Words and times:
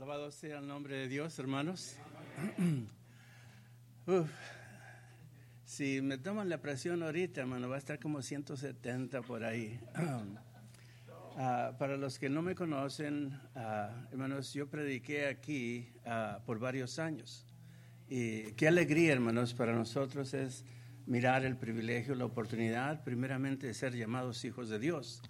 Alabado 0.00 0.32
sea 0.32 0.60
el 0.60 0.66
nombre 0.66 0.96
de 0.96 1.08
Dios, 1.08 1.38
hermanos. 1.38 1.94
si 5.66 6.00
me 6.00 6.16
toman 6.16 6.48
la 6.48 6.56
presión 6.62 7.02
ahorita, 7.02 7.42
hermano, 7.42 7.68
va 7.68 7.74
a 7.74 7.78
estar 7.78 8.00
como 8.00 8.22
170 8.22 9.20
por 9.20 9.44
ahí. 9.44 9.78
Ah, 11.36 11.76
para 11.78 11.96
los 11.96 12.18
que 12.18 12.28
no 12.28 12.42
me 12.42 12.54
conocen, 12.54 13.38
ah, 13.54 14.08
hermanos, 14.10 14.52
yo 14.52 14.68
prediqué 14.68 15.26
aquí 15.26 15.88
ah, 16.04 16.40
por 16.44 16.58
varios 16.58 16.98
años. 16.98 17.46
Y 18.08 18.52
qué 18.52 18.68
alegría, 18.68 19.12
hermanos, 19.12 19.54
para 19.54 19.72
nosotros 19.74 20.34
es 20.34 20.64
mirar 21.06 21.44
el 21.44 21.56
privilegio, 21.56 22.14
la 22.14 22.24
oportunidad, 22.24 23.04
primeramente, 23.04 23.66
de 23.68 23.74
ser 23.74 23.94
llamados 23.94 24.44
hijos 24.44 24.68
de 24.70 24.78
Dios. 24.78 25.22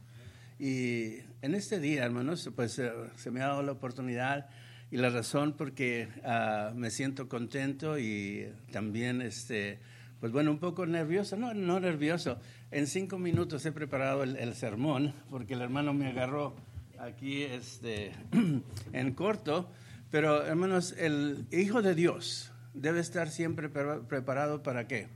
Y 0.61 1.21
en 1.41 1.55
este 1.55 1.81
día, 1.81 2.05
hermanos, 2.05 2.51
pues 2.55 2.79
eh, 2.79 2.93
se 3.17 3.31
me 3.31 3.41
ha 3.41 3.47
dado 3.47 3.63
la 3.63 3.73
oportunidad 3.73 4.51
y 4.91 4.99
la 4.99 5.09
razón 5.09 5.55
porque 5.57 6.07
uh, 6.23 6.75
me 6.75 6.91
siento 6.91 7.31
contento 7.31 7.99
y 7.99 8.47
también, 8.71 9.23
este, 9.23 9.79
pues 10.21 10.33
bueno, 10.33 10.51
un 10.51 10.59
poco 10.59 10.85
nervioso, 10.85 11.35
no, 11.37 11.55
no 11.55 11.81
nervioso. 11.81 12.39
En 12.71 12.87
cinco 12.87 13.19
minutos 13.19 13.65
he 13.65 13.73
preparado 13.73 14.23
el, 14.23 14.37
el 14.37 14.55
sermón 14.55 15.15
porque 15.31 15.55
el 15.55 15.63
hermano 15.63 15.95
me 15.95 16.09
agarró 16.09 16.55
aquí 16.99 17.43
este, 17.43 18.13
en 18.93 19.15
corto, 19.15 19.71
pero 20.11 20.45
hermanos, 20.45 20.95
el 20.99 21.47
Hijo 21.53 21.81
de 21.81 21.95
Dios 21.95 22.53
debe 22.75 23.01
estar 23.01 23.31
siempre 23.31 23.71
preparado 23.71 24.63
para 24.63 24.87
qué? 24.87 25.09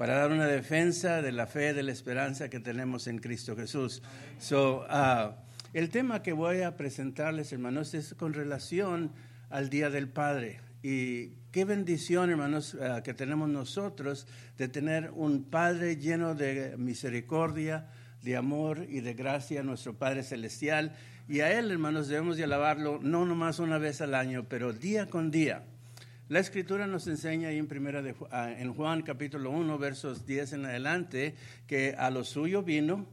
Para 0.00 0.14
dar 0.14 0.32
una 0.32 0.46
defensa 0.46 1.20
de 1.20 1.30
la 1.30 1.46
fe, 1.46 1.74
de 1.74 1.82
la 1.82 1.92
esperanza 1.92 2.48
que 2.48 2.58
tenemos 2.58 3.06
en 3.06 3.18
Cristo 3.18 3.54
Jesús. 3.54 4.02
So, 4.38 4.86
uh, 4.88 5.34
el 5.74 5.90
tema 5.90 6.22
que 6.22 6.32
voy 6.32 6.62
a 6.62 6.74
presentarles, 6.74 7.52
hermanos, 7.52 7.92
es 7.92 8.14
con 8.14 8.32
relación 8.32 9.12
al 9.50 9.68
Día 9.68 9.90
del 9.90 10.08
Padre. 10.08 10.62
Y 10.82 11.32
qué 11.52 11.66
bendición, 11.66 12.30
hermanos, 12.30 12.72
uh, 12.72 13.02
que 13.02 13.12
tenemos 13.12 13.50
nosotros 13.50 14.26
de 14.56 14.68
tener 14.68 15.10
un 15.10 15.44
Padre 15.44 15.96
lleno 15.96 16.34
de 16.34 16.78
misericordia, 16.78 17.86
de 18.22 18.38
amor 18.38 18.86
y 18.88 19.00
de 19.00 19.12
gracia, 19.12 19.62
nuestro 19.62 19.98
Padre 19.98 20.22
Celestial. 20.22 20.96
Y 21.28 21.40
a 21.40 21.58
Él, 21.58 21.70
hermanos, 21.70 22.08
debemos 22.08 22.38
de 22.38 22.44
alabarlo 22.44 23.00
no 23.02 23.26
nomás 23.26 23.58
una 23.58 23.76
vez 23.76 24.00
al 24.00 24.14
año, 24.14 24.46
pero 24.48 24.72
día 24.72 25.10
con 25.10 25.30
día. 25.30 25.62
La 26.30 26.38
escritura 26.38 26.86
nos 26.86 27.08
enseña 27.08 27.48
ahí 27.48 27.58
en, 27.58 27.68
ah, 28.30 28.54
Juan 28.76 29.02
capítulo 29.02 29.50
1, 29.50 29.78
versos 29.78 30.26
10 30.26 30.52
en 30.52 30.64
adelante, 30.64 31.34
que 31.66 31.96
a 31.98 32.08
lo 32.10 32.22
suyo 32.22 32.62
vino 32.62 33.08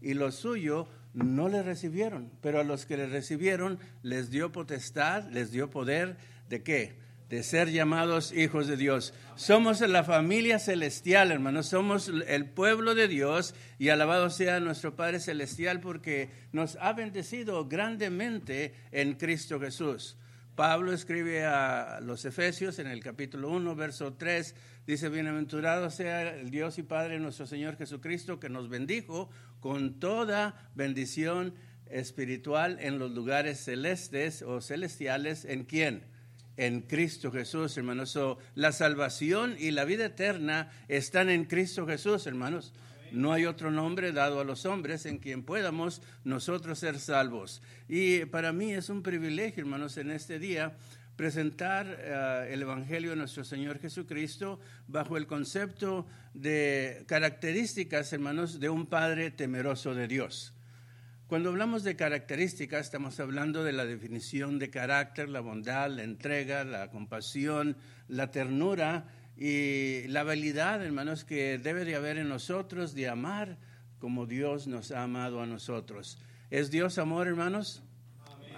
y 0.00 0.14
lo 0.14 0.30
suyo 0.30 0.86
no 1.12 1.48
le 1.48 1.64
recibieron, 1.64 2.30
pero 2.40 2.60
a 2.60 2.62
los 2.62 2.86
que 2.86 2.96
le 2.96 3.08
recibieron 3.08 3.80
les 4.04 4.30
dio 4.30 4.52
potestad, 4.52 5.28
les 5.32 5.50
dio 5.50 5.68
poder 5.68 6.16
de 6.48 6.62
qué? 6.62 6.94
De 7.28 7.42
ser 7.42 7.72
llamados 7.72 8.32
hijos 8.32 8.68
de 8.68 8.76
Dios. 8.76 9.14
Somos 9.34 9.80
la 9.80 10.04
familia 10.04 10.60
celestial, 10.60 11.32
hermanos, 11.32 11.66
somos 11.66 12.08
el 12.28 12.46
pueblo 12.46 12.94
de 12.94 13.08
Dios 13.08 13.52
y 13.80 13.88
alabado 13.88 14.30
sea 14.30 14.60
nuestro 14.60 14.94
Padre 14.94 15.18
Celestial 15.18 15.80
porque 15.80 16.30
nos 16.52 16.76
ha 16.80 16.92
bendecido 16.92 17.66
grandemente 17.66 18.74
en 18.92 19.14
Cristo 19.14 19.58
Jesús. 19.58 20.16
Pablo 20.60 20.92
escribe 20.92 21.46
a 21.46 22.00
los 22.02 22.26
Efesios 22.26 22.78
en 22.80 22.86
el 22.86 23.02
capítulo 23.02 23.48
1, 23.48 23.74
verso 23.76 24.12
3, 24.12 24.54
dice, 24.86 25.08
bienaventurado 25.08 25.88
sea 25.88 26.34
el 26.34 26.50
Dios 26.50 26.76
y 26.76 26.82
Padre 26.82 27.18
nuestro 27.18 27.46
Señor 27.46 27.78
Jesucristo, 27.78 28.38
que 28.38 28.50
nos 28.50 28.68
bendijo 28.68 29.30
con 29.60 29.98
toda 29.98 30.70
bendición 30.74 31.54
espiritual 31.86 32.76
en 32.78 32.98
los 32.98 33.10
lugares 33.12 33.58
celestes 33.58 34.42
o 34.42 34.60
celestiales. 34.60 35.46
¿En 35.46 35.64
quién? 35.64 36.02
En 36.58 36.82
Cristo 36.82 37.32
Jesús, 37.32 37.78
hermanos. 37.78 38.18
la 38.54 38.72
salvación 38.72 39.56
y 39.58 39.70
la 39.70 39.86
vida 39.86 40.04
eterna 40.04 40.70
están 40.88 41.30
en 41.30 41.46
Cristo 41.46 41.86
Jesús, 41.86 42.26
hermanos. 42.26 42.74
No 43.12 43.32
hay 43.32 43.46
otro 43.46 43.70
nombre 43.70 44.12
dado 44.12 44.40
a 44.40 44.44
los 44.44 44.66
hombres 44.66 45.06
en 45.06 45.18
quien 45.18 45.42
podamos 45.42 46.02
nosotros 46.24 46.78
ser 46.78 46.98
salvos. 46.98 47.62
Y 47.88 48.24
para 48.26 48.52
mí 48.52 48.72
es 48.72 48.88
un 48.88 49.02
privilegio, 49.02 49.62
hermanos, 49.62 49.96
en 49.96 50.10
este 50.10 50.38
día 50.38 50.76
presentar 51.16 51.98
eh, 51.98 52.50
el 52.52 52.62
Evangelio 52.62 53.10
de 53.10 53.16
nuestro 53.16 53.44
Señor 53.44 53.78
Jesucristo 53.78 54.58
bajo 54.88 55.16
el 55.18 55.26
concepto 55.26 56.06
de 56.32 57.04
características, 57.06 58.12
hermanos, 58.12 58.58
de 58.58 58.70
un 58.70 58.86
Padre 58.86 59.30
temeroso 59.30 59.94
de 59.94 60.08
Dios. 60.08 60.54
Cuando 61.26 61.50
hablamos 61.50 61.84
de 61.84 61.94
características, 61.94 62.86
estamos 62.86 63.20
hablando 63.20 63.62
de 63.62 63.72
la 63.72 63.84
definición 63.84 64.58
de 64.58 64.70
carácter, 64.70 65.28
la 65.28 65.40
bondad, 65.40 65.90
la 65.90 66.02
entrega, 66.02 66.64
la 66.64 66.90
compasión, 66.90 67.76
la 68.08 68.30
ternura 68.30 69.04
y 69.42 70.06
la 70.08 70.20
habilidad, 70.20 70.84
hermanos, 70.84 71.24
que 71.24 71.56
debe 71.56 71.86
de 71.86 71.96
haber 71.96 72.18
en 72.18 72.28
nosotros 72.28 72.94
de 72.94 73.08
amar 73.08 73.56
como 73.98 74.26
Dios 74.26 74.66
nos 74.66 74.90
ha 74.90 75.04
amado 75.04 75.40
a 75.40 75.46
nosotros. 75.46 76.18
¿Es 76.50 76.70
Dios 76.70 76.98
amor, 76.98 77.26
hermanos? 77.26 77.82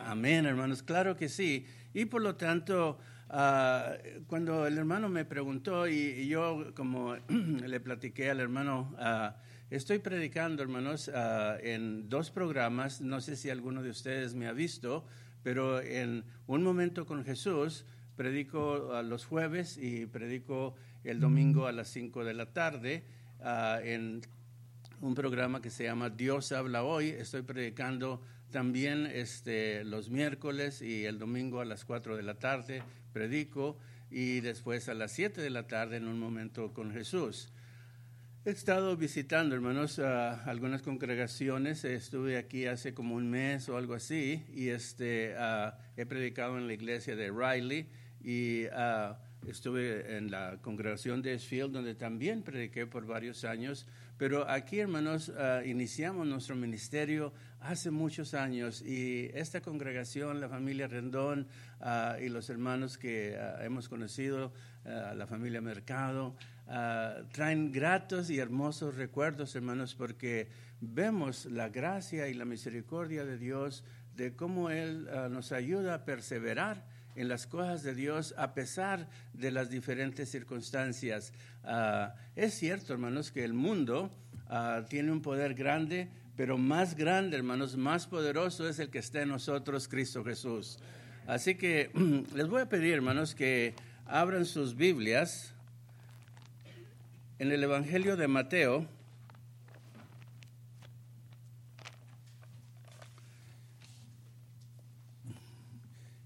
Amén, 0.05 0.45
hermanos, 0.45 0.83
claro 0.83 1.17
que 1.17 1.29
sí. 1.29 1.67
Y 1.95 2.07
por 2.07 2.21
lo 2.21 2.35
tanto, 2.35 2.99
ah, 3.29 3.93
cuando 4.27 4.67
el 4.67 4.77
hermano 4.77 5.09
me 5.09 5.25
preguntó 5.25 5.87
y, 5.87 6.27
yo 6.27 6.75
como 6.75 7.15
le 7.29 7.79
platiqué 7.79 8.31
al 8.31 8.41
hermano, 8.41 8.93
ah, 8.99 9.37
estoy 9.71 10.01
predicando, 10.01 10.65
hermanos, 10.65 11.09
ah, 11.15 11.59
en 11.63 12.09
dos 12.09 12.33
programas, 12.33 13.01
no 13.01 13.21
sé 13.21 13.37
si 13.37 13.51
alguno 13.51 13.85
de 13.85 13.91
ustedes 13.91 14.35
me 14.35 14.49
ha 14.49 14.53
visto, 14.53 15.07
pero 15.45 15.81
en 15.81 16.25
Un 16.49 16.65
Momento 16.65 17.07
con 17.07 17.25
Jesús, 17.25 17.87
predico 18.23 18.95
a 18.95 19.03
los 19.03 19.25
jueves 19.25 19.77
y 19.77 20.07
predico 20.07 20.77
el 21.03 21.19
domingo 21.19 21.67
a 21.67 21.73
las 21.73 21.89
5 21.89 22.25
de 22.25 22.35
la 22.35 22.47
tarde 22.47 23.03
ah, 23.41 23.81
en 23.83 24.21
un 25.01 25.17
programa 25.17 25.61
que 25.61 25.71
se 25.71 25.83
llama 25.83 26.09
Dios 26.09 26.53
habla 26.53 26.85
hoy. 26.85 27.09
Estoy 27.09 27.43
predicando 27.43 28.23
también 28.53 29.07
este, 29.07 29.83
los 29.83 30.09
miércoles 30.09 30.83
y 30.83 31.05
el 31.05 31.19
domingo 31.19 31.61
a 31.61 31.65
las 31.65 31.85
4 31.85 32.17
de 32.17 32.23
la 32.23 32.35
tarde 32.35 32.85
predico 33.13 33.77
y 34.09 34.39
después 34.39 34.89
a 34.89 34.95
las 34.95 35.11
7 35.11 35.41
de 35.41 35.51
la 35.51 35.67
tarde 35.67 35.97
en 35.97 36.07
un 36.07 36.21
momento 36.21 36.73
con 36.73 36.93
Jesús. 36.93 37.49
He 38.45 38.51
estado 38.51 38.97
visitando, 38.97 39.57
hermanos, 39.57 39.99
algunas 39.99 40.83
congregaciones. 40.83 41.85
Estuve 41.85 42.39
aquí 42.39 42.67
hace 42.67 42.95
como 42.95 43.17
un 43.17 43.29
mes 43.29 43.69
o 43.69 43.77
algo 43.77 43.95
así 43.95 44.45
y 44.55 44.69
este, 44.69 45.35
ah, 45.37 45.77
he 45.97 46.07
predicado 46.07 46.57
en 46.57 46.69
la 46.69 46.73
iglesia 46.75 47.17
de 47.17 47.33
Riley 47.33 47.89
y 48.25 48.67
uh, 48.67 49.15
estuve 49.49 50.17
en 50.17 50.31
la 50.31 50.59
congregación 50.61 51.23
de 51.23 51.35
Esfield, 51.35 51.73
donde 51.73 51.95
también 51.95 52.43
prediqué 52.43 52.87
por 52.87 53.07
varios 53.07 53.45
años. 53.45 53.87
Pero 54.19 54.49
aquí, 54.49 54.79
hermanos, 54.79 55.29
uh, 55.31 55.67
iniciamos 55.67 56.27
nuestro 56.27 56.55
ministerio 56.55 57.33
hace 57.61 57.91
muchos 57.91 58.35
años 58.35 58.83
y 58.83 59.31
esta 59.35 59.61
congregación, 59.61 60.41
la 60.41 60.49
familia 60.49 60.87
Rendón 60.87 61.49
uh, 61.81 62.23
y 62.23 62.29
los 62.29 62.49
hermanos 62.51 62.99
que 62.99 63.37
hemos 63.61 63.89
conocido, 63.89 64.53
la 64.85 65.29
familia 65.29 65.61
Mercado, 65.61 66.35
traen 67.31 67.71
gratos 67.71 68.31
y 68.31 68.39
hermosos 68.41 68.97
recuerdos, 68.97 69.55
hermanos, 69.55 69.95
porque 69.95 70.49
vemos 70.81 71.47
la 71.47 71.69
gracia 71.69 72.27
y 72.27 72.35
la 72.35 72.45
misericordia 72.45 73.25
de 73.25 73.39
Dios, 73.39 73.85
de 74.17 74.35
cómo 74.35 74.71
Él 74.71 75.09
nos 75.31 75.53
ayuda 75.53 75.95
a 75.95 76.05
perseverar 76.05 76.85
en 77.17 77.29
las 77.29 77.47
cosas 77.47 77.83
de 77.83 77.95
Dios 77.95 78.35
a 78.37 78.55
pesar 78.55 79.09
de 79.33 79.51
las 79.51 79.71
diferentes 79.71 80.31
circunstancias. 80.31 81.33
Ah, 81.65 82.15
es 82.37 82.55
cierto, 82.55 82.93
hermanos, 82.93 83.31
que 83.31 83.45
el 83.45 83.53
mundo 83.53 84.11
ah, 84.49 84.85
tiene 84.89 85.13
un 85.13 85.23
poder 85.23 85.55
grande, 85.55 86.09
pero 86.37 86.59
más 86.59 86.97
grande, 86.97 87.37
hermanos, 87.37 87.77
más 87.77 88.07
poderoso 88.07 88.69
es 88.69 88.79
el 88.79 88.91
que 88.91 88.99
está 88.99 89.23
en 89.23 89.29
nosotros, 89.29 89.89
Cristo 89.89 90.25
Jesús. 90.25 90.79
Así 91.27 91.55
que 91.55 91.91
les 92.35 92.49
voy 92.49 92.63
a 92.63 92.69
pedir, 92.69 92.95
hermanos, 92.95 93.35
que 93.35 93.75
abran 94.07 94.45
sus 94.45 94.75
Biblias 94.75 95.55
en 97.39 97.53
el 97.53 97.63
Evangelio 97.63 98.17
de 98.17 98.29
Mateo 98.29 98.87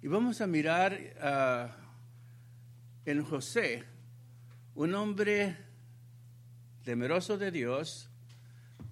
Y 0.02 0.08
vamos 0.08 0.42
a 0.42 0.46
mirar 0.46 0.98
ah, 1.22 1.74
en 3.06 3.24
José, 3.24 3.82
un 4.74 4.94
hombre 4.94 5.56
temeroso 6.84 7.38
de 7.38 7.50
Dios, 7.50 8.10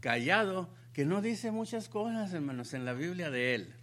callado, 0.00 0.70
que 0.94 1.04
no 1.04 1.20
dice 1.20 1.50
muchas 1.50 1.90
cosas, 1.90 2.32
hermanos, 2.32 2.72
en 2.72 2.86
la 2.86 2.94
Biblia 2.94 3.30
de 3.30 3.54
él, 3.54 3.74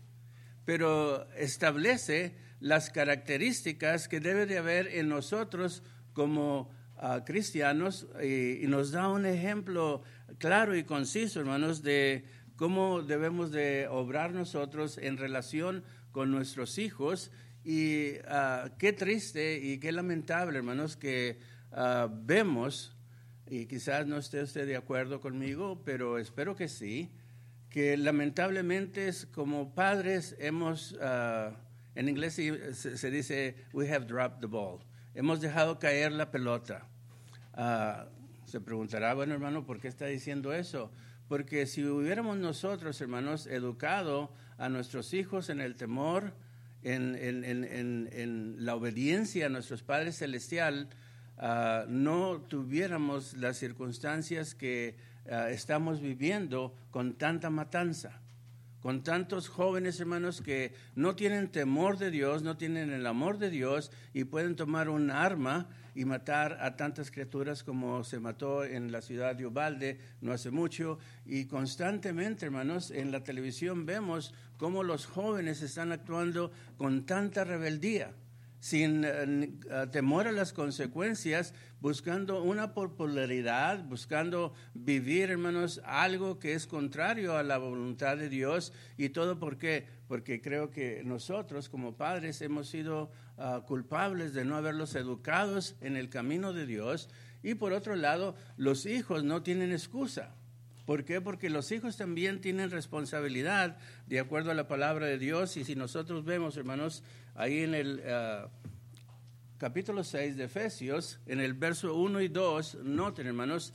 pero 0.66 1.32
establece 1.34 2.36
las 2.60 2.90
características 2.90 4.08
que 4.08 4.20
debe 4.20 4.48
de 4.48 4.58
haber 4.58 4.88
en 4.88 5.08
nosotros 5.08 5.84
como 6.14 6.72
ah, 6.98 7.24
cristianos 7.24 8.08
y, 8.22 8.64
y, 8.64 8.68
nos 8.68 8.92
da 8.92 9.10
un 9.10 9.28
ejemplo 9.28 10.02
claro 10.40 10.76
y 10.76 10.86
conciso, 10.86 11.40
hermanos, 11.40 11.84
de 11.84 12.26
cómo 12.56 13.04
debemos 13.04 13.52
de 13.52 13.88
obrar 13.88 14.34
nosotros 14.34 14.98
en 14.98 15.18
relación 15.18 15.84
con 16.12 16.32
nuestros 16.32 16.78
hijos. 16.78 17.32
Y 17.64 18.14
ah, 18.28 18.70
qué 18.78 18.94
triste 18.94 19.60
y 19.62 19.78
qué 19.80 19.92
lamentable, 19.92 20.58
hermanos, 20.58 20.98
que 20.98 21.40
ah, 21.72 22.10
vemos, 22.12 22.96
y 23.48 23.66
quizás 23.68 24.08
no 24.08 24.18
esté 24.18 24.42
usted 24.42 24.66
de 24.66 24.76
acuerdo 24.76 25.20
conmigo, 25.20 25.82
pero 25.86 26.18
espero 26.18 26.56
que 26.56 26.68
sí, 26.68 27.12
que 27.70 27.98
lamentablemente 27.98 29.12
como 29.34 29.76
padres 29.76 30.36
hemos, 30.40 30.98
ah, 31.02 31.52
en 31.96 32.10
inglés 32.10 32.34
se, 32.34 33.12
dice, 33.12 33.56
we 33.74 33.94
have 33.94 34.08
dropped 34.08 34.40
the 34.40 34.48
ball, 34.48 34.80
hemos 35.14 35.40
dejado 35.40 35.78
caer 35.78 36.12
la 36.12 36.32
pelota. 36.32 36.88
se 38.46 38.60
preguntará, 38.60 39.14
bueno 39.14 39.34
hermano, 39.34 39.66
¿por 39.66 39.80
qué 39.80 39.88
está 39.88 40.08
diciendo 40.08 40.52
eso? 40.52 40.92
Porque 41.28 41.66
si 41.68 41.86
hubiéramos 41.86 42.38
nosotros, 42.38 43.00
hermanos, 43.00 43.48
educado 43.48 44.34
a 44.62 44.70
nuestros 44.70 45.14
hijos 45.16 45.50
en 45.50 45.60
el 45.60 45.76
temor, 45.76 46.34
en, 46.84 48.56
la 48.60 48.76
obediencia 48.76 49.48
a 49.48 49.50
nuestros 49.50 49.82
padres 49.82 50.18
celestial, 50.18 50.88
ah, 51.40 51.86
no 51.88 52.42
tuviéramos 52.48 53.36
las 53.38 53.58
circunstancias 53.58 54.54
que 54.54 54.96
ah, 55.32 55.50
estamos 55.50 56.00
viviendo 56.00 56.76
con 56.92 57.14
tanta 57.16 57.50
matanza, 57.50 58.22
con 58.84 59.04
tantos 59.04 59.50
jóvenes 59.50 60.00
hermanos 60.00 60.42
que 60.42 60.76
no 60.96 61.16
tienen 61.16 61.50
temor 61.50 61.98
de 61.98 62.12
Dios, 62.12 62.44
no 62.44 62.56
tienen 62.56 62.92
el 62.92 63.08
amor 63.08 63.40
de 63.40 63.50
Dios 63.50 63.92
y 64.14 64.26
pueden 64.26 64.56
tomar 64.56 64.90
un 64.90 65.10
arma 65.10 65.70
y 65.94 66.06
matar 66.06 66.58
a 66.62 66.76
tantas 66.76 67.12
criaturas 67.12 67.64
como 67.64 68.04
se 68.04 68.20
mató 68.20 68.64
en 68.64 68.92
la 68.92 69.02
ciudad 69.02 69.36
de 69.36 69.46
Ubalde 69.46 70.00
no 70.22 70.32
hace 70.32 70.52
mucho. 70.52 71.00
Y 71.26 71.46
constantemente, 71.46 72.46
hermanos, 72.46 72.92
en 72.92 73.12
la 73.12 73.24
televisión 73.24 73.86
vemos 73.86 74.34
cómo 74.62 74.84
los 74.84 75.08
jóvenes 75.08 75.64
están 75.64 75.92
actuando 75.92 76.52
con 76.78 77.08
tanta 77.08 77.44
rebeldía 77.44 78.14
sin 78.60 79.04
eh, 79.04 79.50
temor 79.92 80.28
a 80.28 80.32
las 80.32 80.54
consecuencias, 80.54 81.56
buscando 81.80 82.44
una 82.44 82.76
popularidad, 82.76 83.84
buscando 83.86 84.54
vivir, 84.76 85.32
hermanos, 85.32 85.82
algo 85.84 86.38
que 86.38 86.54
es 86.54 86.68
contrario 86.68 87.38
a 87.38 87.42
la 87.42 87.58
voluntad 87.58 88.18
de 88.18 88.30
Dios. 88.30 88.72
¿Y 88.98 89.10
todo 89.10 89.40
por 89.40 89.58
qué? 89.58 89.88
Porque 90.08 90.44
creo 90.44 90.70
que 90.70 91.02
nosotros 91.04 91.68
como 91.68 91.98
padres 91.98 92.40
hemos 92.44 92.70
sido 92.70 93.12
ah, 93.40 93.64
culpables 93.66 94.36
de 94.36 94.46
no 94.46 94.58
haberlos 94.58 94.94
educados 94.94 95.76
en 95.82 95.98
el 95.98 96.08
camino 96.08 96.54
de 96.54 96.68
Dios. 96.68 97.10
Y 97.42 97.56
por 97.56 97.74
otro 97.74 97.96
lado, 97.96 98.36
los 98.58 98.86
hijos 98.86 99.24
no 99.24 99.42
tienen 99.42 99.72
excusa. 99.72 100.36
¿Por 100.92 101.06
qué? 101.06 101.22
Porque 101.22 101.50
los 101.50 101.72
hijos 101.72 101.96
también 101.96 102.42
tienen 102.42 102.70
responsabilidad 102.70 103.78
de 104.08 104.20
acuerdo 104.20 104.52
a 104.52 104.54
la 104.54 104.68
palabra 104.68 105.06
de 105.06 105.18
Dios. 105.18 105.56
Y 105.56 105.64
si 105.64 105.74
nosotros 105.74 106.26
vemos, 106.26 106.58
hermanos, 106.58 107.02
ahí 107.34 107.62
en 107.62 107.74
el 107.76 108.04
ah, 108.10 108.50
capítulo 109.58 110.04
6 110.04 110.36
de 110.36 110.44
Efesios, 110.44 111.22
en 111.28 111.40
el 111.40 111.54
verso 111.54 111.96
1 111.96 112.20
y 112.20 112.28
2, 112.28 112.80
noten, 112.84 113.26
hermanos, 113.26 113.74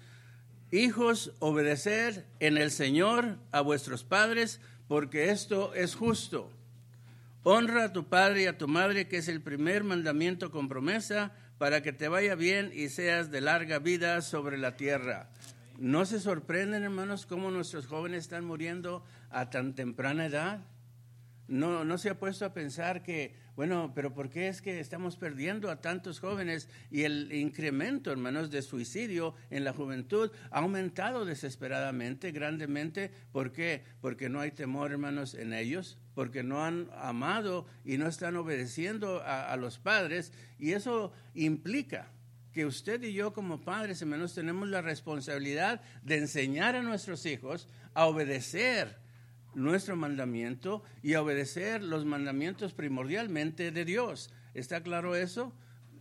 hijos, 0.70 1.32
obedecer 1.38 2.26
en 2.38 2.58
el 2.58 2.70
Señor 2.70 3.38
a 3.50 3.62
vuestros 3.62 4.04
padres, 4.04 4.60
porque 4.86 5.30
esto 5.30 5.72
es 5.72 5.94
justo. 5.94 6.52
Honra 7.44 7.84
a 7.84 7.92
tu 7.94 8.10
padre 8.10 8.42
y 8.42 8.46
a 8.46 8.58
tu 8.58 8.68
madre, 8.68 9.08
que 9.08 9.16
es 9.16 9.28
el 9.28 9.40
primer 9.40 9.84
mandamiento 9.84 10.50
con 10.50 10.68
promesa, 10.68 11.32
para 11.56 11.82
que 11.82 11.94
te 11.94 12.08
vaya 12.08 12.34
bien 12.34 12.72
y 12.74 12.90
seas 12.90 13.30
de 13.30 13.40
larga 13.40 13.78
vida 13.78 14.20
sobre 14.20 14.58
la 14.58 14.76
tierra. 14.76 15.30
¿No 15.78 16.06
se 16.06 16.20
sorprenden, 16.20 16.84
hermanos, 16.84 17.26
cómo 17.26 17.50
nuestros 17.50 17.86
jóvenes 17.86 18.20
están 18.20 18.46
muriendo 18.46 19.04
a 19.28 19.50
tan 19.50 19.74
temprana 19.74 20.24
edad? 20.24 20.64
No, 21.48 21.84
no 21.84 21.98
se 21.98 22.08
ha 22.08 22.18
puesto 22.18 22.46
a 22.46 22.54
pensar 22.54 23.02
que, 23.02 23.36
bueno, 23.56 23.92
pero 23.94 24.14
¿por 24.14 24.30
qué 24.30 24.48
es 24.48 24.62
que 24.62 24.80
estamos 24.80 25.18
perdiendo 25.18 25.70
a 25.70 25.82
tantos 25.82 26.18
jóvenes 26.18 26.70
y 26.90 27.02
el 27.02 27.30
incremento, 27.30 28.10
hermanos, 28.10 28.50
de 28.50 28.62
suicidio 28.62 29.34
en 29.50 29.64
la 29.64 29.74
juventud 29.74 30.30
ha 30.50 30.60
aumentado 30.60 31.26
desesperadamente, 31.26 32.32
grandemente? 32.32 33.10
¿Por 33.30 33.52
qué? 33.52 33.84
Porque 34.00 34.30
no 34.30 34.40
hay 34.40 34.52
temor, 34.52 34.92
hermanos, 34.92 35.34
en 35.34 35.52
ellos, 35.52 35.98
porque 36.14 36.42
no 36.42 36.64
han 36.64 36.88
amado 36.96 37.66
y 37.84 37.98
no 37.98 38.08
están 38.08 38.36
obedeciendo 38.36 39.20
a, 39.20 39.52
a 39.52 39.56
los 39.58 39.78
padres 39.78 40.32
y 40.58 40.72
eso 40.72 41.12
implica 41.34 42.15
que 42.56 42.64
usted 42.64 43.02
y 43.02 43.12
yo 43.12 43.34
como 43.34 43.60
padres, 43.60 44.00
hermanos, 44.00 44.32
tenemos 44.32 44.66
la 44.70 44.80
responsabilidad 44.80 45.82
de 46.02 46.16
enseñar 46.16 46.74
a 46.74 46.80
nuestros 46.80 47.26
hijos 47.26 47.68
a 47.92 48.06
obedecer 48.06 48.96
nuestro 49.54 49.94
mandamiento 49.94 50.82
y 51.02 51.12
a 51.12 51.20
obedecer 51.20 51.82
los 51.82 52.06
mandamientos 52.06 52.72
primordialmente 52.72 53.72
de 53.72 53.84
Dios. 53.84 54.32
¿Está 54.54 54.82
claro 54.82 55.16
eso? 55.16 55.52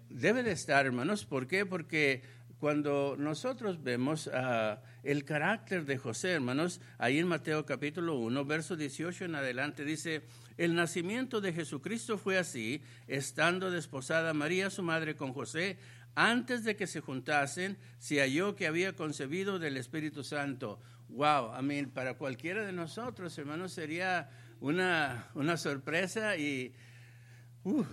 Debe 0.09 0.43
de 0.43 0.53
estar, 0.53 0.85
hermanos. 0.85 1.25
¿Por 1.25 1.45
qué? 1.45 1.65
Porque 1.65 2.23
cuando 2.59 3.15
nosotros 3.19 3.83
vemos 3.83 4.27
uh, 4.27 4.77
el 5.03 5.25
carácter 5.25 5.85
de 5.85 5.97
José, 5.97 6.31
hermanos, 6.31 6.79
ahí 6.97 7.19
en 7.19 7.27
Mateo 7.27 7.65
capítulo 7.65 8.15
1, 8.15 8.45
verso 8.45 8.77
18 8.77 9.25
en 9.25 9.35
adelante, 9.35 9.83
dice, 9.83 10.23
el 10.57 10.73
nacimiento 10.73 11.41
de 11.41 11.51
Jesucristo 11.51 12.17
fue 12.17 12.37
así, 12.37 12.81
estando 13.07 13.71
desposada 13.71 14.33
María, 14.33 14.69
su 14.69 14.83
madre, 14.83 15.17
con 15.17 15.33
José, 15.33 15.77
antes 16.15 16.63
de 16.63 16.75
que 16.75 16.87
se 16.87 17.01
juntasen, 17.01 17.77
se 17.99 18.19
halló 18.19 18.55
que 18.55 18.67
había 18.67 18.95
concebido 18.95 19.59
del 19.59 19.77
Espíritu 19.77 20.23
Santo 20.23 20.79
wow, 21.09 21.51
I 21.57 21.63
mean, 21.63 21.89
para 21.89 22.15
cualquiera 22.15 22.65
de 22.65 22.73
nosotros, 22.73 23.37
hermanos, 23.37 23.73
sería 23.73 24.29
una, 24.59 25.29
una 25.35 25.57
sorpresa 25.57 26.37
y 26.37 26.73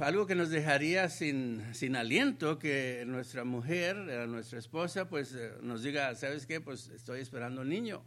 algo 0.01 0.27
que 0.27 0.35
nos 0.35 0.51
dejaría 0.51 1.09
sin, 1.09 1.63
sin 1.75 1.97
aliento 1.97 2.59
que 2.59 3.05
nuestra 3.07 3.45
mujer, 3.45 3.97
eh, 4.09 4.27
nuestra 4.27 4.59
esposa, 4.59 5.09
pues 5.09 5.35
eh, 5.35 5.53
nos 5.63 5.83
diga, 5.83 6.15
¿sabes 6.15 6.47
qué? 6.47 6.61
Pues 6.61 6.89
estoy 6.89 7.21
esperando 7.21 7.63
un 7.63 7.69
niño. 7.69 8.03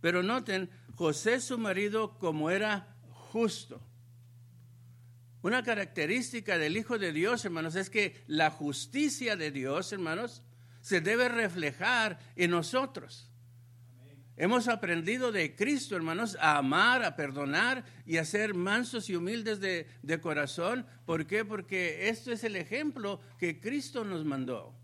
Pero 0.00 0.22
noten, 0.22 0.70
José 0.94 1.40
su 1.40 1.58
marido 1.58 2.18
como 2.18 2.50
era 2.50 2.96
justo. 3.10 3.80
Una 5.42 5.62
característica 5.62 6.58
del 6.58 6.76
Hijo 6.76 6.98
de 6.98 7.12
Dios, 7.12 7.44
hermanos, 7.44 7.76
es 7.76 7.90
que 7.90 8.22
la 8.26 8.50
justicia 8.50 9.36
de 9.36 9.50
Dios, 9.50 9.92
hermanos, 9.92 10.42
se 10.80 11.00
debe 11.00 11.28
reflejar 11.28 12.18
en 12.34 12.50
nosotros. 12.50 13.30
Hemos 14.36 14.68
aprendido 14.68 15.32
de 15.32 15.56
Cristo, 15.56 15.96
hermanos, 15.96 16.36
a 16.40 16.58
amar, 16.58 17.02
a 17.02 17.16
perdonar 17.16 17.84
y 18.06 18.18
a 18.18 18.24
ser 18.24 18.54
mansos 18.54 19.10
y 19.10 19.16
humildes 19.16 19.58
de, 19.60 20.20
corazón. 20.20 20.86
¿Por 21.06 21.26
qué? 21.26 21.44
Porque 21.44 22.08
esto 22.08 22.30
es 22.30 22.44
el 22.44 22.54
ejemplo 22.54 23.20
que 23.36 23.60
Cristo 23.60 24.04
nos 24.04 24.24
mandó. 24.24 24.76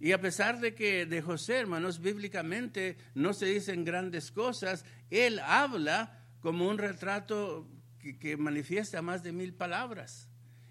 Y 0.00 0.10
a 0.12 0.20
pesar 0.20 0.58
de 0.58 0.74
que 0.74 1.06
de 1.06 1.22
José, 1.22 1.58
hermanos, 1.58 2.00
bíblicamente 2.00 2.96
no 3.14 3.34
se 3.34 3.46
dicen 3.46 3.84
grandes 3.84 4.32
cosas, 4.32 4.84
él 5.10 5.38
habla 5.38 6.24
como 6.40 6.68
un 6.68 6.78
retrato 6.78 7.68
que, 8.14 8.36
manifiesta 8.36 9.02
más 9.02 9.22
de 9.22 9.32
mil 9.32 9.54
palabras. 9.54 10.28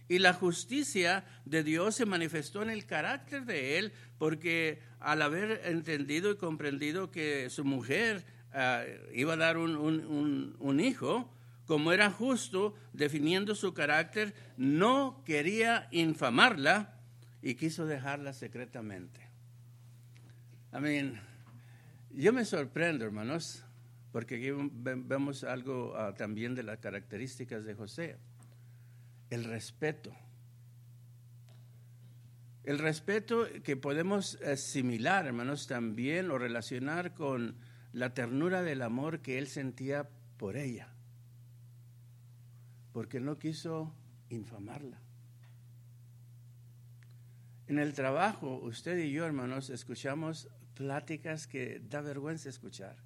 Y 0.08 0.20
la 0.20 0.34
justicia 0.34 1.26
de 1.46 1.64
Dios 1.64 1.96
se 1.96 2.06
manifestó 2.06 2.62
en 2.62 2.70
el 2.70 2.86
carácter 2.86 3.46
de 3.46 3.80
él, 3.80 3.94
porque 4.18 4.80
al 5.00 5.22
haber 5.22 5.62
entendido 5.66 6.32
y 6.32 6.38
comprendido 6.38 7.10
que 7.10 7.50
su 7.50 7.66
mujer 7.66 8.24
ah, 8.54 8.84
iba 9.14 9.34
a 9.34 9.38
dar 9.38 9.58
un, 9.58 10.80
hijo, 10.80 11.34
como 11.66 11.92
era 11.92 12.12
justo, 12.12 12.76
definiendo 12.94 13.56
su 13.56 13.74
carácter, 13.74 14.36
no 14.58 15.24
quería 15.26 15.88
infamarla 15.92 17.00
y 17.42 17.56
quiso 17.56 17.88
dejarla 17.88 18.34
secretamente. 18.34 19.22
I 20.72 20.80
yo 22.18 22.32
me 22.32 22.46
sorprendo, 22.46 23.04
hermanos, 23.04 23.65
porque 24.16 24.36
aquí 24.36 24.50
vemos 24.72 25.44
algo 25.44 25.94
ah, 25.98 26.14
también 26.16 26.56
de 26.56 26.64
las 26.64 26.78
características 26.78 27.66
de 27.66 27.76
José 27.76 28.18
el 29.30 29.44
respeto. 29.44 30.16
El 32.64 32.80
respeto 32.80 33.46
que 33.62 33.76
podemos 33.76 34.42
asimilar, 34.42 35.26
hermanos, 35.26 35.68
también 35.68 36.32
o 36.32 36.38
relacionar 36.38 37.14
con 37.14 37.58
la 37.92 38.14
ternura 38.14 38.64
del 38.64 38.84
amor 38.84 39.20
que 39.20 39.38
él 39.38 39.48
sentía 39.48 40.08
por 40.38 40.56
ella, 40.56 40.88
porque 42.94 43.20
no 43.20 43.38
quiso 43.38 43.94
infamarla. 44.30 45.02
En 47.68 47.80
el 47.80 47.94
trabajo, 47.94 48.62
usted 48.62 48.98
y 48.98 49.12
yo, 49.12 49.26
hermanos, 49.26 49.70
escuchamos 49.70 50.48
pláticas 50.74 51.48
que 51.48 51.82
da 51.90 52.00
vergüenza 52.00 52.48
escuchar. 52.48 53.04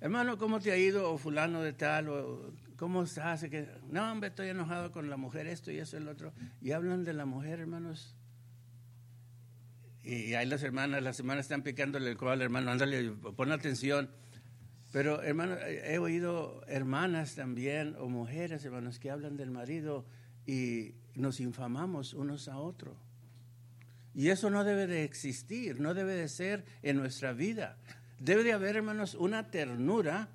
Hermano, 0.00 0.38
¿cómo 0.38 0.60
te 0.60 0.72
ha 0.72 0.76
ido? 0.76 1.12
O 1.12 1.18
fulano 1.18 1.62
de 1.62 1.72
tal, 1.72 2.08
o 2.08 2.52
¿cómo 2.76 3.02
estás? 3.02 3.44
Que, 3.44 3.68
no, 3.90 4.10
hombre, 4.10 4.30
estoy 4.30 4.48
enojado 4.48 4.92
con 4.92 5.08
la 5.08 5.16
mujer, 5.16 5.46
esto 5.46 5.70
y 5.70 5.78
eso 5.78 5.96
el 5.96 6.08
otro. 6.08 6.32
Y 6.60 6.72
hablan 6.72 7.04
de 7.04 7.12
la 7.12 7.24
mujer, 7.24 7.60
hermanos. 7.60 8.16
Y 10.02 10.34
ahí 10.34 10.46
las 10.46 10.62
hermanas, 10.62 11.02
las 11.02 11.20
hermanas 11.20 11.44
están 11.44 11.62
picándole 11.62 12.10
el 12.10 12.16
codo 12.16 12.30
al 12.30 12.42
hermano, 12.42 12.70
ándale, 12.70 13.10
pon 13.12 13.52
atención. 13.52 14.10
Pero, 14.92 15.22
hermano, 15.22 15.56
he 15.58 15.98
oído 15.98 16.62
hermanas 16.66 17.34
también 17.34 17.94
o 17.98 18.08
mujeres, 18.08 18.64
hermanos, 18.64 18.98
que 18.98 19.10
hablan 19.10 19.36
del 19.36 19.50
marido 19.50 20.04
y 20.46 20.96
nos 21.14 21.40
infamamos 21.40 22.14
unos 22.14 22.48
a 22.48 22.58
otros. 22.58 22.96
Y 24.14 24.28
eso 24.28 24.50
no 24.50 24.64
debe 24.64 24.86
de 24.86 25.04
existir, 25.04 25.80
no 25.80 25.94
debe 25.94 26.14
de 26.14 26.28
ser 26.28 26.64
en 26.82 26.96
nuestra 26.96 27.32
vida. 27.32 27.78
Debe 28.22 28.44
de 28.44 28.52
haber, 28.52 28.76
hermanos, 28.76 29.16
una 29.16 29.50
ternura 29.50 30.28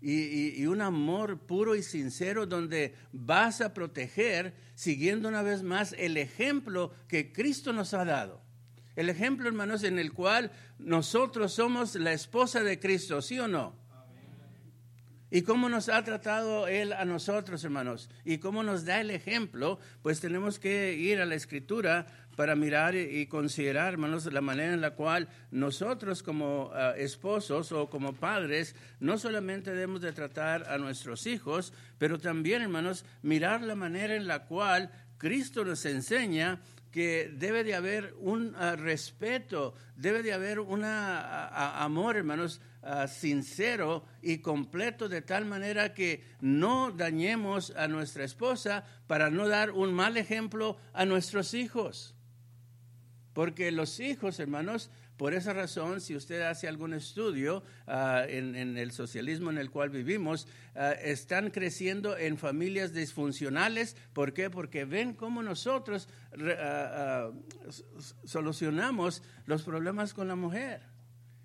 y, 0.00 0.64
un 0.64 0.80
amor 0.80 1.40
puro 1.40 1.76
y 1.76 1.82
sincero 1.82 2.46
donde 2.46 2.94
vas 3.12 3.60
a 3.60 3.74
proteger, 3.74 4.54
siguiendo 4.74 5.28
una 5.28 5.42
vez 5.42 5.62
más 5.62 5.94
el 5.98 6.16
ejemplo 6.16 6.94
que 7.06 7.34
Cristo 7.34 7.74
nos 7.74 7.92
ha 7.92 8.06
dado. 8.06 8.40
El 8.96 9.10
ejemplo, 9.10 9.46
hermanos, 9.46 9.82
en 9.82 9.98
el 9.98 10.14
cual 10.14 10.52
nosotros 10.78 11.52
somos 11.52 11.96
la 11.96 12.14
esposa 12.14 12.62
de 12.62 12.80
Cristo, 12.80 13.20
¿sí 13.20 13.38
o 13.38 13.46
no? 13.46 13.76
Y 15.30 15.42
cómo 15.42 15.68
nos 15.68 15.90
ha 15.90 16.02
tratado 16.02 16.66
Él 16.66 16.94
a 16.94 17.04
nosotros, 17.04 17.62
hermanos, 17.62 18.08
y 18.24 18.38
cómo 18.38 18.62
nos 18.62 18.86
da 18.86 19.02
el 19.02 19.10
ejemplo, 19.10 19.78
pues 20.00 20.20
tenemos 20.20 20.58
que 20.58 20.94
ir 20.94 21.20
a 21.20 21.26
la 21.26 21.34
Escritura 21.34 22.06
para 22.36 22.56
mirar 22.56 22.94
y 22.94 23.26
considerar, 23.26 23.94
hermanos, 23.94 24.30
la 24.32 24.40
manera 24.40 24.72
en 24.72 24.80
la 24.80 24.94
cual 24.94 25.28
nosotros 25.50 26.22
como 26.22 26.70
ah, 26.74 26.94
esposos 26.96 27.72
o 27.72 27.88
como 27.88 28.14
padres 28.14 28.74
no 29.00 29.18
solamente 29.18 29.70
debemos 29.72 30.00
de 30.00 30.12
tratar 30.12 30.68
a 30.68 30.78
nuestros 30.78 31.26
hijos, 31.26 31.72
pero 31.98 32.18
también, 32.18 32.62
hermanos, 32.62 33.04
mirar 33.22 33.62
la 33.62 33.74
manera 33.74 34.14
en 34.14 34.26
la 34.26 34.44
cual 34.46 34.90
Cristo 35.18 35.64
nos 35.64 35.84
enseña 35.86 36.60
que 36.94 37.28
debe 37.34 37.64
de 37.64 37.74
haber 37.74 38.14
un 38.20 38.54
ah, 38.56 38.76
respeto, 38.76 39.74
debe 39.96 40.22
de 40.22 40.32
haber 40.32 40.60
un 40.60 40.84
amor, 40.84 42.16
hermanos, 42.16 42.60
ah, 42.82 43.08
sincero 43.08 44.04
y 44.22 44.38
completo, 44.38 45.08
de 45.08 45.20
tal 45.20 45.44
manera 45.44 45.92
que 45.92 46.22
no 46.40 46.92
dañemos 46.92 47.72
a 47.76 47.88
nuestra 47.88 48.22
esposa 48.22 48.84
para 49.08 49.28
no 49.28 49.48
dar 49.48 49.72
un 49.72 49.92
mal 49.92 50.16
ejemplo 50.16 50.76
a 50.92 51.04
nuestros 51.04 51.54
hijos. 51.54 52.13
Porque 53.34 53.72
los 53.72 53.98
hijos, 54.00 54.38
hermanos, 54.38 54.90
por 55.16 55.34
esa 55.34 55.52
razón, 55.52 56.00
si 56.00 56.16
usted 56.16 56.42
hace 56.42 56.66
algún 56.66 56.94
estudio 56.94 57.62
ah, 57.86 58.24
en, 58.26 58.76
el 58.76 58.90
socialismo 58.92 59.50
en 59.50 59.58
el 59.58 59.70
cual 59.70 59.90
vivimos, 59.90 60.48
ah, 60.74 60.92
están 60.92 61.50
creciendo 61.50 62.16
en 62.16 62.38
familias 62.38 62.94
disfuncionales. 62.94 63.96
¿Por 64.12 64.32
qué? 64.32 64.50
Porque 64.50 64.84
ven 64.84 65.14
cómo 65.14 65.42
nosotros 65.42 66.08
ah, 66.58 67.30
solucionamos 68.24 69.22
los 69.46 69.62
problemas 69.62 70.14
con 70.14 70.28
la 70.28 70.36
mujer. 70.36 70.82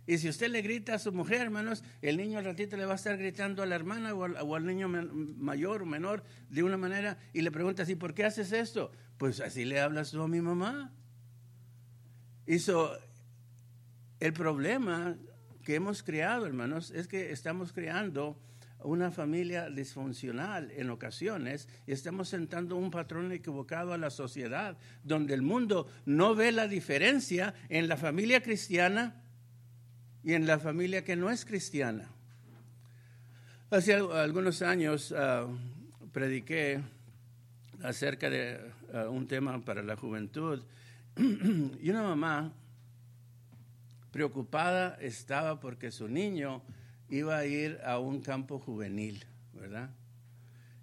Y 0.06 0.18
si 0.18 0.30
usted 0.30 0.50
le 0.50 0.64
grita 0.64 0.96
a 0.96 1.00
su 1.00 1.12
mujer, 1.12 1.42
hermanos, 1.42 1.84
el 2.02 2.18
niño 2.18 2.40
al 2.40 2.46
ratito 2.46 2.78
le 2.78 2.86
va 2.86 2.94
a 2.94 2.96
estar 2.96 3.18
gritando 3.18 3.62
a 3.62 3.68
la 3.68 3.76
hermana 3.76 4.16
o 4.16 4.24
al, 4.24 4.38
o 4.42 4.56
al 4.56 4.66
niño 4.66 4.88
mayor 4.90 5.84
o 5.84 5.86
menor 5.86 6.24
de 6.50 6.64
una 6.64 6.78
manera 6.78 7.20
y 7.34 7.42
le 7.42 7.52
pregunta 7.52 7.84
así, 7.84 7.96
¿por 7.96 8.16
qué 8.16 8.26
haces 8.26 8.52
esto? 8.52 8.92
Pues 9.20 9.40
así 9.40 9.66
le 9.66 9.80
hablas 9.80 10.10
tú 10.10 10.22
a 10.24 10.28
mi 10.28 10.42
mamá. 10.42 10.92
Hizo, 12.50 12.98
el 14.20 14.34
problema 14.34 15.16
que 15.64 15.76
hemos 15.76 16.02
creado, 16.02 16.48
hermanos, 16.48 16.90
es 16.90 17.08
que 17.08 17.32
estamos 17.32 17.72
creando 17.72 18.42
una 18.80 19.12
familia 19.12 19.70
disfuncional 19.70 20.72
en 20.72 20.90
ocasiones 20.90 21.70
y 21.86 21.92
estamos 21.92 22.28
sentando 22.28 22.76
un 22.76 22.90
patrón 22.90 23.32
equivocado 23.32 23.94
a 23.94 24.00
la 24.00 24.10
sociedad, 24.10 24.80
donde 25.04 25.36
el 25.36 25.44
mundo 25.44 25.88
no 26.08 26.34
ve 26.34 26.52
la 26.52 26.68
diferencia 26.68 27.54
en 27.70 27.88
la 27.88 27.98
familia 27.98 28.42
cristiana 28.42 29.22
y 30.24 30.34
en 30.34 30.48
la 30.48 30.58
familia 30.58 31.04
que 31.04 31.16
no 31.16 31.30
es 31.30 31.46
cristiana. 31.46 32.10
Hace 33.70 33.94
algunos 33.94 34.64
años 34.64 35.14
ah, 35.16 35.46
prediqué 36.12 36.82
acerca 37.84 38.28
de 38.28 38.60
ah, 38.92 39.08
un 39.08 39.28
tema 39.28 39.64
para 39.64 39.84
la 39.84 39.96
juventud 39.96 40.64
y 41.82 41.90
una 41.90 42.04
mamá 42.04 42.54
preocupada 44.12 44.98
estaba 45.02 45.60
porque 45.60 45.92
su 45.92 46.08
niño 46.08 46.62
iba 47.10 47.38
a 47.38 47.46
ir 47.46 47.80
a 47.84 48.00
un 48.00 48.22
campo 48.22 48.60
juvenil, 48.60 49.26
¿verdad? 49.54 49.90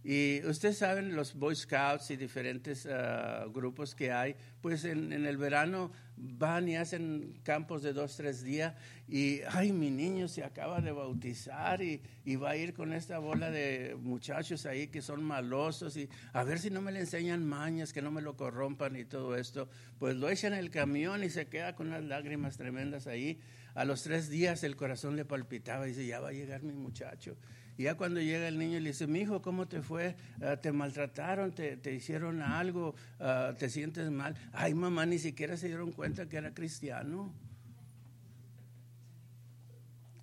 Y 0.09 0.41
ustedes 0.47 0.79
saben 0.79 1.17
los 1.17 1.35
Boy 1.35 1.57
Scouts 1.57 2.13
y 2.13 2.17
diferentes 2.17 2.87
ah, 2.87 3.47
grupos 3.53 3.97
que 3.97 4.13
hay, 4.13 4.37
pues 4.61 4.85
en, 4.85 5.13
el 5.13 5.37
verano 5.37 5.91
van 6.17 6.69
y 6.69 6.77
hacen 6.77 7.41
campos 7.43 7.83
de 7.83 7.93
dos, 7.93 8.17
tres 8.17 8.45
días 8.45 8.75
y, 9.09 9.41
ay, 9.51 9.73
mi 9.73 9.91
niño 9.91 10.29
se 10.29 10.45
acaba 10.45 10.81
de 10.81 10.93
bautizar 10.93 11.83
y, 11.83 12.01
y, 12.25 12.37
va 12.37 12.51
a 12.51 12.57
ir 12.57 12.73
con 12.73 12.93
esta 12.93 13.19
bola 13.19 13.51
de 13.51 13.97
muchachos 14.01 14.65
ahí 14.65 14.87
que 14.87 15.03
son 15.03 15.25
malosos 15.25 15.97
y 15.97 16.09
a 16.33 16.45
ver 16.45 16.61
si 16.61 16.71
no 16.71 16.81
me 16.81 16.93
le 16.93 17.01
enseñan 17.01 17.45
mañas, 17.45 17.93
que 17.93 18.01
no 18.01 18.13
me 18.13 18.23
lo 18.23 18.37
corrompan 18.37 18.95
y 18.95 19.07
todo 19.07 19.35
esto. 19.35 19.69
Pues 19.99 20.15
lo 20.15 20.29
echan 20.29 20.53
en 20.53 20.61
el 20.61 20.71
camión 20.71 21.25
y 21.25 21.31
se 21.31 21.49
queda 21.49 21.75
con 21.75 21.89
unas 21.89 22.05
lágrimas 22.05 22.57
tremendas 22.57 23.09
ahí. 23.09 23.41
A 23.75 23.85
los 23.85 24.05
tres 24.05 24.29
días 24.29 24.63
el 24.63 24.77
corazón 24.77 25.17
le 25.17 25.25
palpitaba 25.25 25.85
y 25.87 25.91
dice, 25.91 26.07
ya 26.07 26.21
va 26.21 26.29
a 26.29 26.33
llegar 26.33 26.63
mi 26.63 26.75
muchacho. 26.75 27.37
Y 27.79 27.85
ya 27.85 27.97
cuando 27.97 28.21
llega 28.21 28.49
el 28.49 28.59
niño 28.59 28.79
y 28.79 28.81
le 28.81 28.91
dice, 28.91 29.07
mi 29.07 29.21
hijo, 29.21 29.43
¿cómo 29.43 29.69
te 29.69 29.83
fue? 29.83 30.17
Ah, 30.41 30.57
¿Te 30.57 30.73
maltrataron? 30.73 31.55
¿Te, 31.55 31.95
hicieron 31.95 32.41
algo? 32.41 32.95
Ah, 33.21 33.55
¿Te 33.59 33.69
sientes 33.69 34.11
mal? 34.11 34.35
Ay, 34.53 34.75
mamá, 34.75 35.05
ni 35.05 35.19
siquiera 35.19 35.57
se 35.57 35.69
dieron 35.69 35.93
cuenta 35.93 36.27
que 36.27 36.39
era 36.39 36.55
cristiano. 36.55 37.35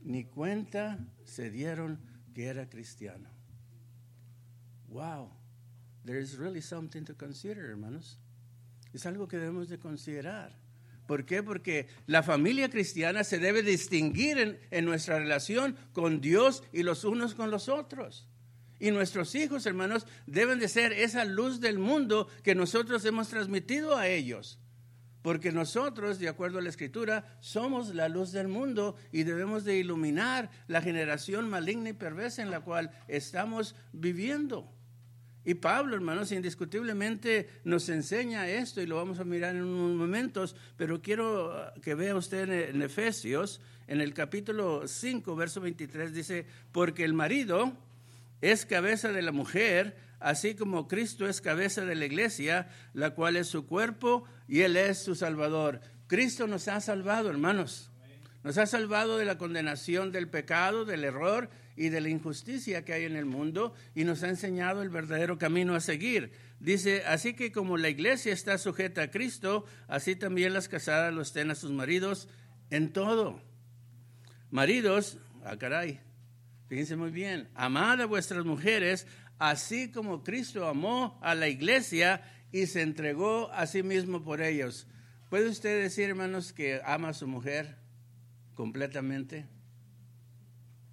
Ni 0.01 0.25
cuenta 0.25 0.98
se 1.25 1.51
dieron 1.51 2.00
que 2.33 2.48
era 2.48 2.67
cristiano. 2.67 3.29
Wow, 4.88 5.31
there 6.05 6.19
is 6.19 6.38
really 6.38 6.62
something 6.62 7.03
to 7.05 7.15
consider, 7.15 7.65
hermanos. 7.69 8.19
Es 8.93 9.05
algo 9.05 9.27
que 9.27 9.38
debemos 9.38 9.69
de 9.69 9.77
considerar. 9.77 10.62
¿Por 11.07 11.25
qué? 11.25 11.43
Porque 11.43 11.88
la 12.07 12.24
familia 12.24 12.69
cristiana 12.69 13.24
se 13.24 13.39
debe 13.39 13.62
distinguir 13.62 14.60
en, 14.72 14.86
nuestra 14.86 15.19
relación 15.19 15.75
con 15.91 16.22
Dios 16.22 16.63
y 16.72 16.83
los 16.83 17.03
unos 17.03 17.36
con 17.36 17.51
los 17.51 17.67
otros. 17.67 18.27
Y 18.79 18.91
nuestros 18.91 19.36
hijos, 19.36 19.65
hermanos, 19.65 20.07
deben 20.27 20.60
de 20.60 20.67
ser 20.67 20.93
esa 20.93 21.25
luz 21.25 21.60
del 21.60 21.79
mundo 21.79 22.27
que 22.43 22.55
nosotros 22.55 23.05
hemos 23.05 23.29
transmitido 23.29 23.98
a 23.98 24.07
ellos. 24.07 24.60
Porque 25.22 25.53
nosotros, 25.53 26.19
de 26.19 26.27
acuerdo 26.27 26.60
a 26.60 26.62
la 26.62 26.69
escritura, 26.69 27.38
somos 27.39 27.95
la 27.95 28.10
luz 28.10 28.31
del 28.33 28.50
mundo 28.50 28.98
y 29.12 29.24
debemos 29.24 29.63
de 29.63 29.77
iluminar 29.77 30.51
la 30.67 30.81
generación 30.81 31.50
maligna 31.50 31.89
y 31.89 31.93
perversa 31.93 32.41
en 32.41 32.51
la 32.51 32.60
cual 32.60 32.91
estamos 33.07 33.75
viviendo. 33.93 34.69
Y 35.45 35.55
Pablo, 35.55 35.95
hermanos, 35.95 36.31
indiscutiblemente 36.31 37.50
nos 37.65 37.89
enseña 37.89 38.47
esto 38.47 38.81
y 38.81 38.85
lo 38.85 38.95
vamos 38.95 39.19
a 39.19 39.25
mirar 39.25 39.55
en 39.55 39.63
unos 39.63 39.97
momentos, 39.97 40.55
pero 40.77 41.01
quiero 41.01 41.73
que 41.81 41.95
vea 41.95 42.15
usted 42.15 42.69
en 42.69 42.81
Efesios, 42.81 43.59
en 43.88 44.00
el 44.00 44.13
capítulo 44.13 44.88
5, 44.88 45.35
verso 45.35 45.59
23, 45.59 46.13
dice, 46.13 46.45
porque 46.71 47.03
el 47.03 47.13
marido 47.13 47.73
es 48.39 48.65
cabeza 48.65 49.12
de 49.12 49.21
la 49.21 49.33
mujer, 49.33 49.97
así 50.21 50.55
como 50.55 50.88
Cristo 50.88 51.27
es 51.27 51.41
cabeza 51.41 51.83
de 51.83 51.95
la 51.95 52.05
iglesia, 52.05 52.69
la 52.93 53.12
cual 53.12 53.35
es 53.35 53.47
su 53.47 53.67
cuerpo 53.67 54.23
y 54.47 54.62
Él 54.62 54.77
es 54.77 55.03
su 55.03 55.13
Salvador. 55.13 55.81
Cristo 56.07 56.47
nos 56.47 56.69
ha 56.69 56.79
salvado, 56.79 57.29
hermanos. 57.29 57.91
Nos 58.43 58.57
ha 58.57 58.65
salvado 58.65 59.17
de 59.17 59.25
la 59.25 59.38
condenación 59.38 60.12
del 60.12 60.29
pecado, 60.29 60.85
del 60.85 61.03
error 61.03 61.50
y 61.75 61.89
de 61.89 62.01
la 62.01 62.09
injusticia 62.09 62.85
que 62.85 62.93
hay 62.93 63.05
en 63.05 63.15
el 63.15 63.25
mundo 63.25 63.73
y 63.95 64.03
nos 64.03 64.23
ha 64.23 64.29
enseñado 64.29 64.81
el 64.81 64.89
verdadero 64.89 65.37
camino 65.37 65.75
a 65.75 65.79
seguir. 65.79 66.31
Dice, 66.59 67.03
así 67.05 67.33
que 67.33 67.51
como 67.51 67.77
la 67.77 67.89
iglesia 67.89 68.33
está 68.33 68.57
sujeta 68.57 69.03
a 69.03 69.11
Cristo, 69.11 69.65
así 69.87 70.15
también 70.15 70.53
las 70.53 70.69
casadas 70.69 71.13
lo 71.13 71.21
estén 71.21 71.51
a 71.51 71.55
sus 71.55 71.71
maridos 71.71 72.29
en 72.69 72.93
todo. 72.93 73.41
Maridos, 74.51 75.17
ah 75.43 75.57
caray, 75.57 75.99
fíjense 76.67 76.95
muy 76.95 77.11
bien, 77.11 77.49
amad 77.55 78.01
a 78.01 78.05
vuestras 78.05 78.45
mujeres, 78.45 79.07
así 79.39 79.91
como 79.91 80.23
Cristo 80.23 80.67
amó 80.67 81.19
a 81.21 81.35
la 81.35 81.47
iglesia 81.47 82.21
y 82.51 82.67
se 82.67 82.81
entregó 82.81 83.51
a 83.51 83.65
sí 83.65 83.81
mismo 83.81 84.23
por 84.23 84.41
ellos. 84.41 84.87
¿Puede 85.29 85.49
usted 85.49 85.81
decir, 85.81 86.09
hermanos, 86.09 86.53
que 86.53 86.79
ama 86.85 87.09
a 87.09 87.13
su 87.13 87.27
mujer 87.27 87.79
completamente? 88.53 89.47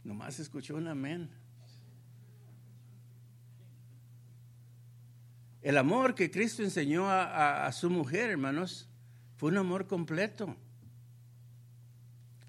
Nomás 0.05 0.39
escuchó 0.41 0.77
un 0.77 0.89
amén. 0.89 1.31
El 5.63 5.77
amor 5.77 6.15
que 6.15 6.31
Cristo 6.31 6.63
enseñó 6.63 7.11
a, 7.11 7.71
su 7.73 7.91
mujer, 7.91 8.31
hermanos, 8.31 8.89
fue 9.37 9.51
un 9.51 9.59
amor 9.59 9.87
completo, 9.87 10.57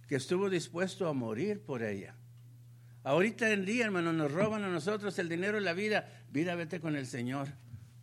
que 0.08 0.16
estuvo 0.16 0.50
dispuesto 0.50 1.08
a 1.08 1.14
morir 1.14 1.62
por 1.62 1.84
ella. 1.84 2.16
Ahorita 3.04 3.52
en 3.52 3.66
día, 3.66 3.86
hermanos, 3.86 4.14
nos 4.14 4.32
roban 4.32 4.64
a 4.64 4.70
nosotros 4.70 5.18
el 5.20 5.28
dinero 5.28 5.58
y 5.58 5.64
la 5.64 5.74
vida. 5.74 6.08
Vida, 6.32 6.56
vete 6.56 6.80
con 6.80 6.96
el 6.96 7.08
Señor. 7.08 7.50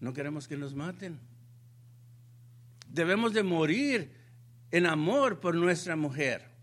No 0.01 0.13
queremos 0.13 0.49
que 0.49 0.57
nos 0.57 0.75
maten. 0.75 1.21
Debemos 2.89 3.33
de 3.33 3.43
morir 3.43 4.13
en 4.71 4.87
amor 4.87 5.41
por 5.41 5.55
nuestra 5.55 5.97
mujer. 5.97 6.58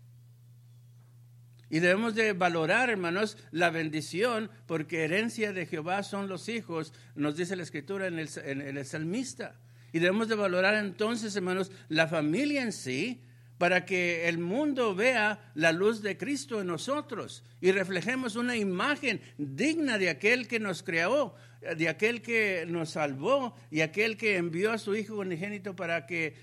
Y 1.76 1.80
debemos 1.80 2.14
de 2.14 2.32
valorar, 2.32 2.88
hermanos, 2.88 3.36
la 3.50 3.68
bendición, 3.68 4.50
porque 4.64 5.04
herencia 5.04 5.52
de 5.52 5.66
Jehová 5.66 6.02
son 6.04 6.26
los 6.26 6.48
hijos, 6.48 6.94
nos 7.14 7.36
dice 7.36 7.54
la 7.54 7.64
escritura 7.64 8.06
en 8.06 8.18
el, 8.18 8.30
en 8.46 8.78
el 8.78 8.86
salmista. 8.86 9.56
Y 9.92 9.98
debemos 9.98 10.28
de 10.28 10.36
valorar 10.36 10.74
entonces, 10.76 11.36
hermanos, 11.36 11.70
la 11.90 12.08
familia 12.08 12.62
en 12.62 12.72
sí, 12.72 13.20
para 13.58 13.84
que 13.84 14.26
el 14.26 14.38
mundo 14.38 14.94
vea 14.94 15.50
la 15.54 15.72
luz 15.72 16.00
de 16.00 16.16
Cristo 16.16 16.62
en 16.62 16.68
nosotros 16.68 17.44
y 17.60 17.72
reflejemos 17.72 18.36
una 18.36 18.56
imagen 18.56 19.20
digna 19.36 19.98
de 19.98 20.08
aquel 20.08 20.48
que 20.48 20.58
nos 20.58 20.82
creó 20.82 21.34
de 21.76 21.88
aquel 21.88 22.22
que 22.22 22.64
nos 22.68 22.90
salvó 22.90 23.56
y 23.70 23.80
aquel 23.80 24.16
que 24.16 24.36
envió 24.36 24.72
a 24.72 24.78
su 24.78 24.94
Hijo 24.94 25.16
unigénito 25.16 25.74
para 25.74 26.06
que 26.06 26.34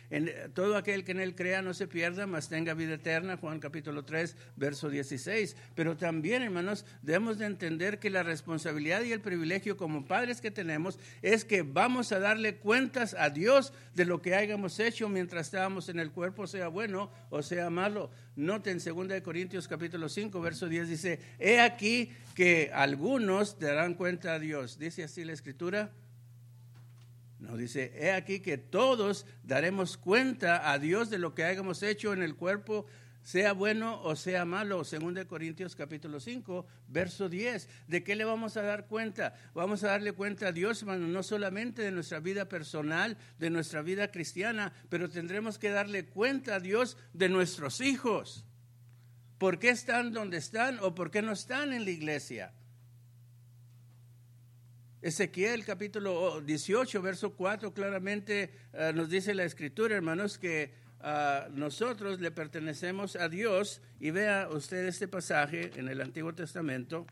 todo 0.54 0.76
aquel 0.76 1.04
que 1.04 1.12
en 1.12 1.20
él 1.20 1.36
crea 1.36 1.62
no 1.62 1.74
se 1.74 1.88
pierda, 1.88 2.28
mas 2.28 2.50
tenga 2.50 2.74
vida 2.74 2.96
eterna, 2.96 3.38
Juan 3.38 3.60
capítulo 3.60 4.04
3, 4.04 4.36
verso 4.56 4.90
16. 4.90 5.56
Pero 5.76 5.98
también, 5.98 6.44
hermanos, 6.44 6.86
debemos 7.02 7.38
de 7.38 7.46
entender 7.46 8.00
que 8.00 8.10
la 8.10 8.24
responsabilidad 8.24 9.04
y 9.04 9.12
el 9.12 9.22
privilegio 9.22 9.78
como 9.78 10.06
padres 10.06 10.42
que 10.42 10.52
tenemos 10.52 11.00
es 11.22 11.46
que 11.46 11.62
vamos 11.62 12.12
a 12.12 12.20
darle 12.20 12.56
cuentas 12.56 13.16
a 13.18 13.30
Dios 13.30 13.74
de 13.96 14.06
lo 14.06 14.22
que 14.22 14.36
hayamos 14.36 14.80
hecho 14.80 15.10
mientras 15.10 15.48
estábamos 15.48 15.90
en 15.90 16.00
el 16.00 16.12
cuerpo, 16.12 16.48
sea 16.48 16.68
bueno 16.68 17.12
o 17.30 17.42
sea 17.42 17.70
malo. 17.70 18.12
Noten 18.36 18.80
2 18.84 19.22
Corintios 19.22 19.68
capítulo 19.68 20.10
5, 20.10 20.42
verso 20.42 20.68
10 20.68 20.90
dice, 20.90 21.20
he 21.38 21.60
aquí 21.60 22.12
que 22.34 22.72
algunos 22.74 23.60
darán 23.60 23.94
cuenta 23.94 24.34
a 24.34 24.40
Dios. 24.40 24.80
Dice 24.80 25.04
así 25.04 25.13
la 25.22 25.34
escritura. 25.34 25.92
No 27.40 27.58
dice, 27.58 27.92
he 27.96 28.12
aquí 28.12 28.40
que 28.40 28.58
todos 28.58 29.26
daremos 29.44 29.98
cuenta 29.98 30.72
a 30.72 30.80
Dios 30.80 31.10
de 31.10 31.20
lo 31.20 31.36
que 31.36 31.44
hayamos 31.44 31.84
hecho 31.84 32.14
en 32.14 32.24
el 32.24 32.36
cuerpo, 32.36 32.86
sea 33.22 33.54
bueno 33.54 34.02
o 34.02 34.16
sea 34.16 34.46
malo. 34.46 34.84
2 34.84 35.26
Corintios 35.26 35.76
capítulo 35.76 36.20
5, 36.20 36.66
verso 36.88 37.30
10. 37.30 37.70
¿De 37.88 38.04
qué 38.04 38.16
le 38.16 38.26
vamos 38.26 38.58
a 38.58 38.62
dar 38.62 38.88
cuenta? 38.88 39.36
Vamos 39.54 39.84
a 39.84 39.88
darle 39.88 40.14
cuenta 40.14 40.48
a 40.48 40.52
Dios, 40.52 40.82
hermano, 40.82 41.08
no 41.08 41.22
solamente 41.22 41.82
de 41.82 41.92
nuestra 41.92 42.20
vida 42.20 42.48
personal, 42.48 43.18
de 43.40 43.50
nuestra 43.50 43.82
vida 43.82 44.12
cristiana, 44.12 44.74
pero 44.90 45.10
tendremos 45.10 45.58
que 45.58 45.70
darle 45.70 46.06
cuenta 46.06 46.56
a 46.56 46.60
Dios 46.60 46.98
de 47.14 47.30
nuestros 47.30 47.82
hijos. 47.82 48.46
¿Por 49.38 49.60
qué 49.60 49.70
están 49.70 50.14
donde 50.14 50.38
están 50.38 50.80
o 50.80 50.96
por 50.96 51.12
qué 51.12 51.22
no 51.22 51.34
están 51.34 51.74
en 51.74 51.84
la 51.84 51.92
iglesia? 51.92 52.54
Ezequiel 55.04 55.66
capítulo 55.66 56.40
18, 56.40 57.02
verso 57.02 57.34
4, 57.34 57.74
claramente 57.74 58.52
eh, 58.72 58.94
nos 58.96 59.10
dice 59.10 59.36
la 59.36 59.44
escritura, 59.44 59.98
hermanos, 59.98 60.38
que 60.38 60.72
ah, 61.02 61.50
nosotros 61.52 62.22
le 62.22 62.32
pertenecemos 62.32 63.18
a 63.18 63.28
Dios. 63.28 63.82
Y 64.00 64.12
vea 64.12 64.48
usted 64.50 64.88
este 64.88 65.10
pasaje 65.10 65.72
en 65.76 65.90
el 65.90 66.00
Antiguo 66.00 66.34
Testamento. 66.34 67.06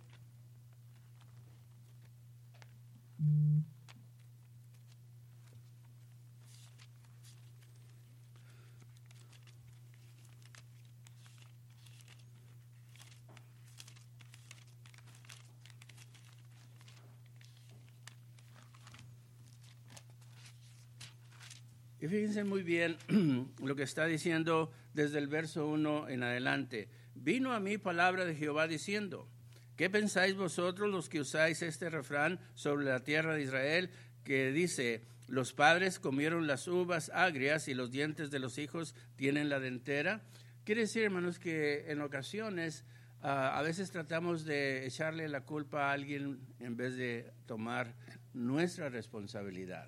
Y 22.01 22.07
fíjense 22.07 22.43
muy 22.43 22.63
bien 22.63 22.97
lo 23.63 23.75
que 23.75 23.83
está 23.83 24.07
diciendo 24.07 24.71
desde 24.95 25.19
el 25.19 25.27
verso 25.27 25.67
1 25.67 26.09
en 26.09 26.23
adelante. 26.23 26.89
Vino 27.13 27.53
a 27.53 27.59
mí 27.59 27.77
palabra 27.77 28.25
de 28.25 28.33
Jehová 28.33 28.67
diciendo, 28.67 29.29
¿qué 29.75 29.87
pensáis 29.87 30.35
vosotros 30.35 30.89
los 30.89 31.09
que 31.09 31.19
usáis 31.19 31.61
este 31.61 31.91
refrán 31.91 32.39
sobre 32.55 32.85
la 32.85 33.03
tierra 33.03 33.35
de 33.35 33.43
Israel 33.43 33.91
que 34.23 34.51
dice, 34.51 35.03
los 35.27 35.53
padres 35.53 35.99
comieron 35.99 36.47
las 36.47 36.67
uvas 36.67 37.11
agrias 37.13 37.67
y 37.67 37.75
los 37.75 37.91
dientes 37.91 38.31
de 38.31 38.39
los 38.39 38.57
hijos 38.57 38.95
tienen 39.15 39.49
la 39.49 39.59
dentera? 39.59 40.23
Quiere 40.63 40.81
decir, 40.81 41.03
hermanos, 41.03 41.37
que 41.37 41.91
en 41.91 42.01
ocasiones 42.01 42.83
ah, 43.21 43.55
a 43.55 43.61
veces 43.61 43.91
tratamos 43.91 44.43
de 44.43 44.87
echarle 44.87 45.29
la 45.29 45.41
culpa 45.41 45.89
a 45.89 45.91
alguien 45.91 46.39
en 46.59 46.75
vez 46.75 46.95
de 46.95 47.31
tomar 47.45 47.93
nuestra 48.33 48.89
responsabilidad. 48.89 49.87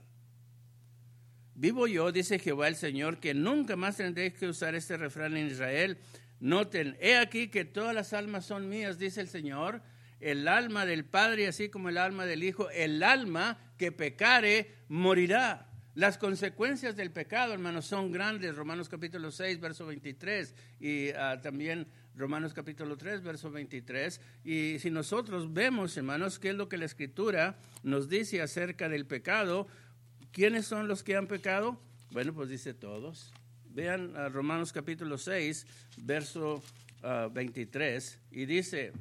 Vivo 1.56 1.86
yo, 1.86 2.12
dice 2.12 2.40
Jehová 2.40 2.68
el 2.68 2.76
Señor, 2.76 3.20
que 3.20 3.36
nunca 3.36 3.76
más 3.76 3.98
tendréis 3.98 4.34
que 4.34 4.48
usar 4.48 4.74
este 4.74 4.98
refrán 4.98 5.38
en 5.38 5.48
Israel. 5.48 6.00
Noten, 6.40 6.98
he 7.00 7.16
aquí 7.16 7.50
que 7.50 7.64
todas 7.64 7.94
las 7.94 8.14
almas 8.14 8.46
son 8.46 8.70
mías, 8.70 8.98
dice 8.98 9.22
el 9.22 9.28
Señor, 9.28 9.82
el 10.20 10.48
alma 10.48 10.86
del 10.88 11.06
Padre 11.06 11.48
así 11.48 11.70
como 11.70 11.90
el 11.90 12.00
alma 12.00 12.26
del 12.26 12.44
Hijo, 12.44 12.72
el 12.72 13.04
alma 13.04 13.60
que 13.78 13.92
pecare 13.92 14.72
morirá. 14.88 15.70
Las 15.96 16.18
consecuencias 16.18 16.96
del 16.96 17.12
pecado, 17.12 17.54
hermanos, 17.54 17.86
son 17.86 18.12
grandes. 18.12 18.56
Romanos 18.56 18.90
capítulo 18.90 19.30
6, 19.30 19.60
verso 19.60 19.86
23 19.86 20.56
y 20.80 21.10
ah, 21.12 21.40
también 21.40 21.86
Romanos 22.16 22.56
capítulo 22.56 22.98
3, 22.98 23.22
verso 23.22 23.52
23. 23.52 24.20
Y 24.44 24.80
si 24.80 24.90
nosotros 24.90 25.54
vemos, 25.54 25.96
hermanos, 25.96 26.40
qué 26.40 26.50
es 26.50 26.56
lo 26.56 26.68
que 26.68 26.78
la 26.78 26.86
Escritura 26.86 27.60
nos 27.84 28.10
dice 28.10 28.42
acerca 28.42 28.90
del 28.90 29.06
pecado, 29.06 29.68
¿Quiénes 30.34 30.66
son 30.66 30.88
los 30.88 31.04
que 31.04 31.16
han 31.16 31.28
pecado? 31.28 31.80
Bueno, 32.10 32.34
pues 32.34 32.50
dice 32.50 32.74
todos. 32.74 33.32
Vean 33.66 34.18
a 34.18 34.30
Romanos 34.30 34.74
capítulo 34.74 35.20
6, 35.20 35.68
verso 35.98 36.64
23, 37.32 38.18
ah, 38.20 38.28
y 38.32 38.46
dice, 38.48 38.94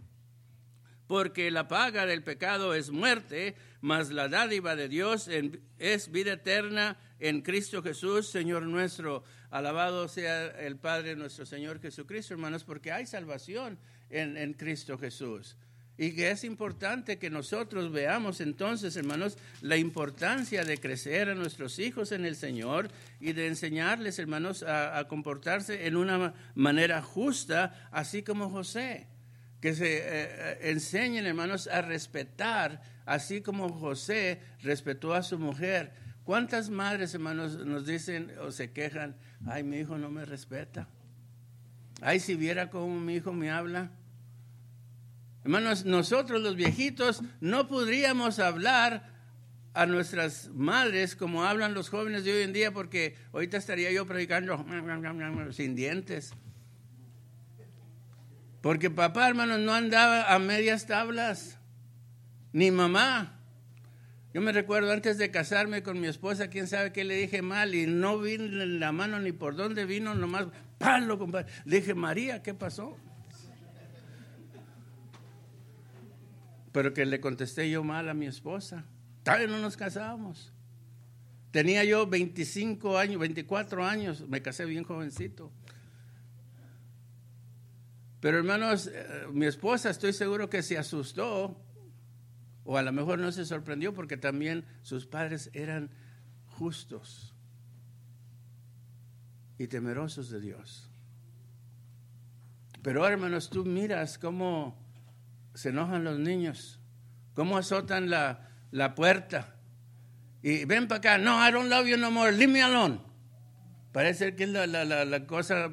porque 1.06 1.50
la 1.50 1.68
paga 1.68 2.04
del 2.04 2.22
pecado 2.22 2.74
es 2.74 2.90
muerte, 2.90 3.54
mas 3.80 4.10
la 4.10 4.28
dádiva 4.28 4.76
de 4.76 4.90
Dios 4.90 5.30
es 5.78 6.12
vida 6.12 6.34
eterna 6.34 6.98
en 7.18 7.40
Cristo 7.40 7.82
Jesús, 7.82 8.28
Señor 8.28 8.64
nuestro. 8.64 9.24
Alabado 9.48 10.08
sea 10.08 10.48
el 10.48 10.76
Padre 10.76 11.16
nuestro 11.16 11.46
Señor 11.46 11.80
Jesucristo, 11.80 12.34
hermanos, 12.34 12.62
porque 12.62 12.92
hay 12.92 13.06
salvación 13.06 13.78
en, 14.10 14.36
en 14.36 14.52
Cristo 14.52 14.98
Jesús. 14.98 15.56
Y 16.02 16.16
que 16.16 16.32
es 16.32 16.42
importante 16.42 17.16
que 17.16 17.30
nosotros 17.30 17.92
veamos 17.92 18.40
entonces, 18.40 18.96
hermanos, 18.96 19.38
la 19.60 19.76
importancia 19.76 20.64
de 20.64 20.78
crecer 20.78 21.28
a 21.28 21.36
nuestros 21.36 21.78
hijos 21.78 22.10
en 22.10 22.24
el 22.24 22.34
Señor 22.34 22.88
y 23.20 23.34
de 23.34 23.46
enseñarles, 23.46 24.18
hermanos, 24.18 24.64
a, 24.64 25.06
comportarse 25.06 25.86
en 25.86 25.94
una 25.94 26.34
manera 26.56 27.02
justa, 27.02 27.88
así 27.92 28.24
como 28.24 28.50
José. 28.50 29.06
Que 29.60 29.74
se 29.74 29.98
eh, 29.98 30.02
eh, 30.08 30.58
enseñen, 30.72 31.24
hermanos, 31.24 31.68
a 31.68 31.82
respetar, 31.82 32.82
así 33.06 33.40
como 33.40 33.68
José 33.68 34.40
respetó 34.60 35.14
a 35.14 35.22
su 35.22 35.38
mujer. 35.38 35.92
¿Cuántas 36.24 36.68
madres, 36.68 37.14
hermanos, 37.14 37.64
nos 37.64 37.86
dicen 37.86 38.32
o 38.40 38.50
se 38.50 38.72
quejan, 38.72 39.14
ay, 39.46 39.62
mi 39.62 39.76
hijo 39.78 39.96
no 39.98 40.10
me 40.10 40.24
respeta? 40.24 40.88
Ay, 42.00 42.18
si 42.18 42.34
viera 42.34 42.70
cómo 42.70 42.98
mi 42.98 43.14
hijo 43.14 43.32
me 43.32 43.52
habla. 43.52 43.92
Hermanos, 45.44 45.84
nosotros 45.84 46.40
los 46.40 46.54
viejitos 46.54 47.22
no 47.40 47.66
podríamos 47.66 48.38
hablar 48.38 49.10
a 49.74 49.86
nuestras 49.86 50.50
madres 50.54 51.16
como 51.16 51.44
hablan 51.44 51.74
los 51.74 51.88
jóvenes 51.88 52.24
de 52.24 52.32
hoy 52.32 52.42
en 52.42 52.52
día 52.52 52.72
porque 52.72 53.16
ahorita 53.32 53.56
estaría 53.56 53.90
yo 53.90 54.06
predicando 54.06 54.64
sin 55.52 55.74
dientes. 55.74 56.32
Porque 58.60 58.90
papá, 58.90 59.28
hermanos, 59.28 59.58
no 59.58 59.74
andaba 59.74 60.32
a 60.32 60.38
medias 60.38 60.86
tablas, 60.86 61.58
ni 62.52 62.70
mamá. 62.70 63.40
Yo 64.32 64.40
me 64.40 64.52
recuerdo 64.52 64.92
antes 64.92 65.18
de 65.18 65.32
casarme 65.32 65.82
con 65.82 66.00
mi 66.00 66.06
esposa, 66.06 66.48
quién 66.48 66.68
sabe 66.68 66.92
qué 66.92 67.02
le 67.02 67.16
dije 67.16 67.42
mal 67.42 67.74
y 67.74 67.86
no 67.86 68.18
vi 68.18 68.38
la 68.38 68.92
mano 68.92 69.18
ni 69.18 69.32
por 69.32 69.56
dónde 69.56 69.84
vino, 69.84 70.14
nomás 70.14 70.46
palo, 70.78 71.18
compadre. 71.18 71.52
Le 71.64 71.80
dije, 71.80 71.94
María, 71.94 72.42
¿qué 72.42 72.54
pasó? 72.54 72.96
Pero 76.72 76.94
que 76.94 77.04
le 77.06 77.20
contesté 77.20 77.70
yo 77.70 77.84
mal 77.84 78.08
a 78.08 78.14
mi 78.14 78.26
esposa. 78.26 78.84
Tal 79.22 79.40
vez 79.40 79.50
no 79.50 79.58
nos 79.58 79.76
casábamos. 79.76 80.52
Tenía 81.50 81.84
yo 81.84 82.06
25 82.06 82.98
años, 82.98 83.20
24 83.20 83.84
años, 83.84 84.26
me 84.26 84.40
casé 84.40 84.64
bien 84.64 84.84
jovencito. 84.84 85.52
Pero 88.20 88.38
hermanos, 88.38 88.86
eh, 88.92 89.26
mi 89.32 89.46
esposa 89.46 89.90
estoy 89.90 90.14
seguro 90.14 90.48
que 90.48 90.62
se 90.62 90.78
asustó, 90.78 91.60
o 92.64 92.78
a 92.78 92.82
lo 92.82 92.92
mejor 92.92 93.18
no 93.18 93.30
se 93.32 93.44
sorprendió 93.44 93.92
porque 93.92 94.16
también 94.16 94.64
sus 94.82 95.06
padres 95.06 95.50
eran 95.52 95.90
justos 96.46 97.34
y 99.58 99.66
temerosos 99.66 100.30
de 100.30 100.40
Dios. 100.40 100.88
Pero 102.82 103.06
hermanos, 103.06 103.50
tú 103.50 103.64
miras 103.64 104.18
cómo 104.18 104.81
se 105.54 105.70
enojan 105.70 106.04
los 106.04 106.18
niños, 106.18 106.80
cómo 107.34 107.56
azotan 107.56 108.10
la, 108.10 108.48
la 108.70 108.94
puerta. 108.94 109.54
Y 110.42 110.64
ven 110.64 110.88
para 110.88 110.98
acá, 110.98 111.18
no, 111.18 111.46
I 111.46 111.52
don't 111.52 111.68
love 111.68 111.86
you 111.86 111.96
no 111.96 112.10
more, 112.10 112.32
leave 112.32 112.52
me 112.52 112.62
alone. 112.62 113.00
Parece 113.92 114.34
que 114.34 114.44
es 114.44 114.50
la, 114.50 114.66
la, 114.66 114.84
la, 114.84 115.26
cosa, 115.26 115.70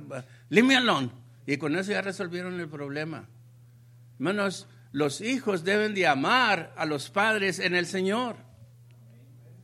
leave 0.49 0.67
me 0.67 0.75
alone. 0.75 1.09
Y 1.45 1.57
con 1.57 1.75
eso 1.75 1.91
ya 1.91 2.01
resolvieron 2.01 2.59
el 2.59 2.67
problema. 2.67 3.27
Hermanos, 4.15 4.67
los 4.91 5.21
hijos 5.21 5.63
deben 5.63 5.93
de 5.95 6.05
amar 6.05 6.73
a 6.75 6.85
los 6.85 7.09
padres 7.09 7.59
en 7.59 7.75
el 7.75 7.85
Señor. 7.85 8.35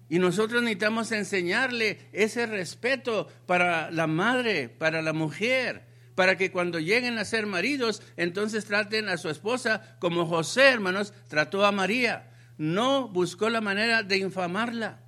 Y 0.08 0.19
nosotros 0.19 0.62
necesitamos 0.62 1.12
enseñarle 1.12 2.10
ese 2.13 2.45
respeto 2.45 3.28
para 3.45 3.91
la 3.91 4.08
madre, 4.08 4.69
para 4.69 5.01
la 5.01 5.13
mujer, 5.13 5.85
para 6.15 6.38
que 6.38 6.51
cuando 6.51 6.80
lleguen 6.80 7.17
a 7.17 7.25
ser 7.25 7.45
maridos, 7.45 8.01
entonces 8.17 8.65
traten 8.65 9.10
a 9.10 9.17
su 9.17 9.30
esposa 9.30 9.97
como 9.99 10.25
José, 10.25 10.69
hermanos, 10.69 11.13
trató 11.28 11.65
a 11.65 11.71
María. 11.71 12.32
No 12.58 13.10
buscó 13.10 13.49
la 13.49 13.62
manera 13.62 14.01
de 14.01 14.17
infamarla. 14.17 15.01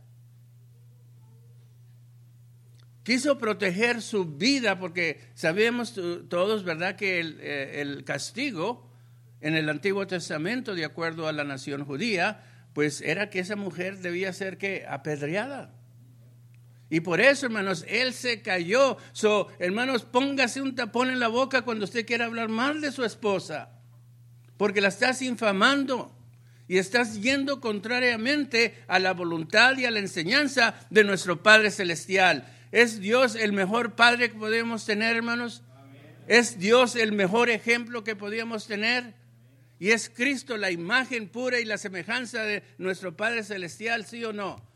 Quiso 3.03 3.37
proteger 3.37 4.01
su 4.01 4.25
vida 4.25 4.77
porque 4.77 5.21
sabemos 5.33 5.93
todos, 6.27 6.65
¿verdad?, 6.65 6.97
que 6.97 7.21
el, 7.21 7.39
eh, 7.39 7.79
el 7.79 8.03
castigo 8.03 8.91
en 9.39 9.55
el 9.55 9.69
Antiguo 9.69 10.05
Testamento, 10.07 10.75
de 10.75 10.83
acuerdo 10.83 11.27
a 11.27 11.31
la 11.31 11.45
nación 11.45 11.85
judía, 11.85 12.43
pues 12.73 12.99
era 12.99 13.29
que 13.29 13.39
esa 13.39 13.55
mujer 13.55 13.99
debía 13.99 14.33
ser 14.33 14.57
que 14.57 14.85
apedreada. 14.87 15.76
Y 16.89 17.01
por 17.01 17.19
eso, 17.19 17.47
hermanos, 17.47 17.83
él 17.87 18.13
se 18.13 18.41
cayó. 18.41 18.97
So, 19.11 19.49
hermanos, 19.59 20.03
póngase 20.03 20.61
un 20.61 20.75
tapón 20.75 21.09
en 21.09 21.19
la 21.19 21.27
boca 21.27 21.63
cuando 21.63 21.85
usted 21.85 22.05
quiera 22.05 22.25
hablar 22.25 22.49
mal 22.49 22.79
de 22.79 22.91
su 22.91 23.03
esposa, 23.03 23.69
porque 24.55 24.81
la 24.81 24.87
estás 24.87 25.21
infamando 25.21 26.15
y 26.67 26.77
estás 26.77 27.21
yendo 27.21 27.59
contrariamente 27.59 28.83
a 28.87 28.99
la 28.99 29.13
voluntad 29.13 29.77
y 29.77 29.85
a 29.85 29.91
la 29.91 29.99
enseñanza 29.99 30.75
de 30.89 31.03
nuestro 31.03 31.43
Padre 31.43 31.71
Celestial. 31.71 32.53
¿Es 32.71 32.99
Dios 32.99 33.35
el 33.35 33.53
mejor 33.53 33.95
Padre 33.95 34.29
que 34.29 34.37
podemos 34.37 34.85
tener, 34.85 35.15
hermanos? 35.15 35.63
¿Es 36.27 36.59
Dios 36.59 36.95
el 36.95 37.13
mejor 37.13 37.49
ejemplo 37.49 38.03
que 38.03 38.15
podíamos 38.15 38.67
tener? 38.67 39.13
¿Y 39.79 39.91
es 39.91 40.09
Cristo 40.09 40.57
la 40.57 40.71
imagen 40.71 41.29
pura 41.29 41.59
y 41.59 41.65
la 41.65 41.77
semejanza 41.77 42.43
de 42.43 42.63
nuestro 42.77 43.15
Padre 43.15 43.43
Celestial, 43.43 44.05
sí 44.05 44.23
o 44.25 44.33
no? 44.33 44.66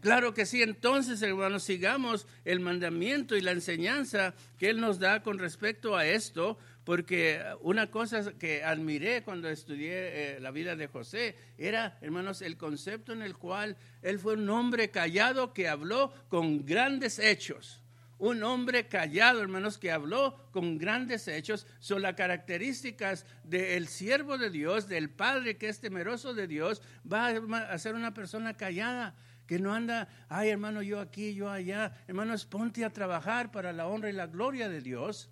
Claro 0.00 0.32
que 0.32 0.46
sí, 0.46 0.62
entonces 0.62 1.20
hermanos, 1.20 1.62
sigamos 1.62 2.26
el 2.46 2.60
mandamiento 2.60 3.36
y 3.36 3.42
la 3.42 3.50
enseñanza 3.50 4.34
que 4.58 4.70
Él 4.70 4.80
nos 4.80 4.98
da 4.98 5.22
con 5.22 5.38
respecto 5.38 5.94
a 5.94 6.06
esto, 6.06 6.56
porque 6.84 7.42
una 7.60 7.90
cosa 7.90 8.32
que 8.38 8.64
admiré 8.64 9.22
cuando 9.22 9.50
estudié 9.50 9.90
eh, 10.36 10.40
la 10.40 10.52
vida 10.52 10.74
de 10.74 10.86
José 10.86 11.36
era, 11.58 11.98
hermanos, 12.00 12.40
el 12.40 12.56
concepto 12.56 13.12
en 13.12 13.20
el 13.20 13.36
cual 13.36 13.76
Él 14.00 14.18
fue 14.18 14.34
un 14.34 14.48
hombre 14.48 14.90
callado 14.90 15.52
que 15.52 15.68
habló 15.68 16.14
con 16.28 16.64
grandes 16.64 17.18
hechos. 17.18 17.82
Un 18.16 18.42
hombre 18.42 18.86
callado, 18.86 19.40
hermanos, 19.40 19.78
que 19.78 19.90
habló 19.90 20.36
con 20.50 20.76
grandes 20.76 21.26
hechos. 21.26 21.66
Son 21.78 22.02
las 22.02 22.16
características 22.16 23.24
del 23.44 23.88
siervo 23.88 24.36
de 24.36 24.50
Dios, 24.50 24.88
del 24.88 25.08
Padre 25.08 25.56
que 25.56 25.68
es 25.68 25.80
temeroso 25.80 26.34
de 26.34 26.46
Dios, 26.46 26.82
va 27.10 27.28
a 27.28 27.78
ser 27.78 27.94
una 27.94 28.12
persona 28.12 28.58
callada, 28.58 29.14
que 29.50 29.58
no 29.58 29.74
anda, 29.74 30.06
ay 30.28 30.50
hermano, 30.50 30.80
yo 30.80 31.00
aquí, 31.00 31.34
yo 31.34 31.50
allá. 31.50 31.92
Hermanos, 32.06 32.46
ponte 32.46 32.84
a 32.84 32.90
trabajar 32.90 33.50
para 33.50 33.72
la 33.72 33.88
honra 33.88 34.08
y 34.08 34.12
la 34.12 34.28
gloria 34.28 34.68
de 34.68 34.80
Dios. 34.80 35.28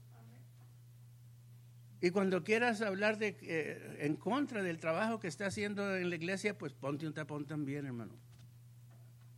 Y 2.01 2.11
cuando 2.11 2.43
quieras 2.43 2.83
hablar 2.83 3.19
de, 3.19 3.39
eh, 3.43 3.99
en 4.01 4.17
contra 4.17 4.65
del 4.65 4.81
trabajo 4.81 5.21
que 5.21 5.29
está 5.29 5.47
haciendo 5.47 5.97
en 5.97 6.11
la 6.11 6.17
iglesia, 6.17 6.59
pues 6.59 6.73
ponte 6.73 7.07
un 7.07 7.15
tapón 7.15 7.47
también, 7.47 7.87
hermano. 7.87 8.17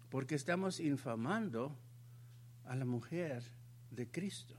Porque 0.09 0.35
estamos 0.35 0.81
infamando 0.81 1.77
a 2.65 2.75
la 2.75 2.87
mujer 2.87 3.43
de 3.91 4.11
Cristo. 4.11 4.55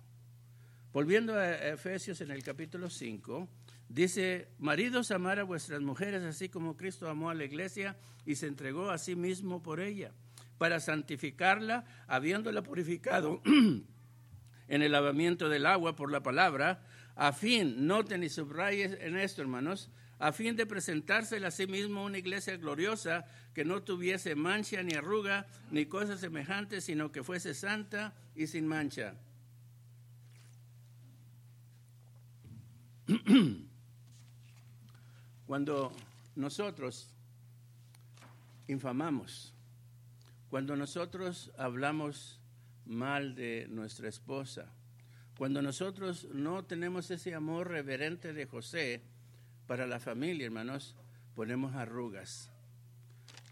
Volviendo 0.93 1.33
a 1.33 1.69
Efesios 1.69 2.21
en 2.21 2.29
el 2.29 2.43
capítulo 2.43 2.91
5, 2.91 3.49
dice, 3.93 4.47
maridos, 4.57 5.11
amar 5.11 5.39
a 5.39 5.43
vuestras 5.43 5.81
mujeres 5.81 6.23
así 6.23 6.49
como 6.49 6.77
Cristo 6.77 7.09
amó 7.09 7.29
a 7.29 7.35
la 7.35 7.43
iglesia 7.43 7.97
y 8.25 8.35
se 8.35 8.47
entregó 8.47 8.89
a 8.89 8.97
sí 8.97 9.15
mismo 9.15 9.61
por 9.61 9.81
ella, 9.81 10.13
para 10.57 10.79
santificarla, 10.79 11.83
habiéndola 12.07 12.63
purificado 12.63 13.41
en 14.67 14.81
el 14.81 14.91
lavamiento 14.91 15.49
del 15.49 15.65
agua 15.65 15.95
por 15.95 16.11
la 16.11 16.23
palabra, 16.23 16.83
a 17.15 17.33
fin, 17.33 17.85
noten 17.85 18.23
y 18.23 18.29
subrayen 18.29 18.97
en 19.01 19.17
esto, 19.17 19.41
hermanos, 19.41 19.91
a 20.19 20.31
fin 20.31 20.55
de 20.55 20.65
presentársela 20.65 21.49
a 21.49 21.51
sí 21.51 21.67
mismo 21.67 22.05
una 22.05 22.19
iglesia 22.19 22.55
gloriosa 22.55 23.25
que 23.53 23.65
no 23.65 23.83
tuviese 23.83 24.35
mancha 24.35 24.81
ni 24.83 24.93
arruga 24.93 25.47
ni 25.71 25.87
cosas 25.87 26.19
semejantes, 26.21 26.85
sino 26.85 27.11
que 27.11 27.23
fuese 27.23 27.53
santa 27.53 28.13
y 28.35 28.47
sin 28.47 28.67
mancha. 28.67 29.15
Cuando 35.51 35.91
nosotros 36.37 37.09
infamamos, 38.69 39.53
cuando 40.49 40.77
nosotros 40.77 41.51
hablamos 41.57 42.39
mal 42.85 43.35
de 43.35 43.67
nuestra 43.69 44.07
esposa, 44.07 44.67
cuando 45.37 45.61
nosotros 45.61 46.29
no 46.31 46.63
tenemos 46.63 47.11
ese 47.11 47.35
amor 47.35 47.67
reverente 47.67 48.31
de 48.31 48.45
José, 48.45 49.01
para 49.67 49.85
la 49.87 49.99
familia, 49.99 50.45
hermanos, 50.45 50.95
ponemos 51.35 51.75
arrugas 51.75 52.49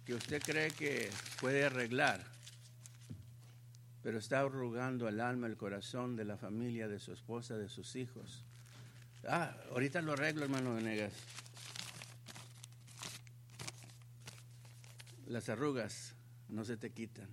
que 0.05 0.13
usted 0.13 0.41
cree 0.41 0.71
que 0.71 1.09
puede 1.41 1.65
arreglar, 1.65 2.23
pero 4.03 4.19
está 4.19 4.39
arrugando 4.39 5.09
el 5.09 5.19
alma, 5.19 5.47
el 5.47 5.57
corazón 5.57 6.15
de 6.15 6.23
la 6.23 6.37
familia, 6.37 6.87
de 6.87 6.99
su 7.01 7.11
esposa, 7.11 7.57
de 7.57 7.67
sus 7.67 7.97
hijos. 7.97 8.45
Ah, 9.27 9.53
ahorita 9.71 10.01
lo 10.01 10.13
arreglo, 10.13 10.45
hermano 10.45 10.75
Venegas. 10.75 11.11
Las 15.29 15.47
arrugas 15.47 16.15
no 16.49 16.65
se 16.65 16.75
te 16.75 16.89
quitan. 16.89 17.29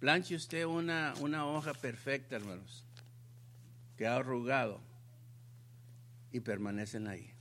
Planche 0.00 0.34
usted 0.34 0.66
una, 0.66 1.14
una 1.20 1.46
hoja 1.46 1.72
perfecta, 1.72 2.36
hermanos, 2.36 2.84
que 3.96 4.06
ha 4.06 4.16
arrugado 4.16 4.80
y 6.32 6.40
permanecen 6.40 7.06
ahí. 7.06 7.32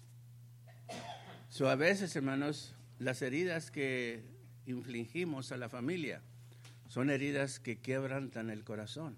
So, 1.50 1.68
a 1.68 1.76
veces, 1.76 2.16
hermanos, 2.16 2.76
las 3.00 3.22
heridas 3.24 3.72
que 3.72 4.24
infligimos 4.68 5.52
a 5.52 5.58
la 5.58 5.68
familia 5.68 6.22
son 6.88 7.10
heridas 7.10 7.60
que 7.60 7.80
quebrantan 7.80 8.52
el 8.52 8.64
corazón. 8.64 9.18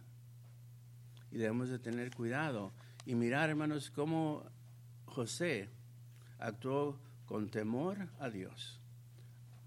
Y 1.29 1.37
debemos 1.37 1.67
de 1.67 1.79
tener 1.79 2.15
cuidado 2.15 2.71
y 3.05 3.15
mirar, 3.15 3.49
hermanos, 3.49 3.91
cómo 3.91 4.45
José 5.05 5.69
actuó 6.39 6.97
con 7.25 7.49
temor 7.49 8.07
a 8.19 8.29
Dios, 8.29 8.80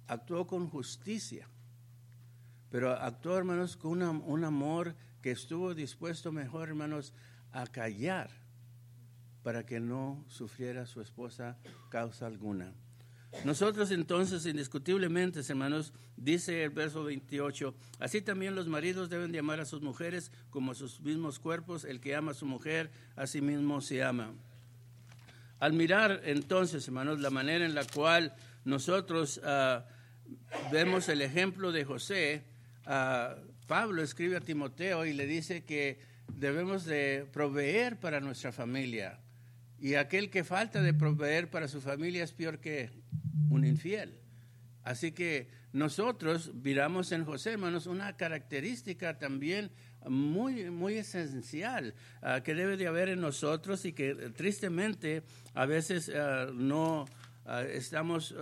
actuó 0.06 0.46
con 0.46 0.68
justicia, 0.68 1.48
pero 2.70 2.90
actuó, 2.90 3.36
hermanos, 3.38 3.76
con 3.76 4.02
un 4.02 4.44
amor 4.44 4.94
que 5.22 5.30
estuvo 5.30 5.74
dispuesto 5.74 6.32
mejor, 6.32 6.68
hermanos, 6.68 7.12
a 7.52 7.66
callar 7.66 8.30
para 9.42 9.64
que 9.64 9.78
no 9.78 10.24
sufriera 10.28 10.86
su 10.86 11.00
esposa 11.00 11.56
causa 11.90 12.26
alguna. 12.26 12.72
Nosotros 13.44 13.90
entonces, 13.90 14.46
indiscutiblemente, 14.46 15.40
hermanos, 15.40 15.92
dice 16.16 16.64
el 16.64 16.70
verso 16.70 17.04
28, 17.04 17.74
así 17.98 18.22
también 18.22 18.54
los 18.54 18.68
maridos 18.68 19.10
deben 19.10 19.32
de 19.32 19.40
amar 19.40 19.60
a 19.60 19.64
sus 19.64 19.82
mujeres 19.82 20.30
como 20.50 20.72
a 20.72 20.74
sus 20.74 21.00
mismos 21.00 21.38
cuerpos, 21.38 21.84
el 21.84 22.00
que 22.00 22.14
ama 22.14 22.30
a 22.30 22.34
su 22.34 22.46
mujer, 22.46 22.90
a 23.16 23.26
sí 23.26 23.40
mismo 23.40 23.80
se 23.80 24.02
ama. 24.02 24.32
Al 25.58 25.72
mirar 25.72 26.22
entonces, 26.24 26.86
hermanos, 26.86 27.20
la 27.20 27.30
manera 27.30 27.64
en 27.64 27.74
la 27.74 27.84
cual 27.84 28.34
nosotros 28.64 29.40
ah, 29.44 29.84
vemos 30.72 31.08
el 31.08 31.20
ejemplo 31.20 31.70
de 31.70 31.84
José, 31.84 32.44
ah, 32.86 33.36
Pablo 33.66 34.02
escribe 34.02 34.36
a 34.36 34.40
Timoteo 34.40 35.04
y 35.04 35.12
le 35.12 35.26
dice 35.26 35.64
que 35.64 35.98
debemos 36.32 36.84
de 36.84 37.26
proveer 37.32 38.00
para 38.00 38.20
nuestra 38.20 38.52
familia. 38.52 39.20
Y 39.78 39.94
aquel 39.94 40.30
que 40.30 40.44
falta 40.44 40.82
de 40.82 40.94
proveer 40.94 41.50
para 41.50 41.68
su 41.68 41.80
familia 41.80 42.24
es 42.24 42.32
peor 42.32 42.58
que 42.58 42.90
un 43.50 43.66
infiel. 43.66 44.18
Así 44.82 45.12
que 45.12 45.48
nosotros 45.72 46.52
miramos 46.54 47.12
en 47.12 47.24
José, 47.24 47.52
hermanos, 47.52 47.86
una 47.86 48.16
característica 48.16 49.18
también 49.18 49.70
muy, 50.08 50.70
muy 50.70 50.94
esencial 50.94 51.94
ah, 52.22 52.42
que 52.42 52.54
debe 52.54 52.78
de 52.78 52.86
haber 52.86 53.10
en 53.10 53.20
nosotros 53.20 53.84
y 53.84 53.92
que 53.92 54.14
tristemente 54.34 55.22
a 55.52 55.66
veces 55.66 56.10
no 56.54 57.06
ah, 57.46 57.62
estamos 57.62 58.34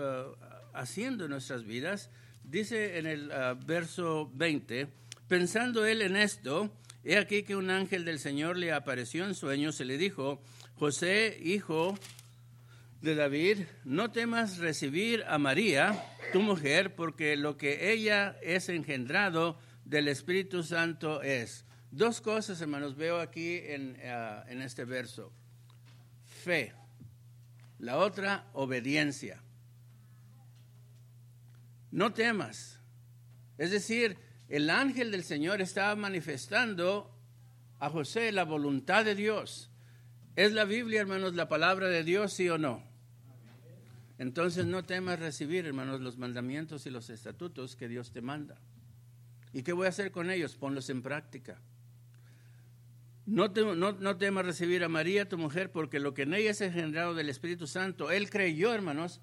haciendo 0.75 1.25
en 1.25 1.31
nuestras 1.31 1.65
vidas. 1.65 2.11
Dice 2.45 2.99
en 2.99 3.07
el 3.07 3.31
verso 3.65 4.31
20, 4.35 4.89
pensando 5.29 5.87
él 5.87 6.03
en 6.03 6.17
esto, 6.17 6.71
he 7.05 7.17
aquí 7.17 7.43
que 7.43 7.57
un 7.57 7.71
ángel 7.71 8.05
del 8.05 8.19
Señor 8.19 8.57
le 8.57 8.73
apareció 8.73 9.25
en 9.25 9.35
sueños 9.35 9.81
y 9.81 9.85
le 9.85 9.97
dijo, 9.97 10.43
José, 10.77 11.39
hijo 11.43 11.97
de 13.01 13.15
David, 13.15 13.59
no 13.85 14.13
temas 14.13 14.59
recibir 14.59 15.25
a 15.27 15.39
María, 15.39 16.05
tu 16.33 16.41
mujer, 16.41 16.95
porque 16.95 17.37
lo 17.37 17.57
que 17.57 17.93
ella 17.93 18.37
es 18.43 18.69
engendrado 18.69 19.59
del 19.85 20.09
Espíritu 20.09 20.63
Santo 20.63 21.23
es. 21.23 21.65
Dos 21.91 22.21
cosas, 22.21 22.61
hermanos, 22.61 22.97
veo 22.97 23.21
aquí 23.21 23.61
en, 23.65 23.99
ah, 24.05 24.45
en 24.49 24.63
este 24.63 24.85
verso. 24.85 25.33
Fe. 26.45 26.73
La 27.83 27.99
otra, 27.99 28.47
obediencia. 28.53 29.43
No 31.91 32.13
temas. 32.13 32.79
Es 33.59 33.73
decir, 33.73 34.17
el 34.49 34.71
ángel 34.71 35.11
del 35.11 35.25
Señor 35.25 35.61
estaba 35.61 35.97
manifestando 35.97 37.13
a 37.81 37.91
José 37.91 38.31
la 38.31 38.45
voluntad 38.45 39.05
de 39.05 39.17
Dios. 39.17 39.69
¿Es 40.37 40.53
la 40.53 40.65
Biblia, 40.65 41.01
hermanos, 41.01 41.35
la 41.35 41.49
palabra 41.49 41.89
de 41.89 42.05
Dios, 42.05 42.33
sí 42.33 42.49
o 42.49 42.57
no? 42.57 42.85
Entonces 44.17 44.65
no 44.65 44.85
temas 44.85 45.19
recibir, 45.19 45.67
hermanos, 45.67 46.01
los 46.01 46.19
mandamientos 46.19 46.87
y 46.87 46.91
los 46.91 47.11
estatutos 47.11 47.75
que 47.75 47.89
Dios 47.89 48.13
te 48.13 48.21
manda. 48.21 48.61
¿Y 49.53 49.65
qué 49.65 49.73
voy 49.73 49.87
a 49.87 49.89
hacer 49.89 50.13
con 50.13 50.31
ellos? 50.31 50.55
Ponlos 50.55 50.89
en 50.89 51.03
práctica. 51.03 51.61
No, 53.25 53.49
no, 53.49 54.17
temas 54.17 54.45
recibir 54.45 54.83
a 54.83 54.89
María, 54.89 55.29
tu 55.29 55.39
mujer, 55.39 55.71
porque 55.71 56.01
lo 56.01 56.13
que 56.13 56.23
en 56.23 56.35
ella 56.35 56.51
es 56.51 56.61
engendrado 56.61 57.15
del 57.15 57.29
Espíritu 57.29 57.67
Santo, 57.67 58.11
él 58.11 58.31
creyó, 58.31 58.75
hermanos. 58.75 59.21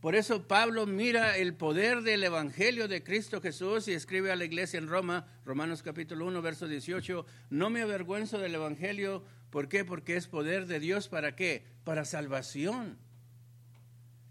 Por 0.00 0.14
eso 0.14 0.46
Pablo 0.46 0.86
mira 0.86 1.36
el 1.36 1.54
poder 1.54 2.02
del 2.02 2.22
Evangelio 2.22 2.86
de 2.86 3.02
Cristo 3.02 3.40
Jesús 3.40 3.88
y 3.88 3.94
escribe 3.94 4.30
a 4.30 4.36
la 4.36 4.44
iglesia 4.44 4.78
en 4.78 4.86
Roma, 4.86 5.26
Romanos 5.44 5.82
capítulo 5.82 6.26
1, 6.26 6.42
verso 6.42 6.68
18, 6.68 7.26
no 7.50 7.70
me 7.70 7.82
avergüenzo 7.82 8.38
del 8.38 8.54
Evangelio, 8.54 9.24
¿por 9.50 9.68
qué? 9.68 9.84
Porque 9.84 10.16
es 10.16 10.28
poder 10.28 10.66
de 10.66 10.78
Dios, 10.78 11.08
¿para 11.08 11.34
qué? 11.34 11.64
Para 11.82 12.04
salvación 12.04 12.98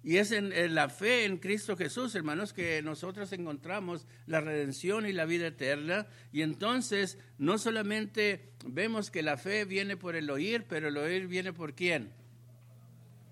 y 0.05 0.17
es 0.17 0.31
en, 0.31 0.75
la 0.75 0.87
fe 0.89 1.25
en 1.25 1.37
Cristo 1.37 1.75
Jesús, 1.75 2.13
hermanos, 2.13 2.53
que 2.53 2.79
nosotros 2.83 3.33
encontramos 3.33 4.05
la 4.27 4.39
redención 4.39 5.07
y 5.07 5.13
la 5.13 5.25
vida 5.25 5.47
eterna. 5.47 6.05
Y 6.31 6.43
entonces 6.43 7.17
no 7.39 7.57
solamente 7.57 8.51
vemos 8.67 9.09
que 9.09 9.23
la 9.23 9.35
fe 9.35 9.65
viene 9.65 9.97
por 9.97 10.15
el 10.15 10.29
oír, 10.29 10.65
pero 10.69 10.89
el 10.89 10.97
oír 10.97 11.25
viene 11.25 11.53
por 11.53 11.73
quién. 11.73 12.13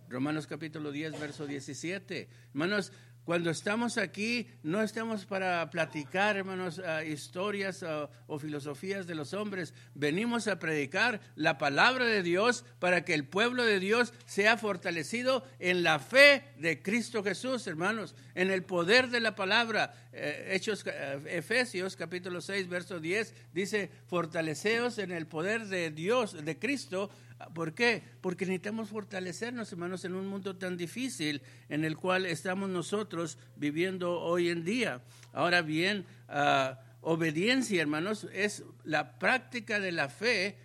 Romanos 0.09 0.47
capítulo 0.47 0.91
10, 0.91 1.19
verso 1.19 1.45
17. 1.45 2.27
Hermanos, 2.49 2.91
cuando 3.25 3.49
estamos 3.49 3.97
aquí, 3.97 4.47
no 4.63 4.81
estamos 4.81 5.25
para 5.25 5.69
platicar, 5.69 6.35
hermanos, 6.35 6.81
ah, 6.85 7.03
historias 7.03 7.81
ah, 7.83 8.09
o 8.27 8.37
filosofías 8.37 9.07
de 9.07 9.15
los 9.15 9.33
hombres. 9.33 9.73
Venimos 9.95 10.47
a 10.47 10.59
predicar 10.59 11.21
la 11.35 11.57
palabra 11.57 12.05
de 12.05 12.21
Dios 12.21 12.65
para 12.79 13.05
que 13.05 13.13
el 13.13 13.25
pueblo 13.25 13.63
de 13.63 13.79
Dios 13.79 14.13
sea 14.25 14.57
fortalecido 14.57 15.45
en 15.59 15.83
la 15.83 15.99
fe 15.99 16.43
de 16.57 16.81
Cristo 16.81 17.23
Jesús, 17.23 17.65
hermanos, 17.67 18.13
en 18.35 18.51
el 18.51 18.63
poder 18.63 19.09
de 19.09 19.21
la 19.21 19.35
palabra. 19.35 19.93
Eh, 20.11 20.49
Hechos, 20.51 20.83
eh, 20.85 21.21
Efesios 21.27 21.95
capítulo 21.95 22.41
6, 22.41 22.67
verso 22.67 22.99
10, 22.99 23.33
dice, 23.53 23.89
fortaleceos 24.07 24.97
en 24.97 25.11
el 25.11 25.27
poder 25.27 25.67
de 25.67 25.91
Dios, 25.91 26.43
de 26.43 26.59
Cristo, 26.59 27.09
¿Por 27.53 27.73
qué? 27.73 28.03
Porque 28.21 28.45
necesitamos 28.45 28.89
fortalecernos, 28.89 29.71
hermanos, 29.71 30.05
en 30.05 30.15
un 30.15 30.27
mundo 30.27 30.55
tan 30.55 30.77
difícil 30.77 31.41
en 31.69 31.83
el 31.85 31.97
cual 31.97 32.25
estamos 32.25 32.69
nosotros 32.69 33.37
viviendo 33.55 34.19
hoy 34.19 34.49
en 34.49 34.63
día. 34.63 35.01
Ahora 35.33 35.61
bien, 35.61 36.05
ah, 36.29 36.79
obediencia, 37.01 37.81
hermanos, 37.81 38.27
es 38.33 38.63
la 38.83 39.19
práctica 39.19 39.79
de 39.79 39.91
la 39.91 40.09
fe, 40.09 40.57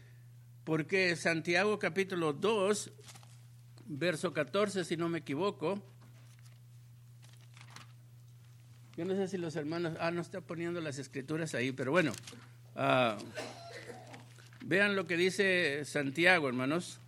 porque 0.65 1.17
Santiago 1.17 1.79
capítulo 1.79 2.33
2, 2.33 2.93
verso 3.87 4.33
14, 4.33 4.85
si 4.85 4.97
no 4.97 5.09
me 5.09 5.19
equivoco, 5.19 5.83
yo 8.97 9.05
no 9.05 9.15
sé 9.15 9.29
si 9.29 9.39
los 9.39 9.57
hermanos, 9.57 9.97
ah, 10.01 10.11
no 10.11 10.21
está 10.21 10.41
poniendo 10.41 10.81
las 10.81 10.99
escrituras 10.99 11.55
ahí, 11.55 11.73
pero 11.73 11.93
bueno. 11.93 12.13
Uh, 12.75 13.17
Vean 14.69 14.97
lo 14.97 15.07
que 15.07 15.17
dice 15.17 15.87
Santiago, 15.87 16.47
hermanos. 16.47 17.01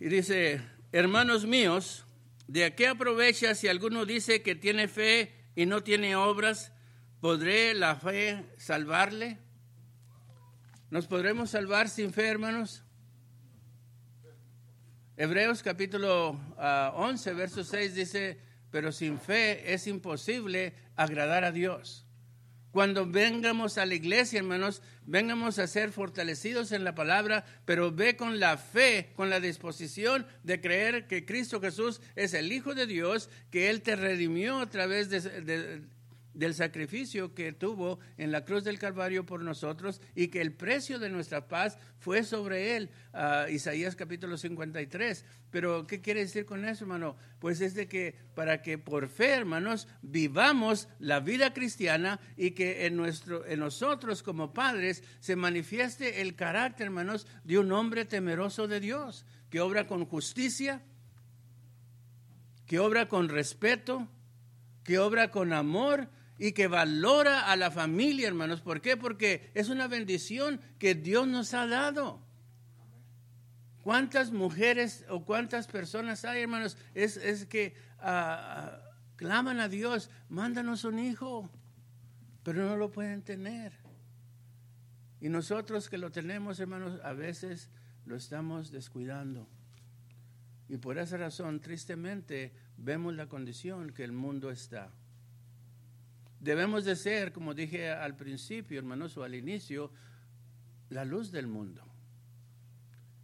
Y 0.00 0.08
dice, 0.08 0.60
hermanos 0.90 1.46
míos, 1.46 2.04
¿de 2.48 2.74
qué 2.74 2.88
aprovecha 2.88 3.54
si 3.54 3.68
alguno 3.68 4.04
dice 4.04 4.42
que 4.42 4.56
tiene 4.56 4.88
fe 4.88 5.32
y 5.54 5.66
no 5.66 5.84
tiene 5.84 6.16
obras? 6.16 6.72
¿Podré 7.20 7.72
la 7.74 7.94
fe 7.94 8.46
salvarle? 8.56 9.38
¿Nos 10.90 11.06
podremos 11.06 11.50
salvar 11.50 11.90
sin 11.90 12.14
fe, 12.14 12.28
hermanos? 12.28 12.82
Hebreos 15.18 15.62
capítulo 15.62 16.30
11, 16.30 17.30
ah, 17.30 17.32
verso 17.34 17.62
6 17.62 17.94
dice, 17.94 18.38
pero 18.70 18.90
sin 18.90 19.18
fe 19.18 19.74
es 19.74 19.86
imposible 19.86 20.72
agradar 20.96 21.44
a 21.44 21.52
Dios. 21.52 22.06
Cuando 22.70 23.04
vengamos 23.04 23.76
a 23.76 23.84
la 23.84 23.96
iglesia, 23.96 24.38
hermanos, 24.38 24.80
vengamos 25.04 25.58
a 25.58 25.66
ser 25.66 25.92
fortalecidos 25.92 26.72
en 26.72 26.84
la 26.84 26.94
palabra, 26.94 27.44
pero 27.66 27.92
ve 27.92 28.16
con 28.16 28.40
la 28.40 28.56
fe, 28.56 29.12
con 29.14 29.28
la 29.28 29.40
disposición 29.40 30.26
de 30.42 30.60
creer 30.62 31.06
que 31.06 31.26
Cristo 31.26 31.60
Jesús 31.60 32.00
es 32.16 32.32
el 32.32 32.50
Hijo 32.50 32.74
de 32.74 32.86
Dios, 32.86 33.28
que 33.50 33.68
Él 33.68 33.82
te 33.82 33.94
redimió 33.94 34.60
a 34.60 34.70
través 34.70 35.10
de 35.10 35.82
del 36.38 36.54
sacrificio 36.54 37.34
que 37.34 37.52
tuvo 37.52 37.98
en 38.16 38.30
la 38.30 38.44
cruz 38.44 38.62
del 38.62 38.78
Calvario 38.78 39.26
por 39.26 39.42
nosotros 39.42 40.00
y 40.14 40.28
que 40.28 40.40
el 40.40 40.52
precio 40.52 41.00
de 41.00 41.10
nuestra 41.10 41.48
paz 41.48 41.78
fue 41.98 42.22
sobre 42.22 42.76
él. 42.76 42.90
Isaías 43.50 43.96
capítulo 43.96 44.38
53. 44.38 45.24
Pero, 45.50 45.84
¿qué 45.88 46.00
quiere 46.00 46.20
decir 46.20 46.46
con 46.46 46.64
eso, 46.64 46.84
hermano? 46.84 47.16
Pues 47.40 47.60
es 47.60 47.74
de 47.74 47.88
que 47.88 48.14
para 48.36 48.62
que 48.62 48.78
por 48.78 49.08
fe, 49.08 49.30
hermanos, 49.30 49.88
vivamos 50.00 50.88
la 51.00 51.18
vida 51.18 51.52
cristiana 51.52 52.20
y 52.36 52.52
que 52.52 52.86
en, 52.86 52.96
nuestro, 52.96 53.44
en 53.44 53.58
nosotros 53.58 54.22
como 54.22 54.52
padres 54.52 55.02
se 55.18 55.34
manifieste 55.34 56.20
el 56.20 56.36
carácter, 56.36 56.86
hermanos, 56.86 57.26
de 57.42 57.58
un 57.58 57.72
hombre 57.72 58.04
temeroso 58.04 58.68
de 58.68 58.78
Dios, 58.78 59.26
que 59.50 59.60
obra 59.60 59.88
con 59.88 60.04
justicia, 60.04 60.82
que 62.64 62.78
obra 62.78 63.08
con 63.08 63.28
respeto, 63.28 64.06
que 64.84 65.00
obra 65.00 65.32
con 65.32 65.52
amor 65.52 66.08
y 66.38 66.52
que 66.52 66.68
valora 66.68 67.50
a 67.50 67.56
la 67.56 67.70
familia, 67.70 68.28
hermanos. 68.28 68.60
¿Por 68.60 68.80
qué? 68.80 68.96
Porque 68.96 69.50
es 69.54 69.68
una 69.68 69.88
bendición 69.88 70.60
que 70.78 70.94
Dios 70.94 71.26
nos 71.26 71.52
ha 71.52 71.66
dado. 71.66 72.22
¿Cuántas 73.82 74.30
mujeres 74.30 75.04
o 75.08 75.24
cuántas 75.24 75.66
personas 75.66 76.24
hay, 76.24 76.42
hermanos? 76.42 76.76
Es, 76.94 77.46
que 77.46 77.74
ah, 77.98 78.80
ah, 78.80 78.94
claman 79.16 79.58
a 79.60 79.68
Dios, 79.68 80.10
mándanos 80.28 80.84
un 80.84 80.98
hijo, 81.00 81.50
pero 82.44 82.64
no 82.64 82.76
lo 82.76 82.90
pueden 82.90 83.22
tener. 83.22 83.72
Y 85.20 85.28
nosotros 85.28 85.88
que 85.88 85.98
lo 85.98 86.12
tenemos, 86.12 86.60
hermanos, 86.60 87.00
a 87.02 87.12
veces 87.12 87.70
lo 88.06 88.14
estamos 88.14 88.70
descuidando. 88.70 89.48
Y 90.68 90.76
por 90.76 90.98
esa 90.98 91.16
razón, 91.16 91.60
tristemente, 91.60 92.52
vemos 92.76 93.14
la 93.14 93.26
condición 93.26 93.90
que 93.90 94.04
el 94.04 94.12
mundo 94.12 94.50
está. 94.50 94.92
Debemos 96.40 96.84
de 96.84 96.96
ser, 96.96 97.32
como 97.32 97.54
dije 97.54 97.90
al 97.90 98.16
principio, 98.16 98.78
hermanos, 98.78 99.16
o 99.16 99.24
al 99.24 99.34
inicio, 99.34 99.90
la 100.90 101.04
luz 101.04 101.32
del 101.32 101.46
mundo. 101.46 101.84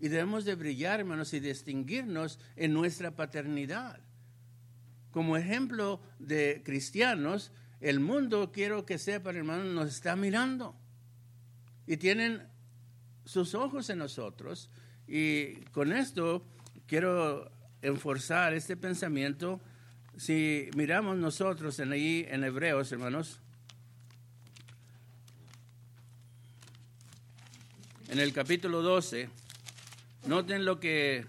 Y 0.01 0.09
debemos 0.09 0.45
de 0.45 0.55
brillar, 0.55 1.01
hermanos, 1.01 1.33
y 1.33 1.41
distinguirnos 1.41 2.39
en 2.57 2.75
nuestra 2.75 3.15
paternidad. 3.15 4.01
Como 5.11 5.37
ejemplo 5.37 6.01
de 6.19 6.63
cristianos, 6.65 7.53
el 7.81 8.01
mundo, 8.01 8.51
quiero 8.53 8.85
que 8.85 8.99
sepan, 8.99 9.37
hermanos, 9.37 9.67
nos 9.67 9.89
está 9.89 10.17
mirando. 10.17 10.77
Y 11.87 11.97
tienen 11.99 12.49
sus 13.25 13.55
ojos 13.55 13.89
en 13.91 13.99
nosotros. 13.99 14.71
Y 15.07 15.57
con 15.67 15.93
esto 15.93 16.47
quiero 16.87 17.51
enforzar 17.83 18.55
este 18.55 18.77
pensamiento 18.77 19.61
si 20.17 20.71
miramos 20.77 21.17
nosotros 21.17 21.79
en 21.79 21.93
ahí 21.93 22.27
en 22.29 22.45
Hebreos, 22.45 22.91
hermanos, 22.93 23.41
en 28.09 28.21
el 28.21 28.33
capítulo 28.33 28.83
12, 28.83 29.29
noten 30.27 30.65
lo 30.65 30.79
que 30.79 31.27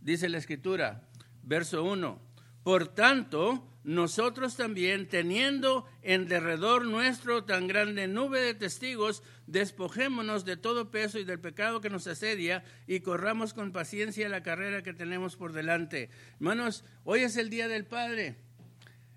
dice 0.00 0.28
la 0.28 0.38
escritura, 0.38 1.02
verso 1.42 1.84
1. 1.84 2.31
Por 2.62 2.88
tanto, 2.88 3.68
nosotros 3.84 4.56
también, 4.56 5.08
teniendo 5.08 5.86
en 6.02 6.28
derredor 6.28 6.84
nuestro 6.84 7.44
tan 7.44 7.66
grande 7.66 8.06
nube 8.06 8.40
de 8.40 8.54
testigos, 8.54 9.24
despojémonos 9.48 10.44
de 10.44 10.56
todo 10.56 10.92
peso 10.92 11.18
y 11.18 11.24
del 11.24 11.40
pecado 11.40 11.80
que 11.80 11.90
nos 11.90 12.06
asedia 12.06 12.62
y 12.86 13.00
corramos 13.00 13.54
con 13.54 13.72
paciencia 13.72 14.28
la 14.28 14.44
carrera 14.44 14.82
que 14.82 14.94
tenemos 14.94 15.36
por 15.36 15.52
delante. 15.52 16.10
Hermanos, 16.34 16.84
hoy 17.02 17.20
es 17.20 17.36
el 17.36 17.50
Día 17.50 17.66
del 17.66 17.84
Padre. 17.84 18.36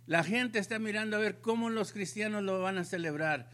La 0.07 0.23
gente 0.23 0.57
está 0.57 0.79
mirando 0.79 1.17
a 1.17 1.19
ver 1.19 1.41
cómo 1.41 1.69
los 1.69 1.91
cristianos 1.91 2.41
lo 2.41 2.59
van 2.61 2.79
a 2.79 2.85
celebrar. 2.85 3.49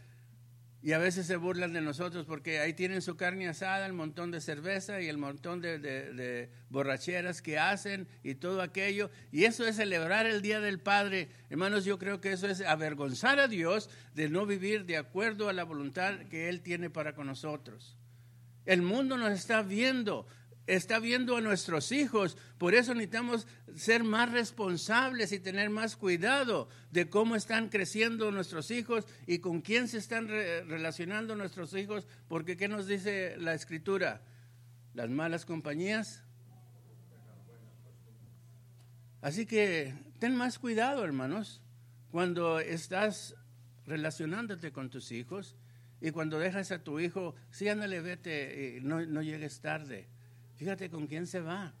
Y 0.84 0.92
a 0.92 0.98
veces 0.98 1.26
se 1.26 1.36
burlan 1.36 1.72
de 1.72 1.80
nosotros 1.80 2.26
porque 2.26 2.58
ahí 2.58 2.74
tienen 2.74 3.02
su 3.02 3.16
carne 3.16 3.46
asada, 3.46 3.86
el 3.86 3.92
montón 3.92 4.32
de 4.32 4.40
cerveza 4.40 5.00
y 5.00 5.06
el 5.06 5.16
montón 5.16 5.60
de, 5.60 6.50
borracheras 6.70 7.40
que 7.40 7.56
hacen 7.56 8.08
y 8.24 8.34
todo 8.34 8.62
aquello. 8.62 9.08
Y 9.30 9.44
eso 9.44 9.64
es 9.64 9.76
celebrar 9.76 10.26
el 10.26 10.42
Día 10.42 10.60
del 10.60 10.80
Padre. 10.80 11.28
Hermanos, 11.50 11.84
yo 11.84 12.00
creo 12.00 12.20
que 12.20 12.32
eso 12.32 12.48
es 12.48 12.62
avergonzar 12.62 13.38
a 13.38 13.46
Dios 13.46 13.90
de 14.14 14.28
no 14.28 14.44
vivir 14.44 14.84
de 14.84 14.96
acuerdo 14.96 15.48
a 15.48 15.52
la 15.52 15.62
voluntad 15.62 16.18
que 16.28 16.48
Él 16.48 16.62
tiene 16.62 16.90
para 16.90 17.14
con 17.14 17.28
nosotros. 17.28 17.96
El 18.64 18.82
mundo 18.82 19.16
nos 19.16 19.32
está 19.32 19.62
viendo 19.62 20.26
está 20.76 20.98
viendo 20.98 21.36
a 21.36 21.40
nuestros 21.40 21.92
hijos. 21.92 22.36
Por 22.58 22.74
eso 22.74 22.94
necesitamos 22.94 23.46
ser 23.76 24.04
más 24.04 24.30
responsables 24.30 25.32
y 25.32 25.38
tener 25.38 25.70
más 25.70 25.96
cuidado 25.96 26.68
de 26.90 27.08
cómo 27.08 27.36
están 27.36 27.68
creciendo 27.68 28.30
nuestros 28.30 28.70
hijos 28.70 29.06
y 29.26 29.38
con 29.38 29.60
quién 29.60 29.88
se 29.88 29.98
están 29.98 30.28
relacionando 30.28 31.36
nuestros 31.36 31.74
hijos. 31.74 32.06
Porque 32.28 32.56
¿qué 32.56 32.68
nos 32.68 32.86
dice 32.86 33.36
la 33.38 33.54
escritura? 33.54 34.22
Las 34.94 35.10
malas 35.10 35.44
compañías. 35.44 36.24
Así 39.20 39.46
que 39.46 39.94
ten 40.18 40.34
más 40.34 40.58
cuidado, 40.58 41.04
hermanos, 41.04 41.62
cuando 42.10 42.60
estás 42.60 43.36
relacionándote 43.84 44.72
con 44.72 44.90
tus 44.90 45.12
hijos 45.12 45.56
y 46.00 46.10
cuando 46.10 46.38
dejas 46.38 46.72
a 46.72 46.82
tu 46.82 46.98
hijo, 46.98 47.36
sí, 47.50 47.68
ándale, 47.68 48.00
vete, 48.00 48.80
no, 48.82 49.04
no 49.06 49.22
llegues 49.22 49.60
tarde 49.60 50.08
Fíjate 50.62 50.90
con 50.90 51.08
quién 51.08 51.26
se 51.26 51.40
va. 51.40 51.74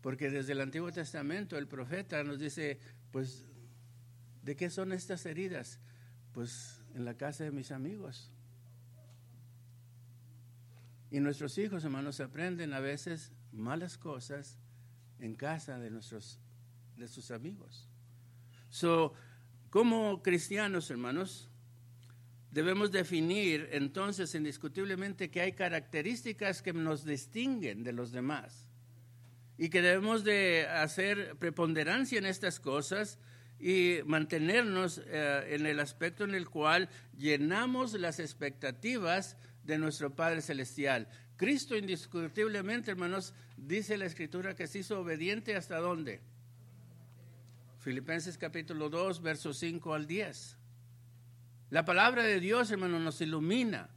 Porque 0.00 0.30
desde 0.30 0.52
el 0.52 0.60
Antiguo 0.60 0.92
Testamento 0.92 1.58
el 1.58 1.66
profeta 1.66 2.22
nos 2.22 2.38
dice, 2.38 2.78
pues, 3.10 3.44
¿de 4.44 4.54
qué 4.54 4.70
son 4.70 4.92
estas 4.92 5.26
heridas? 5.26 5.80
Pues 6.30 6.84
en 6.94 7.04
la 7.04 7.16
casa 7.16 7.42
de 7.42 7.50
mis 7.50 7.72
amigos. 7.72 8.30
Y 11.10 11.18
nuestros 11.18 11.58
hijos, 11.58 11.82
hermanos, 11.82 12.20
aprenden 12.20 12.72
a 12.72 12.78
veces 12.78 13.32
malas 13.50 13.98
cosas 13.98 14.60
en 15.18 15.34
casa 15.34 15.80
de 15.80 15.90
nuestros 15.90 16.38
de 16.96 17.08
sus 17.08 17.32
amigos. 17.32 17.88
So, 18.70 19.14
como 19.68 20.22
cristianos, 20.22 20.92
hermanos, 20.92 21.50
debemos 22.54 22.92
definir 22.92 23.68
entonces 23.72 24.32
indiscutiblemente 24.36 25.28
que 25.28 25.40
hay 25.40 25.52
características 25.54 26.62
que 26.62 26.72
nos 26.72 27.04
distinguen 27.04 27.82
de 27.82 27.92
los 27.92 28.12
demás 28.12 28.68
y 29.58 29.70
que 29.70 29.82
debemos 29.82 30.22
de 30.22 30.68
hacer 30.68 31.36
preponderancia 31.40 32.16
en 32.16 32.26
estas 32.26 32.60
cosas 32.60 33.18
y 33.58 33.98
mantenernos 34.06 35.02
eh, 35.04 35.48
en 35.48 35.66
el 35.66 35.80
aspecto 35.80 36.22
en 36.22 36.36
el 36.36 36.48
cual 36.48 36.88
llenamos 37.18 37.92
las 37.94 38.20
expectativas 38.20 39.36
de 39.64 39.76
nuestro 39.78 40.14
Padre 40.14 40.40
Celestial. 40.40 41.08
Cristo 41.36 41.76
indiscutiblemente, 41.76 42.92
hermanos, 42.92 43.34
dice 43.56 43.98
la 43.98 44.06
Escritura 44.06 44.54
que 44.54 44.68
se 44.68 44.78
hizo 44.78 45.00
obediente 45.00 45.56
hasta 45.56 45.78
dónde. 45.78 46.20
Filipenses 47.80 48.38
capítulo 48.38 48.90
2, 48.90 49.22
versos 49.22 49.58
5 49.58 49.92
al 49.92 50.06
10. 50.06 50.58
La 51.74 51.84
palabra 51.84 52.22
de 52.22 52.38
Dios, 52.38 52.70
hermano, 52.70 53.00
nos 53.00 53.20
ilumina. 53.20 53.88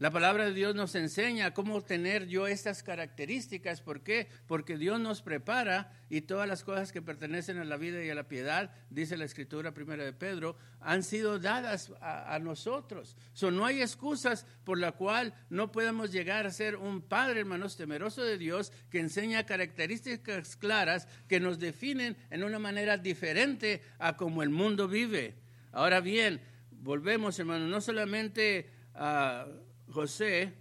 La 0.00 0.10
palabra 0.10 0.46
de 0.46 0.52
Dios 0.52 0.74
nos 0.74 0.96
enseña 0.96 1.54
cómo 1.54 1.82
tener 1.82 2.26
yo 2.26 2.48
estas 2.48 2.82
características. 2.82 3.80
¿Por 3.80 4.02
qué? 4.02 4.26
Porque 4.48 4.76
Dios 4.76 4.98
nos 4.98 5.22
prepara 5.22 5.92
y 6.08 6.22
todas 6.22 6.48
las 6.48 6.64
cosas 6.64 6.90
que 6.90 7.00
pertenecen 7.00 7.58
a 7.58 7.64
la 7.64 7.76
vida 7.76 8.02
y 8.02 8.10
a 8.10 8.16
la 8.16 8.26
piedad, 8.26 8.74
dice 8.90 9.16
la 9.16 9.24
escritura 9.24 9.72
primera 9.72 10.02
de 10.02 10.12
Pedro, 10.12 10.56
han 10.80 11.04
sido 11.04 11.38
dadas 11.38 11.92
a, 12.00 12.36
nosotros. 12.40 13.16
So, 13.34 13.52
no 13.52 13.66
hay 13.66 13.82
excusas 13.82 14.44
por 14.64 14.76
la 14.76 14.90
cual 14.90 15.32
no 15.48 15.70
podemos 15.70 16.10
llegar 16.10 16.44
a 16.44 16.50
ser 16.50 16.74
un 16.74 17.02
padre, 17.02 17.38
hermanos, 17.38 17.76
temeroso 17.76 18.24
de 18.24 18.36
Dios, 18.36 18.72
que 18.90 18.98
enseña 18.98 19.46
características 19.46 20.56
claras 20.56 21.06
que 21.28 21.38
nos 21.38 21.60
definen 21.60 22.16
en 22.30 22.42
una 22.42 22.58
manera 22.58 22.98
diferente 22.98 23.80
a 24.00 24.16
como 24.16 24.42
el 24.42 24.50
mundo 24.50 24.88
vive. 24.88 25.36
Ahora 25.72 26.00
bien, 26.00 26.40
volvemos, 26.80 27.38
hermano, 27.38 27.66
no 27.68 27.80
solamente 27.80 28.70
a 28.94 29.46
José 29.88 30.52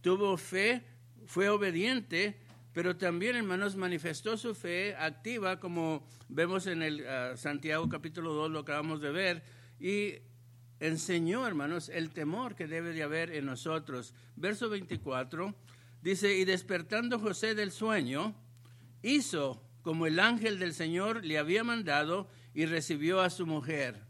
tuvo 0.00 0.36
fe, 0.36 0.82
fue 1.26 1.48
obediente, 1.48 2.36
pero 2.72 2.96
también, 2.96 3.36
hermanos, 3.36 3.76
manifestó 3.76 4.36
su 4.36 4.54
fe 4.54 4.94
activa, 4.96 5.60
como 5.60 6.06
vemos 6.28 6.66
en 6.66 6.82
el 6.82 7.06
ah, 7.06 7.36
Santiago 7.36 7.88
capítulo 7.88 8.32
2, 8.32 8.50
lo 8.50 8.60
acabamos 8.60 9.00
de 9.00 9.10
ver, 9.10 9.42
y 9.78 10.14
enseñó, 10.78 11.46
hermanos, 11.46 11.88
el 11.88 12.10
temor 12.10 12.54
que 12.54 12.66
debe 12.66 12.92
de 12.92 13.02
haber 13.02 13.32
en 13.32 13.46
nosotros. 13.46 14.14
Verso 14.36 14.68
24 14.68 15.54
dice, 16.02 16.36
y 16.36 16.44
despertando 16.44 17.18
José 17.18 17.54
del 17.54 17.70
sueño, 17.70 18.34
hizo 19.02 19.62
como 19.82 20.06
el 20.06 20.18
ángel 20.20 20.58
del 20.58 20.74
Señor 20.74 21.24
le 21.24 21.38
había 21.38 21.64
mandado 21.64 22.28
y 22.54 22.66
recibió 22.66 23.20
a 23.20 23.30
su 23.30 23.46
mujer. 23.46 24.09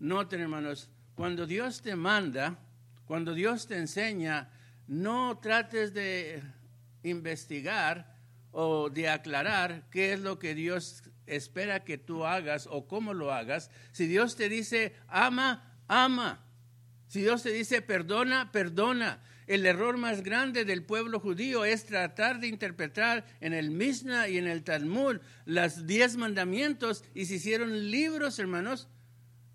Noten, 0.00 0.40
hermanos, 0.40 0.90
cuando 1.14 1.46
Dios 1.46 1.82
te 1.82 1.96
manda, 1.96 2.58
cuando 3.04 3.34
Dios 3.34 3.66
te 3.66 3.76
enseña, 3.76 4.50
no 4.86 5.38
trates 5.38 5.92
de 5.92 6.42
investigar 7.02 8.16
o 8.52 8.90
de 8.90 9.08
aclarar 9.08 9.88
qué 9.90 10.12
es 10.12 10.20
lo 10.20 10.38
que 10.38 10.54
Dios 10.54 11.02
espera 11.26 11.84
que 11.84 11.98
tú 11.98 12.24
hagas 12.24 12.68
o 12.70 12.86
cómo 12.86 13.14
lo 13.14 13.32
hagas. 13.32 13.70
Si 13.92 14.06
Dios 14.06 14.36
te 14.36 14.48
dice 14.48 14.94
ama, 15.08 15.80
ama. 15.88 16.44
Si 17.08 17.20
Dios 17.20 17.42
te 17.42 17.52
dice 17.52 17.82
perdona, 17.82 18.52
perdona. 18.52 19.20
El 19.46 19.64
error 19.64 19.96
más 19.96 20.22
grande 20.22 20.64
del 20.66 20.84
pueblo 20.84 21.20
judío 21.20 21.64
es 21.64 21.86
tratar 21.86 22.38
de 22.38 22.48
interpretar 22.48 23.24
en 23.40 23.54
el 23.54 23.70
Mishnah 23.70 24.28
y 24.28 24.36
en 24.36 24.46
el 24.46 24.62
Talmud 24.62 25.20
los 25.46 25.86
diez 25.86 26.16
mandamientos 26.16 27.02
y 27.14 27.24
se 27.24 27.36
hicieron 27.36 27.90
libros, 27.90 28.38
hermanos, 28.38 28.88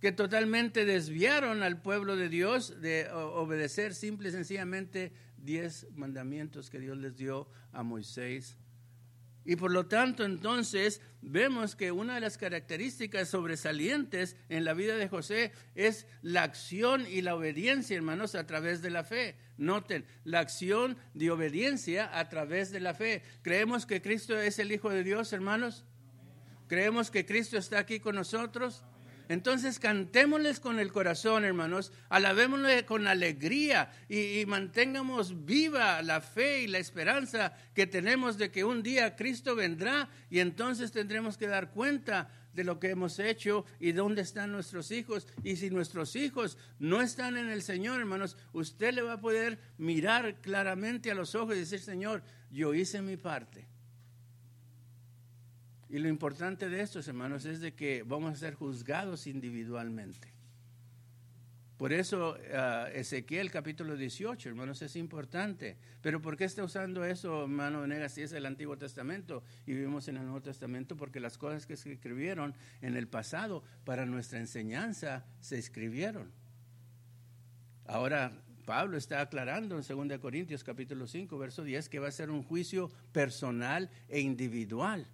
que 0.03 0.11
totalmente 0.11 0.83
desviaron 0.83 1.63
al 1.63 1.81
pueblo 1.81 2.17
de 2.17 2.27
Dios 2.27 2.81
de 2.81 3.09
obedecer 3.09 3.95
simple 3.95 4.27
y 4.27 4.31
sencillamente 4.33 5.13
diez 5.37 5.87
mandamientos 5.95 6.69
que 6.69 6.77
Dios 6.77 6.97
les 6.97 7.15
dio 7.15 7.47
a 7.71 7.83
Moisés. 7.83 8.57
Y 9.45 9.55
por 9.55 9.71
lo 9.71 9.85
tanto, 9.85 10.25
entonces, 10.25 10.99
vemos 11.21 11.77
que 11.77 11.93
una 11.93 12.15
de 12.15 12.19
las 12.19 12.37
características 12.37 13.29
sobresalientes 13.29 14.35
en 14.49 14.65
la 14.65 14.73
vida 14.73 14.97
de 14.97 15.07
José 15.07 15.53
es 15.73 16.05
la 16.21 16.43
acción 16.43 17.07
y 17.07 17.21
la 17.21 17.35
obediencia, 17.35 17.95
hermanos, 17.95 18.35
a 18.35 18.45
través 18.45 18.81
de 18.81 18.89
la 18.89 19.05
fe. 19.05 19.37
Noten, 19.55 20.05
la 20.25 20.41
acción 20.41 20.97
de 21.13 21.31
obediencia 21.31 22.19
a 22.19 22.27
través 22.27 22.71
de 22.71 22.81
la 22.81 22.93
fe. 22.93 23.23
¿Creemos 23.41 23.85
que 23.85 24.01
Cristo 24.01 24.37
es 24.37 24.59
el 24.59 24.73
Hijo 24.73 24.89
de 24.89 25.05
Dios, 25.05 25.31
hermanos? 25.31 25.85
¿Creemos 26.67 27.09
que 27.09 27.25
Cristo 27.25 27.57
está 27.57 27.79
aquí 27.79 28.01
con 28.01 28.15
nosotros? 28.15 28.83
Entonces 29.29 29.79
cantémosles 29.79 30.59
con 30.59 30.79
el 30.79 30.91
corazón, 30.91 31.45
hermanos, 31.45 31.91
alabémosle 32.09 32.85
con 32.85 33.07
alegría 33.07 33.91
y, 34.09 34.45
mantengamos 34.45 35.45
viva 35.45 36.01
la 36.01 36.21
fe 36.21 36.61
y 36.63 36.67
la 36.67 36.77
esperanza 36.77 37.53
que 37.73 37.87
tenemos 37.87 38.37
de 38.37 38.51
que 38.51 38.63
un 38.63 38.83
día 38.83 39.15
Cristo 39.15 39.55
vendrá 39.55 40.09
y 40.29 40.39
entonces 40.39 40.91
tendremos 40.91 41.37
que 41.37 41.47
dar 41.47 41.71
cuenta 41.71 42.29
de 42.53 42.63
lo 42.63 42.79
que 42.79 42.89
hemos 42.89 43.19
hecho 43.19 43.65
y 43.79 43.93
dónde 43.93 44.21
están 44.21 44.51
nuestros 44.51 44.91
hijos. 44.91 45.27
Y 45.43 45.55
si 45.55 45.69
nuestros 45.69 46.15
hijos 46.15 46.57
no 46.79 47.01
están 47.01 47.37
en 47.37 47.49
el 47.49 47.63
Señor, 47.63 47.99
hermanos, 47.99 48.37
usted 48.53 48.93
le 48.93 49.01
va 49.01 49.13
a 49.13 49.21
poder 49.21 49.57
mirar 49.77 50.35
claramente 50.41 51.09
a 51.09 51.15
los 51.15 51.33
ojos 51.35 51.55
y 51.55 51.59
decir, 51.59 51.79
Señor, 51.79 52.23
yo 52.51 52.73
hice 52.73 53.01
mi 53.01 53.17
parte. 53.17 53.72
Y 55.93 55.99
lo 55.99 56.09
importante 56.09 56.69
de 56.69 56.81
estos, 56.81 57.07
hermanos, 57.07 57.45
es 57.45 57.61
de 57.61 57.75
que 57.75 58.01
vamos 58.01 58.33
a 58.33 58.35
ser 58.35 58.55
juzgados 58.55 59.27
individualmente. 59.27 60.27
Por 61.77 61.93
eso 61.93 62.31
uh, 62.31 62.87
Ezequiel 62.95 63.51
capítulo 63.51 63.95
18, 63.95 64.49
hermanos, 64.49 64.81
es 64.81 64.95
importante. 64.95 65.77
Pero 66.01 66.19
¿por 66.19 66.35
qué 66.35 66.45
está 66.45 66.63
usando 66.63 67.05
eso, 67.05 67.43
hermano 67.43 67.81
Venegas, 67.81 68.13
si 68.13 68.23
es 68.23 68.33
el 68.33 68.47
Antiguo 68.47 68.75
Testamento 68.75 69.43
y 69.67 69.73
vivimos 69.73 70.07
en 70.07 70.17
el 70.17 70.23
Nuevo 70.23 70.41
Testamento? 70.41 70.97
Porque 70.97 71.19
las 71.19 71.37
cosas 71.37 71.67
que 71.67 71.77
se 71.77 71.91
escribieron 71.91 72.55
en 72.81 72.97
el 72.97 73.07
pasado 73.07 73.63
para 73.85 74.07
nuestra 74.07 74.39
enseñanza 74.39 75.27
se 75.41 75.59
escribieron. 75.59 76.31
Ahora 77.85 78.31
Pablo 78.65 78.97
está 78.97 79.21
aclarando 79.21 79.79
en 79.79 80.09
2 80.09 80.17
Corintios 80.17 80.63
capítulo 80.63 81.05
5, 81.05 81.37
verso 81.37 81.63
10, 81.63 81.87
que 81.87 81.99
va 81.99 82.07
a 82.07 82.11
ser 82.11 82.31
un 82.31 82.41
juicio 82.41 82.89
personal 83.11 83.91
e 84.09 84.21
individual. 84.21 85.05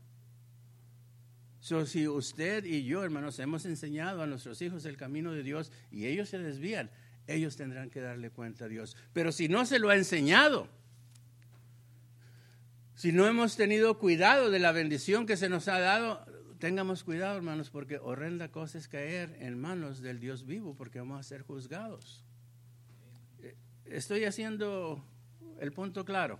So, 1.59 1.85
si 1.85 2.07
usted 2.07 2.63
y 2.63 2.85
yo, 2.85 3.03
hermanos, 3.03 3.37
hemos 3.39 3.65
enseñado 3.65 4.21
a 4.21 4.27
nuestros 4.27 4.61
hijos 4.61 4.85
el 4.85 4.95
camino 4.95 5.33
de 5.33 5.43
Dios 5.43 5.71
y 5.91 6.07
ellos 6.07 6.29
se 6.29 6.39
desvían, 6.39 6.89
ellos 7.27 7.57
tendrán 7.57 7.89
que 7.89 7.99
darle 7.99 8.29
cuenta 8.29 8.65
a 8.65 8.67
Dios. 8.69 8.95
Pero 9.13 9.31
si 9.31 9.49
no 9.49 9.65
se 9.65 9.79
lo 9.79 9.89
ha 9.89 9.95
enseñado, 9.95 10.69
si 12.95 13.11
no 13.11 13.27
hemos 13.27 13.55
tenido 13.55 13.97
cuidado 13.97 14.49
de 14.51 14.59
la 14.59 14.71
bendición 14.71 15.25
que 15.25 15.37
se 15.37 15.49
nos 15.49 15.67
ha 15.67 15.79
dado, 15.79 16.25
tengamos 16.59 17.03
cuidado, 17.03 17.37
hermanos, 17.37 17.69
porque 17.69 17.97
horrenda 17.97 18.51
cosa 18.51 18.77
es 18.77 18.87
caer 18.87 19.37
en 19.39 19.59
manos 19.59 20.01
del 20.01 20.19
Dios 20.19 20.45
vivo, 20.45 20.75
porque 20.75 20.99
vamos 20.99 21.19
a 21.19 21.23
ser 21.23 21.41
juzgados. 21.41 22.23
Eh, 23.41 23.55
estoy 23.85 24.25
haciendo 24.25 25.03
el 25.59 25.71
punto 25.71 26.05
claro. 26.05 26.39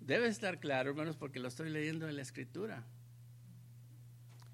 Debe 0.00 0.28
estar 0.28 0.58
claro, 0.58 0.90
hermanos, 0.90 1.16
porque 1.16 1.38
lo 1.38 1.48
estoy 1.48 1.70
leyendo 1.70 2.08
en 2.08 2.16
la 2.16 2.22
escritura. 2.22 2.84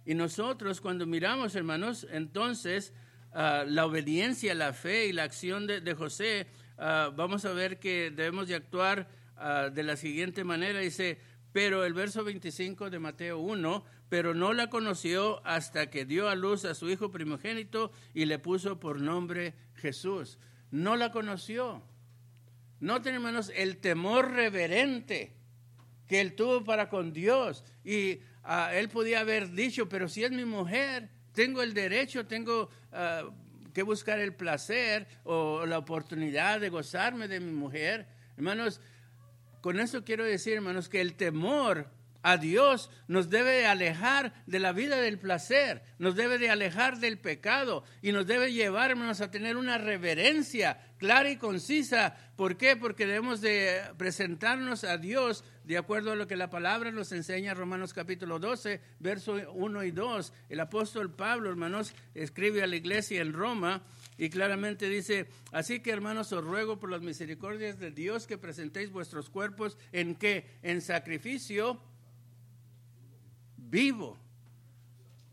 Y 0.06 0.14
nosotros 0.14 0.80
cuando 0.80 1.04
miramos, 1.04 1.56
hermanos, 1.56 2.06
entonces 2.12 2.92
ah, 3.32 3.64
la 3.66 3.84
obediencia, 3.84 4.54
la 4.54 4.72
fe 4.72 5.06
y 5.06 5.12
la 5.12 5.24
acción 5.24 5.66
de, 5.66 5.94
José, 5.94 6.46
ah, 6.78 7.10
vamos 7.14 7.44
a 7.44 7.52
ver 7.52 7.80
que 7.80 8.12
debemos 8.12 8.46
de 8.46 8.54
actuar 8.54 9.08
ah, 9.36 9.68
de 9.68 9.82
la 9.82 9.96
siguiente 9.96 10.44
manera. 10.44 10.78
Dice, 10.78 11.18
pero 11.50 11.84
el 11.84 11.92
verso 11.92 12.22
25 12.22 12.88
de 12.88 13.00
Mateo 13.00 13.40
1, 13.40 13.84
pero 14.08 14.32
no 14.32 14.52
la 14.52 14.70
conoció 14.70 15.44
hasta 15.44 15.90
que 15.90 16.04
dio 16.04 16.28
a 16.28 16.36
luz 16.36 16.64
a 16.64 16.74
su 16.74 16.88
hijo 16.88 17.10
primogénito 17.10 17.90
y 18.14 18.26
le 18.26 18.38
puso 18.38 18.78
por 18.78 19.00
nombre 19.00 19.54
Jesús. 19.74 20.38
No 20.70 20.94
la 20.94 21.10
conoció. 21.10 21.82
Noten, 22.78 23.16
hermanos, 23.16 23.50
el 23.56 23.78
temor 23.78 24.30
reverente 24.30 25.36
que 26.06 26.20
él 26.20 26.34
tuvo 26.34 26.64
para 26.64 26.88
con 26.88 27.12
Dios. 27.12 27.64
Y 27.84 28.20
ah, 28.46 28.74
él 28.74 28.88
podía 28.88 29.20
haber 29.20 29.50
dicho, 29.50 29.88
pero 29.88 30.08
si 30.08 30.24
es 30.24 30.30
mi 30.30 30.44
mujer, 30.44 31.10
tengo 31.32 31.62
el 31.62 31.74
derecho, 31.74 32.26
tengo 32.26 32.70
ah, 32.92 33.24
que 33.74 33.82
buscar 33.82 34.18
el 34.18 34.34
placer 34.34 35.06
o 35.24 35.66
la 35.66 35.78
oportunidad 35.78 36.60
de 36.60 36.70
gozarme 36.70 37.28
de 37.28 37.40
mi 37.40 37.52
mujer. 37.52 38.06
Hermanos, 38.36 38.80
con 39.60 39.80
eso 39.80 40.04
quiero 40.04 40.24
decir, 40.24 40.54
hermanos, 40.54 40.88
que 40.88 41.00
el 41.00 41.14
temor 41.14 41.90
a 42.22 42.38
Dios 42.38 42.90
nos 43.06 43.30
debe 43.30 43.66
alejar 43.66 44.32
de 44.46 44.58
la 44.58 44.72
vida 44.72 44.96
del 44.96 45.18
placer, 45.18 45.82
nos 45.98 46.16
debe 46.16 46.38
de 46.38 46.50
alejar 46.50 46.98
del 46.98 47.18
pecado 47.18 47.84
y 48.02 48.12
nos 48.12 48.26
debe 48.26 48.52
llevar, 48.52 48.90
hermanos, 48.90 49.20
a 49.20 49.30
tener 49.30 49.56
una 49.56 49.78
reverencia 49.78 50.80
clara 50.98 51.30
y 51.30 51.36
concisa. 51.36 52.16
¿Por 52.36 52.56
qué? 52.56 52.76
Porque 52.76 53.06
debemos 53.06 53.40
de 53.40 53.80
presentarnos 53.96 54.84
a 54.84 54.98
Dios 54.98 55.44
de 55.64 55.78
acuerdo 55.78 56.12
a 56.12 56.16
lo 56.16 56.26
que 56.26 56.36
la 56.36 56.50
palabra 56.50 56.92
nos 56.92 57.12
enseña, 57.12 57.54
Romanos 57.54 57.92
capítulo 57.92 58.38
12, 58.38 58.80
versos 59.00 59.42
1 59.52 59.84
y 59.84 59.90
2. 59.90 60.32
El 60.48 60.60
apóstol 60.60 61.14
Pablo, 61.14 61.50
hermanos, 61.50 61.92
escribe 62.14 62.62
a 62.62 62.66
la 62.66 62.76
iglesia 62.76 63.20
en 63.20 63.32
Roma 63.32 63.82
y 64.16 64.30
claramente 64.30 64.88
dice, 64.88 65.26
así 65.52 65.80
que 65.80 65.90
hermanos, 65.90 66.32
os 66.32 66.44
ruego 66.44 66.78
por 66.78 66.90
las 66.90 67.02
misericordias 67.02 67.78
de 67.78 67.90
Dios 67.90 68.26
que 68.26 68.38
presentéis 68.38 68.90
vuestros 68.90 69.28
cuerpos 69.28 69.76
en 69.92 70.14
qué? 70.14 70.46
En 70.62 70.80
sacrificio 70.80 71.80
vivo. 73.56 74.18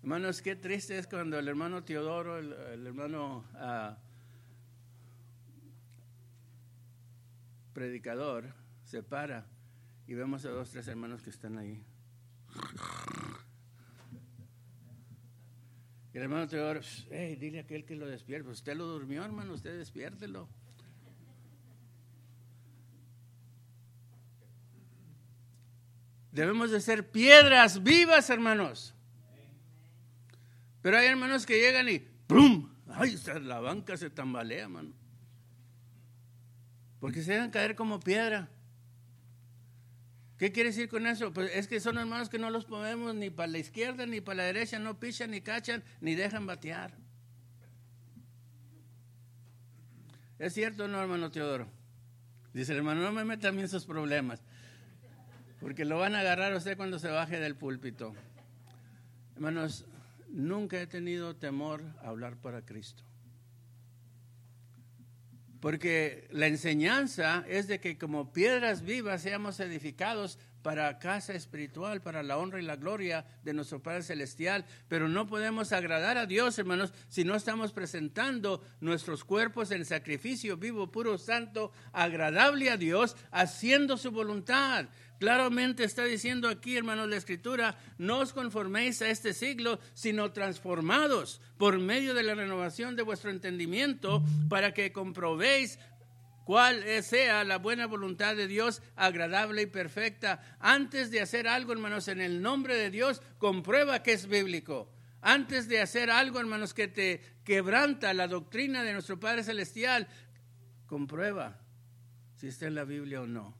Hermanos, 0.01 0.41
qué 0.41 0.55
triste 0.55 0.97
es 0.97 1.07
cuando 1.07 1.39
el 1.39 1.47
hermano 1.47 1.83
Teodoro, 1.83 2.37
el, 2.37 2.85
hermano 2.85 3.45
ah, 3.53 3.97
predicador, 7.73 8.53
se 8.83 9.03
para 9.03 9.45
y 10.07 10.13
vemos 10.13 10.45
a 10.45 10.49
dos, 10.49 10.69
tres 10.69 10.87
hermanos 10.87 11.21
que 11.21 11.29
están 11.29 11.57
ahí. 11.57 11.83
Y 16.13 16.17
el 16.17 16.23
hermano 16.23 16.47
Teodoro, 16.47 16.81
hey, 17.09 17.35
dile 17.35 17.59
a 17.59 17.61
aquel 17.63 17.85
que 17.85 17.95
lo 17.95 18.05
despierte. 18.05 18.43
Pues 18.43 18.59
usted 18.59 18.75
lo 18.75 18.85
durmió, 18.85 19.25
hermano, 19.25 19.53
usted 19.53 19.77
despiértelo. 19.77 20.47
Debemos 26.31 26.71
de 26.71 26.81
ser 26.81 27.09
piedras 27.09 27.81
vivas, 27.81 28.29
hermanos. 28.29 28.93
Pero 30.81 30.97
hay 30.97 31.07
hermanos 31.07 31.45
que 31.45 31.59
llegan 31.59 31.89
y 31.89 31.99
¡pum! 31.99 32.69
¡Ay! 32.87 33.17
La 33.41 33.59
banca 33.59 33.97
se 33.97 34.09
tambalea, 34.09 34.63
hermano. 34.63 34.93
Porque 37.03 37.21
se 37.21 37.33
dejan 37.33 37.51
caer 37.51 37.75
como 37.75 37.99
piedra. 37.99 38.47
¿Qué 40.37 40.53
quiere 40.53 40.69
decir 40.69 40.87
con 40.87 41.05
eso? 41.05 41.33
Pues 41.33 41.51
es 41.53 41.67
que 41.67 41.81
son 41.81 41.97
hermanos 41.97 42.29
que 42.29 42.39
no 42.39 42.49
los 42.49 42.69
movemos 42.69 43.13
ni 43.13 43.29
para 43.29 43.47
la 43.47 43.57
izquierda 43.57 44.05
ni 44.05 44.21
para 44.21 44.37
la 44.37 44.43
derecha, 44.43 44.79
no 44.79 44.97
pichan 44.97 45.31
ni 45.31 45.41
cachan 45.41 45.83
ni 45.99 46.15
dejan 46.15 46.47
batear. 46.47 46.93
¿Es 50.39 50.53
cierto 50.53 50.85
o 50.85 50.87
no, 50.87 51.01
hermano 51.01 51.29
Teodoro? 51.29 51.67
Dice 52.53 52.71
el 52.71 52.77
hermano, 52.77 53.01
no 53.01 53.11
me 53.11 53.25
meta 53.25 53.49
a 53.49 53.51
mí 53.51 53.59
en 53.59 53.65
esos 53.65 53.85
problemas 53.85 54.41
porque 55.59 55.83
lo 55.83 55.99
van 55.99 56.15
a 56.15 56.21
agarrar 56.21 56.53
a 56.53 56.57
usted 56.57 56.77
cuando 56.77 56.99
se 56.99 57.09
baje 57.09 57.37
del 57.37 57.57
púlpito. 57.57 58.13
Hermanos, 59.35 59.83
nunca 60.29 60.79
he 60.79 60.87
tenido 60.87 61.35
temor 61.35 61.83
a 62.01 62.07
hablar 62.07 62.37
para 62.37 62.61
Cristo. 62.61 63.03
Porque 65.63 66.27
la 66.29 66.47
enseñanza 66.47 67.45
es 67.47 67.69
de 67.69 67.79
que 67.79 67.97
como 67.97 68.33
piedras 68.33 68.81
vivas 68.81 69.21
seamos 69.21 69.61
edificados 69.61 70.37
para 70.63 70.97
casa 70.97 71.33
espiritual, 71.33 72.01
para 72.01 72.23
la 72.23 72.37
honra 72.37 72.59
y 72.59 72.63
la 72.63 72.77
gloria 72.77 73.25
de 73.43 73.53
nuestro 73.53 73.83
Padre 73.83 74.01
Celestial. 74.01 74.65
Pero 74.87 75.07
no 75.07 75.27
podemos 75.27 75.71
agradar 75.73 76.17
a 76.17 76.25
Dios, 76.25 76.57
hermanos, 76.57 76.93
si 77.09 77.23
no 77.23 77.35
estamos 77.35 77.73
presentando 77.73 78.63
nuestros 78.79 79.23
cuerpos 79.23 79.71
en 79.71 79.85
sacrificio 79.85 80.57
vivo, 80.57 80.91
puro, 80.91 81.17
santo, 81.17 81.71
agradable 81.91 82.71
a 82.71 82.77
Dios, 82.77 83.15
haciendo 83.31 83.97
su 83.97 84.11
voluntad. 84.11 84.87
Claramente 85.19 85.85
está 85.85 86.03
diciendo 86.03 86.49
aquí, 86.49 86.75
hermanos, 86.75 87.07
la 87.07 87.15
Escritura, 87.15 87.77
no 87.97 88.19
os 88.19 88.33
conforméis 88.33 89.01
a 89.01 89.09
este 89.09 89.33
siglo, 89.33 89.79
sino 89.93 90.33
transformados 90.33 91.39
por 91.57 91.79
medio 91.79 92.13
de 92.13 92.23
la 92.23 92.35
renovación 92.35 92.97
de 92.97 93.03
vuestro 93.03 93.29
entendimiento, 93.29 94.21
para 94.49 94.73
que 94.73 94.91
comprobéis 94.91 95.79
cuál 96.43 96.83
sea 97.03 97.43
la 97.43 97.57
buena 97.57 97.87
voluntad 97.87 98.35
de 98.35 98.47
Dios, 98.47 98.81
agradable 98.95 99.63
y 99.63 99.67
perfecta. 99.67 100.57
Antes 100.59 101.11
de 101.11 101.21
hacer 101.21 101.47
algo, 101.47 101.73
hermanos, 101.73 102.07
en 102.07 102.21
el 102.21 102.41
nombre 102.41 102.75
de 102.75 102.89
Dios, 102.89 103.21
comprueba 103.37 104.03
que 104.03 104.13
es 104.13 104.27
bíblico. 104.27 104.91
Antes 105.21 105.69
de 105.69 105.81
hacer 105.81 106.09
algo, 106.11 106.39
hermanos, 106.39 106.73
que 106.73 106.87
te 106.87 107.21
quebranta 107.45 108.13
la 108.13 108.27
doctrina 108.27 108.83
de 108.83 108.93
nuestro 108.93 109.19
Padre 109.19 109.43
Celestial, 109.43 110.07
comprueba 110.85 111.61
si 112.35 112.47
está 112.47 112.67
en 112.67 112.75
la 112.75 112.83
Biblia 112.83 113.21
o 113.21 113.27
no. 113.27 113.57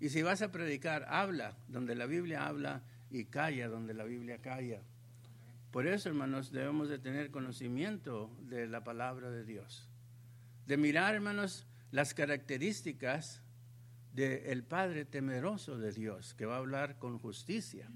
Y 0.00 0.10
si 0.10 0.22
vas 0.22 0.42
a 0.42 0.52
predicar, 0.52 1.04
habla 1.08 1.56
donde 1.66 1.96
la 1.96 2.06
Biblia 2.06 2.46
habla 2.46 2.84
y 3.10 3.24
calla 3.24 3.68
donde 3.68 3.94
la 3.94 4.04
Biblia 4.04 4.40
calla. 4.40 4.82
Por 5.72 5.86
eso, 5.86 6.08
hermanos, 6.08 6.52
debemos 6.52 6.88
de 6.88 6.98
tener 6.98 7.30
conocimiento 7.30 8.30
de 8.40 8.66
la 8.68 8.84
palabra 8.84 9.30
de 9.30 9.44
Dios. 9.44 9.88
De 10.66 10.76
mirar, 10.76 11.14
hermanos, 11.14 11.66
las 11.90 12.14
características 12.14 13.42
del 14.12 14.64
Padre 14.64 15.04
temeroso 15.04 15.78
de 15.78 15.92
Dios, 15.92 16.34
que 16.34 16.46
va 16.46 16.56
a 16.56 16.58
hablar 16.58 16.98
con 16.98 17.18
justicia, 17.18 17.88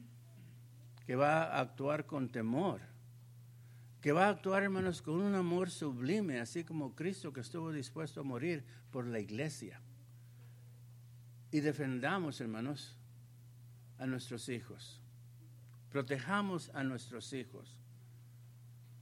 que 1.06 1.16
va 1.16 1.44
a 1.44 1.60
actuar 1.60 2.06
con 2.06 2.30
temor, 2.30 2.80
que 4.00 4.12
va 4.12 4.26
a 4.26 4.30
actuar, 4.30 4.62
hermanos, 4.62 5.02
con 5.02 5.20
un 5.20 5.34
amor 5.34 5.70
sublime, 5.70 6.40
así 6.40 6.64
como 6.64 6.94
Cristo 6.94 7.32
que 7.32 7.40
estuvo 7.40 7.72
dispuesto 7.72 8.20
a 8.20 8.24
morir 8.24 8.64
por 8.90 9.06
la 9.06 9.20
iglesia 9.20 9.80
y 11.52 11.60
defendamos, 11.60 12.40
hermanos, 12.40 12.96
a 13.98 14.06
nuestros 14.06 14.48
hijos. 14.48 15.00
Protejamos 15.90 16.70
a 16.70 16.82
nuestros 16.82 17.32
hijos. 17.34 17.81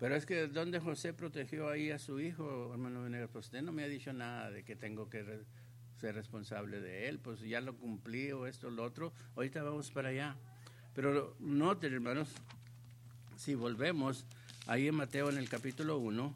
Pero 0.01 0.17
es 0.17 0.27
que 0.27 0.49
donde 0.49 0.81
José 0.81 1.13
protegió 1.13 1.69
ahí 1.69 1.91
a 1.91 1.99
su 1.99 2.19
hijo, 2.19 2.73
hermano 2.73 3.03
Venegas, 3.03 3.31
pues 3.33 3.47
usted 3.47 3.63
no 3.63 3.71
me 3.71 3.85
ha 3.85 3.89
dicho 3.89 4.13
nada 4.13 4.51
de 4.51 4.65
que 4.65 4.75
tengo 4.75 5.09
que 5.09 5.25
ser 6.01 6.15
responsable 6.17 6.81
de 6.81 7.09
él, 7.09 7.21
pues 7.21 7.41
ya 7.41 7.61
lo 7.61 7.77
cumplí 7.77 8.33
o 8.33 8.47
esto, 8.47 8.71
lo 8.71 8.83
otro, 8.83 9.13
ahorita 9.37 9.63
vamos 9.63 9.93
para 9.93 10.09
allá. 10.09 10.37
Pero 10.95 11.37
noten, 11.39 11.93
hermanos, 11.93 12.33
si 13.37 13.55
volvemos 13.55 14.25
ahí 14.67 14.89
en 14.89 14.97
Mateo 14.97 15.31
en 15.31 15.39
el 15.39 15.49
capítulo 15.49 15.99
1, 15.99 16.35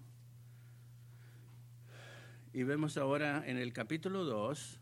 y 2.53 2.63
vemos 2.63 2.97
ahora 2.99 3.43
en 3.47 3.57
el 3.57 3.73
capítulo 3.73 4.25
2, 4.25 4.79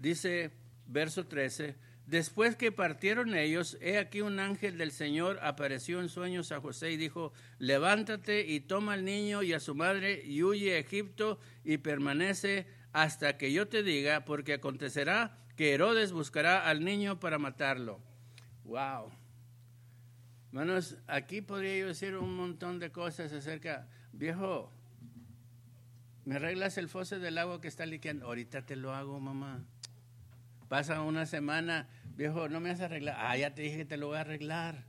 Dice 0.00 0.50
verso 0.86 1.26
13, 1.26 1.74
después 2.10 2.56
que 2.56 2.72
partieron 2.72 3.36
ellos, 3.36 3.78
he 3.80 3.96
aquí 3.96 4.20
un 4.20 4.40
ángel 4.40 4.76
del 4.76 4.90
Señor 4.90 5.38
apareció 5.42 6.00
en 6.00 6.08
sueños 6.08 6.50
a 6.50 6.60
José 6.60 6.90
y 6.90 6.96
dijo, 6.96 7.32
levántate 7.58 8.46
y 8.46 8.58
toma 8.58 8.94
al 8.94 9.04
niño 9.04 9.44
y 9.44 9.52
a 9.52 9.60
su 9.60 9.76
madre 9.76 10.20
y 10.24 10.42
huye 10.42 10.74
a 10.74 10.78
Egipto 10.78 11.38
y 11.62 11.78
permanece 11.78 12.66
hasta 12.92 13.38
que 13.38 13.52
yo 13.52 13.68
te 13.68 13.84
diga, 13.84 14.24
porque 14.24 14.54
acontecerá 14.54 15.38
que 15.56 15.72
Herodes 15.72 16.10
buscará 16.10 16.68
al 16.68 16.84
niño 16.84 17.20
para 17.20 17.38
matarlo. 17.38 18.00
Wow. 18.64 19.12
Hermanos, 20.48 20.96
aquí 21.06 21.42
podría 21.42 21.78
yo 21.78 21.86
decir 21.86 22.16
un 22.16 22.34
montón 22.34 22.80
de 22.80 22.90
cosas 22.90 23.32
acerca, 23.32 23.86
viejo, 24.12 24.72
¿me 26.24 26.34
arreglas 26.34 26.76
el 26.76 26.88
foso 26.88 27.20
del 27.20 27.38
agua 27.38 27.60
que 27.60 27.68
está 27.68 27.86
liqueando? 27.86 28.26
Ahorita 28.26 28.66
te 28.66 28.74
lo 28.74 28.92
hago, 28.92 29.20
mamá. 29.20 29.64
Pasa 30.70 31.02
una 31.02 31.26
semana, 31.26 31.88
viejo, 32.20 32.50
no 32.50 32.60
me 32.60 32.68
has 32.68 32.80
arreglado. 32.82 33.18
Ah, 33.18 33.34
ya 33.36 33.54
te 33.54 33.62
dije 33.62 33.78
que 33.78 33.84
te 33.86 33.96
lo 33.96 34.08
voy 34.08 34.18
a 34.18 34.20
arreglar. 34.20 34.84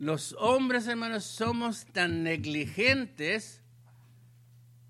Los 0.00 0.32
hombres, 0.40 0.88
hermanos, 0.88 1.24
somos 1.24 1.86
tan 1.86 2.24
negligentes 2.24 3.62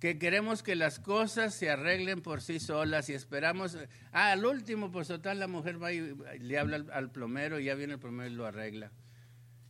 que 0.01 0.19
queremos 0.19 0.63
que 0.63 0.77
las 0.77 0.99
cosas 0.99 1.55
se 1.55 1.69
arreglen 1.69 2.23
por 2.23 2.41
sí 2.41 2.59
solas 2.59 3.11
y 3.11 3.13
esperamos, 3.13 3.77
ah, 4.13 4.33
al 4.33 4.47
último, 4.47 4.91
pues 4.91 5.09
total, 5.09 5.39
la 5.39 5.47
mujer 5.47 5.83
va 5.83 5.93
y 5.93 6.17
le 6.41 6.59
habla 6.59 6.83
al, 6.93 7.11
plomero 7.11 7.61
y 7.61 7.65
ya 7.65 7.75
viene 7.75 7.95
el 7.95 8.01
plomero 8.01 8.31
y 8.31 8.35
lo 8.35 8.47
arregla. 8.47 8.93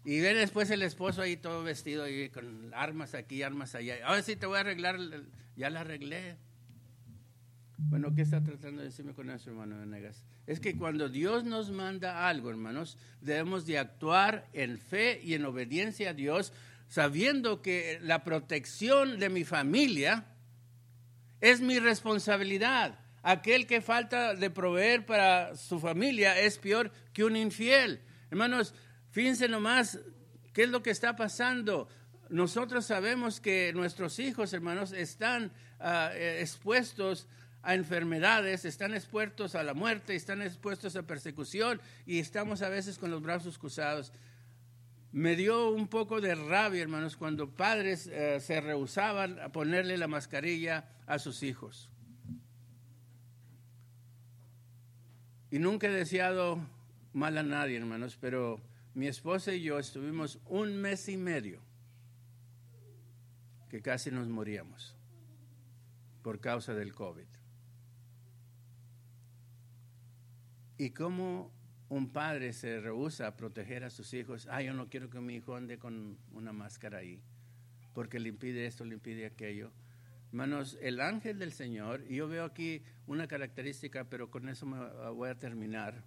Y 0.05 0.21
viene 0.21 0.39
después 0.39 0.71
el 0.71 0.83
esposo 0.83 1.23
ahí 1.23 1.37
todo 1.37 1.65
vestido 1.65 2.09
y 2.09 2.31
con 2.31 2.73
armas 2.75 3.15
aquí, 3.15 3.43
armas 3.43 3.75
allá. 3.75 3.97
Ahora 4.07 4.23
sí 4.23 4.37
te 4.37 4.47
voy 4.47 4.59
a 4.59 4.61
arreglar, 4.61 5.01
ya 5.57 5.69
la 5.69 5.81
arreglé. 5.81 6.37
Bueno, 7.89 8.15
¿qué 8.15 8.23
está 8.23 8.43
tratando 8.43 8.81
de 8.81 8.89
decirme 8.89 9.15
con 9.15 9.31
eso, 9.31 9.51
hermano 9.51 9.79
Venegas? 9.79 10.25
Es 10.47 10.59
que 10.59 10.77
cuando 10.77 11.09
Dios 11.09 11.45
nos 11.45 11.71
manda 11.71 12.29
algo, 12.29 12.51
hermanos, 12.51 12.99
debemos 13.21 13.67
de 13.67 13.79
actuar 13.79 14.49
en 14.53 14.79
fe 14.79 15.21
y 15.23 15.35
en 15.35 15.45
obediencia 15.45 16.11
a 16.11 16.15
Dios, 16.15 16.53
sabiendo 16.89 17.63
que 17.63 17.99
la 18.03 18.25
protección 18.25 19.19
de 19.19 19.29
mi 19.29 19.45
familia 19.45 20.27
es 21.41 21.61
mi 21.61 21.79
responsabilidad. 21.79 22.99
Aquel 23.23 23.67
que 23.67 23.81
falta 23.81 24.35
de 24.35 24.51
proveer 24.51 25.07
para 25.07 25.57
su 25.57 25.79
familia 25.79 26.39
es 26.39 26.59
peor 26.59 26.91
que 27.13 27.25
un 27.25 27.37
infiel. 27.37 28.01
Hermanos, 28.31 28.75
fíjense 29.11 29.49
nomás 29.49 30.01
qué 30.53 30.65
es 30.65 30.69
lo 30.69 30.83
que 30.83 30.91
está 30.91 31.17
pasando. 31.17 31.89
Nosotros 32.29 32.87
sabemos 32.87 33.41
que 33.41 33.73
nuestros 33.73 34.19
hijos, 34.19 34.53
hermanos, 34.53 34.93
están 34.93 35.53
eh, 35.81 36.39
expuestos 36.41 37.29
a 37.65 37.75
enfermedades, 37.75 38.65
están 38.65 38.95
expuestos 38.95 39.55
a 39.55 39.63
la 39.63 39.75
muerte, 39.75 40.15
están 40.15 40.43
expuestos 40.43 40.97
a 40.97 41.03
persecución 41.03 41.81
y 42.07 42.19
estamos 42.19 42.63
a 42.63 42.69
veces 42.69 42.99
con 42.99 43.11
los 43.11 43.23
brazos 43.23 43.59
cruzados. 43.59 44.13
Me 45.13 45.35
dio 45.37 45.71
un 45.71 45.89
poco 45.89 46.21
de 46.21 46.35
rabia, 46.35 46.83
hermanos, 46.83 47.17
cuando 47.17 47.51
padres 47.51 48.07
eh, 48.09 48.41
se 48.41 48.61
rehusaban 48.61 49.39
a 49.41 49.51
ponerle 49.51 49.97
la 49.97 50.09
mascarilla 50.09 50.89
a 51.07 51.19
sus 51.19 51.43
hijos. 51.43 51.89
Y 55.51 55.59
nunca 55.59 55.87
he 55.87 55.91
deseado 55.91 56.59
mal 57.13 57.39
a 57.39 57.43
nadie, 57.43 57.77
hermanos, 57.77 58.19
pero 58.21 58.61
mi 58.93 59.07
esposa 59.07 59.55
y 59.55 59.63
yo 59.63 59.79
estuvimos 59.79 60.39
un 60.47 60.77
mes 60.77 61.09
y 61.09 61.17
medio 61.17 61.61
que 63.71 63.81
casi 63.81 64.11
nos 64.11 64.29
moríamos 64.29 64.97
por 66.23 66.41
causa 66.41 66.75
del 66.75 66.93
COVID. 66.93 67.34
¿Y 70.77 70.91
cómo 70.91 71.53
un 71.89 72.11
padre 72.11 72.53
se 72.53 72.81
rehúsa 72.81 73.29
a 73.29 73.37
proteger 73.37 73.85
a 73.85 73.91
sus 73.91 74.13
hijos, 74.15 74.49
ah, 74.51 74.63
yo 74.63 74.75
no 74.75 74.89
quiero 74.89 75.11
que 75.11 75.21
mi 75.21 75.37
hijo 75.37 75.55
ande 75.55 75.79
con 75.79 76.19
una 76.33 76.53
máscara 76.53 76.99
ahí, 76.99 77.21
porque 77.93 78.19
le 78.19 78.31
impide 78.31 78.67
esto, 78.67 78.85
le 78.85 78.95
impide 78.95 79.27
aquello. 79.27 79.71
Hermanos, 80.29 80.77
el 80.81 81.01
ángel 81.01 81.39
del 81.39 81.53
Señor, 81.53 82.05
y 82.09 82.17
yo 82.17 82.27
veo 82.27 82.45
aquí 82.45 82.83
una 83.07 83.29
característica, 83.29 84.05
pero 84.09 84.31
con 84.31 84.49
eso 84.49 84.67
me 84.67 85.11
voy 85.11 85.29
a 85.29 85.39
terminar, 85.39 86.03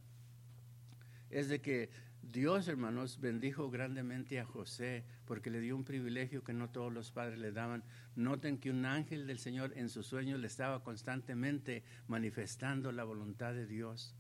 es 1.30 1.48
de 1.48 1.62
que 1.62 1.90
Dios, 2.22 2.68
hermanos, 2.68 3.22
bendijo 3.22 3.70
grandemente 3.70 4.40
a 4.40 4.46
José 4.46 5.06
porque 5.26 5.50
le 5.50 5.62
dio 5.62 5.78
un 5.78 5.86
privilegio 5.86 6.44
que 6.44 6.54
no 6.54 6.70
todos 6.70 6.92
los 6.92 7.12
padres 7.12 7.40
le 7.40 7.54
daban. 7.54 7.86
Noten 8.16 8.58
que 8.58 8.70
un 8.70 8.86
ángel 8.86 9.28
del 9.28 9.40
Señor 9.40 9.72
en 9.78 9.88
sus 9.88 10.08
sueños 10.08 10.40
le 10.40 10.48
estaba 10.48 10.84
constantemente 10.84 11.84
manifestando 12.08 12.92
la 12.92 13.06
voluntad 13.06 13.54
de 13.54 13.66
Dios. 13.66 14.14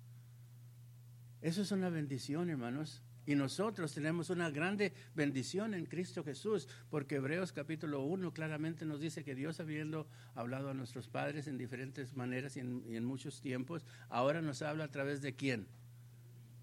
Eso 1.41 1.61
es 1.61 1.71
una 1.71 1.89
bendición, 1.89 2.49
hermanos. 2.49 3.03
Y 3.27 3.35
nosotros 3.35 3.93
tenemos 3.93 4.29
una 4.29 4.49
grande 4.49 4.93
bendición 5.13 5.73
en 5.73 5.85
Cristo 5.85 6.23
Jesús, 6.23 6.69
porque 6.89 7.15
Hebreos 7.15 7.51
capítulo 7.51 8.01
1 8.03 8.33
claramente 8.33 8.85
nos 8.85 9.01
dice 9.01 9.25
que 9.25 9.35
Dios 9.35 9.59
habiendo 9.59 10.07
hablado 10.33 10.69
a 10.69 10.73
nuestros 10.73 11.09
padres 11.09 11.47
en 11.47 11.57
diferentes 11.57 12.15
maneras 12.15 12.55
y 12.55 12.61
en, 12.61 13.03
muchos 13.03 13.41
tiempos, 13.41 13.85
ahora 14.07 14.41
nos 14.41 14.61
habla 14.61 14.85
a 14.85 14.91
través 14.91 15.21
de 15.21 15.35
quién? 15.35 15.67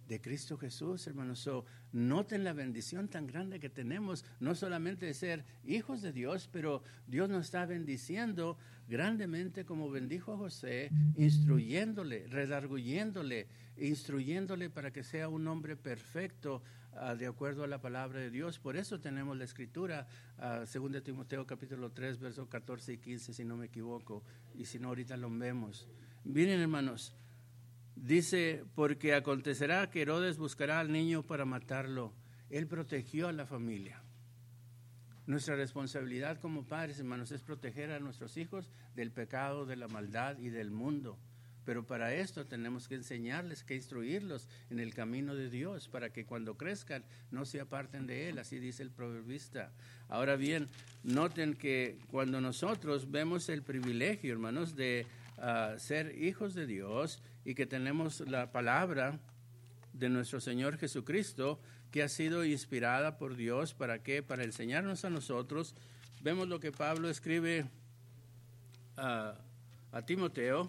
de 0.09 0.21
Cristo 0.21 0.59
Jesús, 0.59 1.07
hermanos. 1.07 1.49
noten 1.93 2.45
la 2.45 2.53
bendición 2.53 3.09
tan 3.09 3.27
grande 3.27 3.59
que 3.59 3.71
tenemos, 3.71 4.25
no 4.39 4.55
solamente 4.55 5.07
de 5.07 5.15
ser 5.15 5.45
hijos 5.65 6.03
de 6.03 6.13
Dios, 6.13 6.49
pero 6.53 6.83
Dios 7.07 7.29
nos 7.31 7.47
está 7.47 7.65
bendiciendo 7.65 8.59
grandemente 8.89 9.65
como 9.65 9.91
bendijo 9.91 10.33
a 10.33 10.37
José, 10.37 10.91
instruyéndole, 11.17 12.27
redarguyéndole, 12.29 13.49
instruyéndole 13.77 14.71
para 14.71 14.93
que 14.93 15.03
sea 15.03 15.29
un 15.29 15.47
hombre 15.49 15.77
perfecto 15.77 16.63
ah, 16.93 17.15
de 17.15 17.27
acuerdo 17.27 17.65
a 17.65 17.67
la 17.67 17.81
palabra 17.81 18.21
de 18.21 18.31
Dios. 18.31 18.59
Por 18.59 18.77
eso 18.77 19.01
tenemos 19.01 19.37
la 19.37 19.45
escritura, 19.45 20.07
uh, 20.39 20.89
de 20.89 21.01
Timoteo 21.01 21.47
capítulo 21.47 21.91
3, 21.91 22.19
versos 22.19 22.49
14 22.49 22.93
y 22.93 22.99
15, 22.99 23.33
si 23.33 23.45
no 23.45 23.57
me 23.57 23.67
equivoco, 23.67 24.23
y 24.55 24.65
si 24.67 24.79
no 24.79 24.89
ahorita 24.89 25.17
lo 25.17 25.31
vemos. 25.31 25.89
Miren 26.25 26.61
hermanos, 26.61 27.15
Dice, 27.97 28.65
porque 28.75 29.15
acontecerá 29.15 29.89
que 29.89 30.03
Herodes 30.03 30.37
buscará 30.37 30.81
al 30.81 30.91
niño 30.91 31.23
para 31.23 31.45
matarlo. 31.45 32.13
Él 32.51 32.67
protegió 32.67 33.29
a 33.29 33.33
la 33.33 33.47
familia. 33.47 34.04
Nuestra 35.27 35.57
responsabilidad 35.57 36.39
como 36.39 36.65
padres, 36.65 36.99
hermanos, 36.99 37.33
es 37.33 37.43
proteger 37.43 37.91
a 37.93 38.01
nuestros 38.01 38.37
hijos 38.37 38.71
del 38.95 39.11
pecado, 39.11 39.65
de 39.65 39.77
la 39.77 39.89
maldad 39.89 40.39
y 40.39 40.51
del 40.51 40.71
mundo. 40.71 41.19
Pero 41.65 41.87
para 41.87 42.15
esto 42.15 42.45
tenemos 42.45 42.89
que 42.89 42.97
enseñarles, 42.97 43.65
que 43.65 43.75
instruirlos 43.75 44.49
en 44.69 44.81
el 44.81 44.93
camino 44.93 45.35
de 45.35 45.49
Dios, 45.49 45.89
para 45.89 46.11
que 46.13 46.27
cuando 46.27 46.59
crezcan 46.59 47.05
no 47.31 47.47
se 47.47 47.61
aparten 47.61 48.07
de 48.07 48.29
Él, 48.29 48.39
así 48.39 48.59
dice 48.59 48.83
el 48.83 48.91
proverbista. 48.91 49.73
Ahora 50.09 50.37
bien, 50.37 50.69
noten 51.03 51.55
que 51.55 51.99
cuando 52.11 52.41
nosotros 52.43 53.11
vemos 53.11 53.49
el 53.49 53.63
privilegio, 53.63 54.33
hermanos, 54.33 54.77
de 54.77 55.07
uh, 55.39 55.79
ser 55.79 56.23
hijos 56.23 56.55
de 56.55 56.67
Dios, 56.67 57.23
y 57.47 57.55
que 57.55 57.65
tenemos 57.65 58.21
la 58.29 58.53
palabra 58.53 59.19
de 59.95 60.09
nuestro 60.09 60.41
Señor 60.41 60.77
Jesucristo 60.77 61.61
que 61.95 62.03
ha 62.03 62.09
sido 62.09 62.45
inspirada 62.45 63.19
por 63.19 63.37
Dios 63.37 63.73
para 63.73 64.03
qué? 64.03 64.21
Para 64.21 64.43
enseñarnos 64.43 65.05
a 65.05 65.11
nosotros. 65.11 65.77
Vemos 66.23 66.49
lo 66.49 66.59
que 66.59 66.73
Pablo 66.73 67.09
escribe 67.09 67.67
a, 68.97 69.37
Timoteo. 70.05 70.69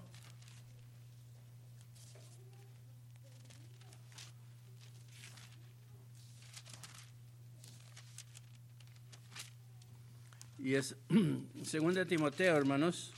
Y 10.60 10.76
es 10.76 10.96
segunda 11.64 12.06
Timoteo, 12.06 12.56
hermanos, 12.56 13.16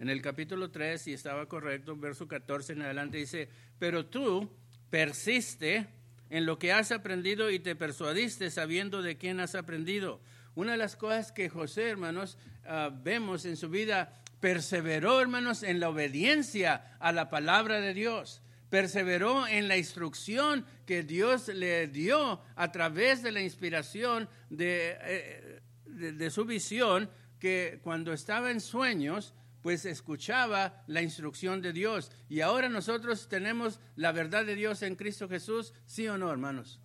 en 0.00 0.10
el 0.10 0.20
capítulo 0.20 0.70
3, 0.70 1.06
y 1.06 1.14
estaba 1.14 1.46
correcto, 1.46 1.96
verso 1.96 2.28
14 2.28 2.74
en 2.74 2.82
adelante, 2.82 3.16
dice, 3.16 3.48
pero 3.78 4.04
tú 4.04 4.50
persiste 4.90 5.88
en 6.30 6.46
lo 6.46 6.58
que 6.58 6.72
has 6.72 6.92
aprendido 6.92 7.50
y 7.50 7.58
te 7.58 7.76
persuadiste 7.76 8.50
sabiendo 8.50 9.02
de 9.02 9.16
quién 9.16 9.40
has 9.40 9.54
aprendido. 9.54 10.20
Una 10.54 10.72
de 10.72 10.78
las 10.78 10.96
cosas 10.96 11.32
que 11.32 11.48
José, 11.48 11.90
hermanos, 11.90 12.38
ah, 12.64 12.90
vemos 12.92 13.44
en 13.44 13.56
su 13.56 13.68
vida, 13.68 14.22
perseveró, 14.40 15.20
hermanos, 15.20 15.62
en 15.62 15.80
la 15.80 15.88
obediencia 15.88 16.96
a 16.98 17.12
la 17.12 17.30
palabra 17.30 17.80
de 17.80 17.94
Dios. 17.94 18.42
Perseveró 18.70 19.46
en 19.46 19.68
la 19.68 19.76
instrucción 19.76 20.66
que 20.86 21.02
Dios 21.02 21.48
le 21.48 21.86
dio 21.88 22.40
a 22.56 22.72
través 22.72 23.22
de 23.22 23.32
la 23.32 23.40
inspiración 23.40 24.28
de, 24.50 24.96
eh, 25.00 25.60
de 25.84 26.30
su 26.30 26.44
visión, 26.44 27.10
que 27.38 27.78
cuando 27.82 28.12
estaba 28.12 28.50
en 28.50 28.60
sueños, 28.60 29.34
pues 29.66 29.84
escuchaba 29.84 30.84
la 30.86 31.02
instrucción 31.02 31.60
de 31.60 31.72
Dios. 31.72 32.12
Y 32.28 32.40
ahora 32.40 32.68
nosotros 32.68 33.28
tenemos 33.28 33.80
la 33.96 34.12
verdad 34.12 34.46
de 34.46 34.54
Dios 34.54 34.80
en 34.82 34.94
Cristo 34.94 35.28
Jesús, 35.28 35.74
¿sí 35.86 36.06
o 36.06 36.16
no, 36.16 36.30
hermanos? 36.30 36.80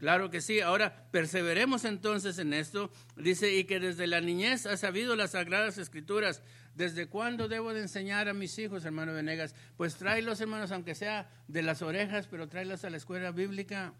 Claro 0.00 0.28
que 0.28 0.40
sí. 0.40 0.58
Ahora 0.58 1.08
perseveremos 1.12 1.84
entonces 1.84 2.40
en 2.40 2.52
esto. 2.52 2.90
Dice, 3.16 3.54
y 3.54 3.62
que 3.62 3.78
desde 3.78 4.08
la 4.08 4.20
niñez 4.20 4.66
ha 4.66 4.76
sabido 4.76 5.14
las 5.14 5.30
sagradas 5.30 5.78
escrituras. 5.78 6.42
¿Desde 6.74 7.06
cuándo 7.06 7.46
debo 7.46 7.72
de 7.72 7.82
enseñar 7.82 8.28
a 8.28 8.34
mis 8.34 8.58
hijos, 8.58 8.84
hermano 8.84 9.12
Venegas? 9.14 9.54
Pues 9.76 9.94
tráelos, 9.94 10.40
hermanos, 10.40 10.72
aunque 10.72 10.96
sea 10.96 11.30
de 11.46 11.62
las 11.62 11.80
orejas, 11.80 12.26
pero 12.26 12.48
tráelos 12.48 12.84
a 12.84 12.90
la 12.90 12.96
escuela 12.96 13.30
bíblica. 13.30 13.94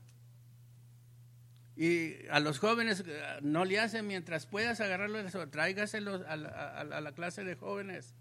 Y 1.76 2.26
a 2.30 2.40
los 2.40 2.58
jóvenes 2.58 3.04
no 3.42 3.64
le 3.66 3.78
hacen 3.78 4.06
mientras 4.06 4.46
puedas 4.46 4.80
agarrarlo, 4.80 5.22
tráigaselos 5.50 6.22
a 6.26 6.36
la, 6.36 7.12
clase 7.12 7.44
de 7.44 7.54
jóvenes. 7.54 8.14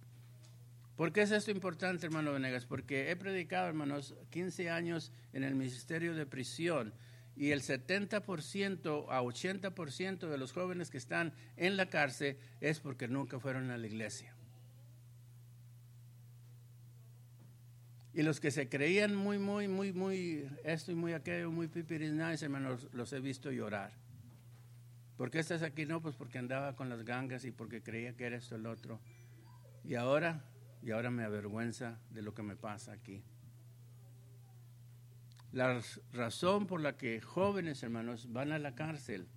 ¿Por 0.97 1.13
qué 1.13 1.21
es 1.21 1.31
esto 1.31 1.51
importante, 1.51 2.05
hermano 2.05 2.33
Venegas? 2.33 2.65
Porque 2.65 3.11
he 3.11 3.15
predicado, 3.15 3.67
hermanos, 3.67 4.15
15 4.31 4.69
años 4.69 5.11
en 5.33 5.43
el 5.43 5.55
ministerio 5.55 6.15
de 6.15 6.25
prisión 6.25 6.93
y 7.35 7.51
el 7.51 7.61
70% 7.61 9.05
a 9.09 9.21
80% 9.21 10.29
de 10.29 10.37
los 10.37 10.51
jóvenes 10.51 10.89
que 10.89 10.97
están 10.97 11.33
en 11.57 11.77
la 11.77 11.89
cárcel 11.89 12.37
es 12.61 12.79
porque 12.79 13.07
nunca 13.07 13.39
fueron 13.39 13.71
a 13.71 13.77
la 13.77 13.87
iglesia. 13.87 14.34
Y 18.15 18.23
los 18.23 18.39
que 18.39 18.49
se 18.49 18.69
creían 18.69 19.13
muy, 19.13 19.37
muy, 19.37 19.67
muy, 19.67 19.91
muy, 19.91 20.49
esto 20.63 20.89
y 20.93 20.95
muy 20.95 21.11
aquello, 21.11 21.51
muy 21.51 21.67
pipiris 21.67 22.13
hermanos, 22.41 22.87
los 22.93 23.11
he 23.11 23.19
visto 23.19 23.51
llorar. 23.51 23.91
¿Por 25.17 25.29
qué 25.29 25.39
estás 25.39 25.63
aquí? 25.63 25.85
No, 25.85 26.01
pues 26.01 26.15
porque 26.15 26.37
andaba 26.37 26.77
con 26.77 26.87
las 26.87 27.03
gangas 27.03 27.43
y 27.43 27.51
porque 27.51 27.83
creía 27.83 28.15
que 28.15 28.23
era 28.25 28.37
esto 28.37 28.55
el 28.55 28.67
otro. 28.67 29.01
Y 29.83 29.95
ahora, 29.95 30.45
y 30.81 30.91
ahora 30.91 31.11
me 31.11 31.25
avergüenza 31.25 31.99
de 32.09 32.21
lo 32.21 32.33
que 32.33 32.41
me 32.41 32.55
pasa 32.55 32.93
aquí. 32.93 33.21
La 35.51 35.81
razón 36.13 36.67
por 36.67 36.79
la 36.79 36.95
que 36.95 37.19
jóvenes 37.19 37.83
hermanos 37.83 38.31
van 38.31 38.53
a 38.53 38.59
la 38.59 38.75
cárcel 38.75 39.27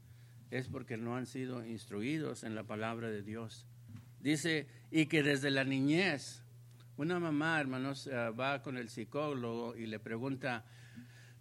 es 0.53 0.69
porque 0.69 0.97
no 0.97 1.17
han 1.17 1.27
sido 1.27 1.67
instruidos 1.67 2.45
en 2.45 2.55
la 2.55 2.63
palabra 2.63 3.11
de 3.11 3.23
Dios. 3.23 3.67
Dice, 4.21 4.69
y 4.93 5.07
que 5.07 5.25
desde 5.25 5.51
la 5.51 5.65
niñez 5.65 6.45
una 6.99 7.21
mamá, 7.21 7.61
hermanos, 7.61 8.09
eh, 8.09 8.31
va 8.31 8.61
con 8.61 8.77
el 8.77 8.89
psicólogo 8.89 9.77
y 9.77 9.87
le 9.87 10.01
pregunta, 10.01 10.65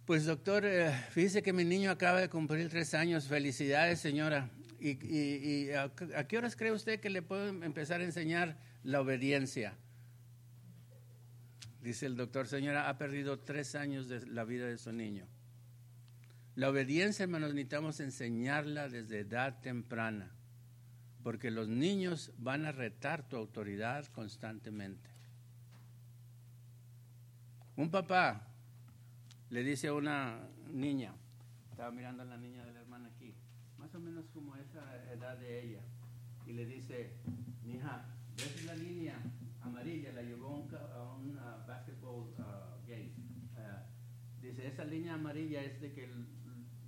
pues 0.04 0.24
doctor, 0.24 0.64
eh, 0.64 0.92
fíjese 1.10 1.42
que 1.42 1.52
mi 1.52 1.64
niño 1.64 1.90
acaba 1.90 2.20
de 2.20 2.30
cumplir 2.30 2.68
tres 2.68 2.94
años, 2.94 3.26
felicidades 3.26 4.00
señora. 4.00 4.50
¿Y, 4.80 5.70
a, 5.72 5.90
qué 6.28 6.38
horas 6.38 6.54
cree 6.54 6.70
usted 6.70 7.00
que 7.00 7.10
le 7.10 7.22
puedo 7.22 7.48
empezar 7.48 8.00
a 8.00 8.04
enseñar 8.04 8.56
la 8.84 9.00
obediencia? 9.00 9.76
Dice 11.82 12.06
el 12.06 12.16
doctor, 12.16 12.46
señora, 12.46 12.88
ha 12.88 12.96
perdido 12.96 13.40
tres 13.40 13.74
años 13.74 14.08
de 14.08 14.24
la 14.28 14.44
vida 14.44 14.66
de 14.66 14.78
su 14.78 14.92
niño. 14.92 15.26
La 16.54 16.70
obediencia, 16.70 17.24
hermanos, 17.24 17.52
necesitamos 17.52 17.98
enseñarla 17.98 18.88
desde 18.88 19.20
edad 19.20 19.60
temprana, 19.60 20.30
porque 21.24 21.50
los 21.50 21.68
niños 21.68 22.32
van 22.38 22.64
a 22.64 22.70
retar 22.70 23.28
tu 23.28 23.36
autoridad 23.36 24.06
constantemente. 24.06 25.17
Un 27.78 27.92
papá 27.92 28.42
le 29.50 29.62
dice 29.62 29.86
a 29.86 29.94
una 29.94 30.48
niña, 30.72 31.14
estaba 31.70 31.92
mirando 31.92 32.24
a 32.24 32.26
la 32.26 32.36
niña 32.36 32.64
de 32.64 32.72
la 32.72 32.80
hermana 32.80 33.08
aquí, 33.14 33.36
más 33.76 33.94
o 33.94 34.00
menos 34.00 34.26
como 34.34 34.56
esa 34.56 35.00
edad 35.12 35.38
de 35.38 35.62
ella, 35.62 35.82
y 36.44 36.54
le 36.54 36.66
dice, 36.66 37.14
hija, 37.64 38.04
¿ves 38.36 38.64
la 38.64 38.74
línea 38.74 39.22
amarilla? 39.60 40.10
La 40.10 40.22
llevó 40.22 40.66
a 40.92 41.14
un 41.14 41.38
basketball 41.68 42.34
game. 42.84 43.12
Uh, 43.54 44.42
dice, 44.42 44.66
esa 44.66 44.82
línea 44.82 45.14
amarilla 45.14 45.62
es 45.62 45.80
de 45.80 45.92
que 45.92 46.12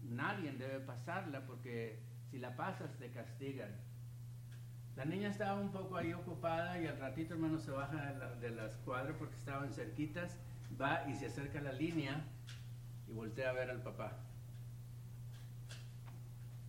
nadie 0.03 0.51
debe 0.51 0.81
pasarla 0.81 1.47
porque 1.47 2.03
si 2.33 2.41
la 2.41 2.57
pasas 2.57 2.99
te 2.99 3.13
castigan. 3.13 3.77
La 4.97 5.05
niña 5.05 5.29
estaba 5.29 5.61
un 5.61 5.71
poco 5.71 5.97
ahí 5.99 6.13
ocupada 6.13 6.83
y 6.83 6.89
al 6.89 6.99
ratito 6.99 7.35
hermano 7.35 7.61
se 7.61 7.71
baja 7.71 8.13
de, 8.13 8.19
la, 8.19 8.35
de 8.35 8.51
las 8.51 8.75
cuadras 8.79 9.15
porque 9.17 9.37
estaban 9.37 9.73
cerquitas 9.73 10.37
va 10.81 11.05
y 11.09 11.15
se 11.15 11.27
acerca 11.27 11.59
a 11.59 11.63
la 11.63 11.73
línea 11.73 12.25
y 13.09 13.13
voltea 13.13 13.51
a 13.51 13.53
ver 13.53 13.71
al 13.71 13.83
papá. 13.83 14.19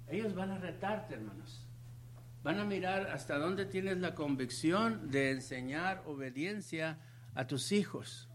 Ellos 0.08 0.36
van 0.36 0.52
a 0.52 0.58
retarte, 0.58 1.14
hermanos. 1.16 1.66
Van 2.44 2.60
a 2.60 2.66
mirar 2.66 3.08
hasta 3.08 3.38
dónde 3.38 3.66
tienes 3.66 3.98
la 3.98 4.16
convicción 4.16 5.10
de 5.12 5.32
enseñar 5.32 6.04
obediencia 6.06 6.98
a 7.36 7.48
tus 7.48 7.72
hijos. 7.72 8.28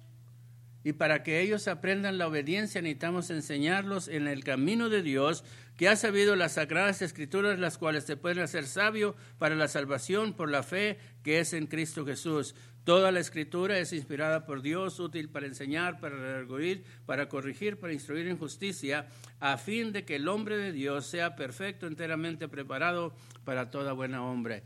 Y 0.85 0.93
para 0.93 1.25
que 1.25 1.41
ellos 1.41 1.67
aprendan 1.67 2.17
la 2.17 2.29
obediencia 2.29 2.81
necesitamos 2.81 3.31
enseñarlos 3.31 4.07
en 4.07 4.29
el 4.29 4.45
camino 4.45 4.89
de 4.89 5.03
Dios, 5.03 5.45
que 5.77 5.89
ha 5.89 5.97
sabido 5.97 6.37
las 6.37 6.53
sagradas 6.53 7.03
escrituras, 7.03 7.59
las 7.59 7.79
cuales 7.79 8.07
te 8.07 8.17
pueden 8.17 8.41
hacer 8.41 8.67
sabio 8.67 9.15
para 9.39 9.55
la 9.55 9.69
salvación 9.69 10.33
por 10.33 10.51
la 10.51 10.63
fe 10.63 10.99
que 11.23 11.41
es 11.41 11.53
en 11.53 11.67
Cristo 11.67 12.07
Jesús. 12.07 12.55
Toda 12.85 13.11
la 13.11 13.19
escritura 13.19 13.79
es 13.79 13.93
inspirada 13.93 14.47
por 14.47 14.63
Dios, 14.63 15.01
útil 15.01 15.29
para 15.29 15.47
enseñar, 15.47 15.99
para 15.99 16.15
redarguir, 16.15 16.85
para 17.05 17.29
corregir, 17.29 17.79
para 17.79 17.93
instruir 17.93 18.29
en 18.29 18.39
justicia, 18.39 19.09
a 19.41 19.57
fin 19.59 19.93
de 19.93 20.05
que 20.05 20.17
el 20.17 20.29
hombre 20.29 20.57
de 20.57 20.71
Dios 20.71 21.05
sea 21.05 21.35
perfecto, 21.35 21.89
enteramente 21.89 22.47
preparado 22.47 23.13
para 23.45 23.71
toda 23.71 23.93
buena 23.93 24.25
hombre, 24.25 24.63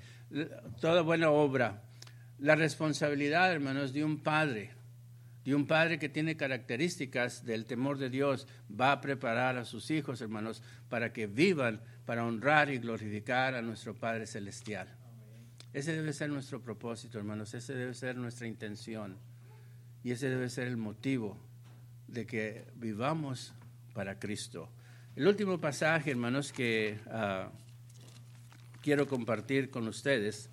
toda 0.82 1.00
buena 1.00 1.30
obra. 1.30 1.82
La 2.38 2.56
responsabilidad, 2.56 3.50
hermanos, 3.52 3.94
de 3.94 4.04
un 4.04 4.22
padre, 4.22 4.70
de 5.50 5.56
un 5.56 5.66
padre 5.66 5.98
que 5.98 6.08
tiene 6.08 6.36
características 6.36 7.44
del 7.44 7.66
temor 7.66 7.98
de 7.98 8.08
Dios, 8.08 8.46
va 8.70 8.92
a 8.92 9.00
preparar 9.00 9.56
a 9.56 9.64
sus 9.64 9.90
hijos, 9.90 10.20
hermanos, 10.20 10.62
para 10.88 11.12
que 11.12 11.26
vivan, 11.26 11.80
para 12.06 12.24
honrar 12.24 12.70
y 12.70 12.78
glorificar 12.78 13.56
a 13.56 13.60
nuestro 13.60 13.96
Padre 13.96 14.28
Celestial. 14.28 14.96
Ese 15.72 15.92
debe 15.92 16.12
ser 16.12 16.30
nuestro 16.30 16.62
propósito, 16.62 17.18
hermanos, 17.18 17.52
ese 17.52 17.74
debe 17.74 17.94
ser 17.94 18.14
nuestra 18.16 18.46
intención 18.46 19.18
y 20.04 20.12
ese 20.12 20.30
debe 20.30 20.48
ser 20.50 20.68
el 20.68 20.76
motivo 20.76 21.36
de 22.06 22.26
que 22.26 22.66
vivamos 22.76 23.52
para 23.92 24.20
Cristo. 24.20 24.70
El 25.16 25.26
último 25.26 25.60
pasaje, 25.60 26.12
hermanos, 26.12 26.52
que 26.52 27.00
ah, 27.08 27.50
quiero 28.82 29.08
compartir 29.08 29.68
con 29.68 29.88
ustedes. 29.88 30.48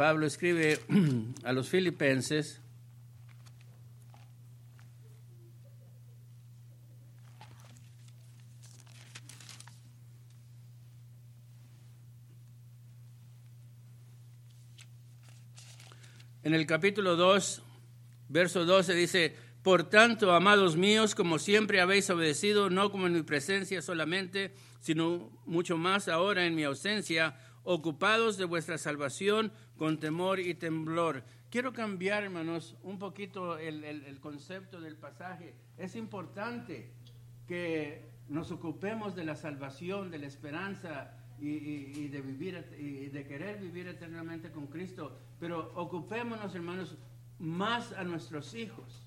Pablo 0.00 0.24
escribe 0.24 0.80
a 1.44 1.52
los 1.52 1.68
filipenses 1.68 2.58
en 16.44 16.54
el 16.54 16.64
capítulo 16.64 17.16
2, 17.16 17.62
verso 18.30 18.64
12 18.64 18.94
dice, 18.94 19.36
por 19.62 19.90
tanto, 19.90 20.32
amados 20.32 20.78
míos, 20.78 21.14
como 21.14 21.38
siempre 21.38 21.82
habéis 21.82 22.08
obedecido, 22.08 22.70
no 22.70 22.90
como 22.90 23.06
en 23.06 23.12
mi 23.12 23.22
presencia 23.22 23.82
solamente, 23.82 24.54
sino 24.80 25.30
mucho 25.44 25.76
más 25.76 26.08
ahora 26.08 26.46
en 26.46 26.54
mi 26.54 26.64
ausencia, 26.64 27.36
ocupados 27.64 28.38
de 28.38 28.46
vuestra 28.46 28.78
salvación 28.78 29.52
con 29.80 29.98
temor 29.98 30.40
y 30.40 30.52
temblor. 30.52 31.24
Quiero 31.48 31.72
cambiar, 31.72 32.22
hermanos, 32.24 32.76
un 32.82 32.98
poquito 32.98 33.56
el, 33.56 33.82
el 33.82 34.20
concepto 34.20 34.78
del 34.78 34.94
pasaje. 34.94 35.54
Es 35.78 35.96
importante 35.96 36.92
que 37.48 38.04
nos 38.28 38.50
ocupemos 38.50 39.16
de 39.16 39.24
la 39.24 39.36
salvación, 39.36 40.10
de 40.10 40.18
la 40.18 40.26
esperanza, 40.26 41.16
y, 41.38 42.08
de 42.08 42.20
vivir 42.20 42.62
y 42.78 43.06
de 43.06 43.26
querer 43.26 43.58
vivir 43.58 43.88
eternamente 43.88 44.50
con 44.50 44.66
Cristo, 44.66 45.16
pero 45.38 45.72
ocupémonos, 45.74 46.54
hermanos, 46.54 46.98
más 47.38 47.94
a 47.94 48.04
nuestros 48.04 48.52
hijos. 48.52 49.06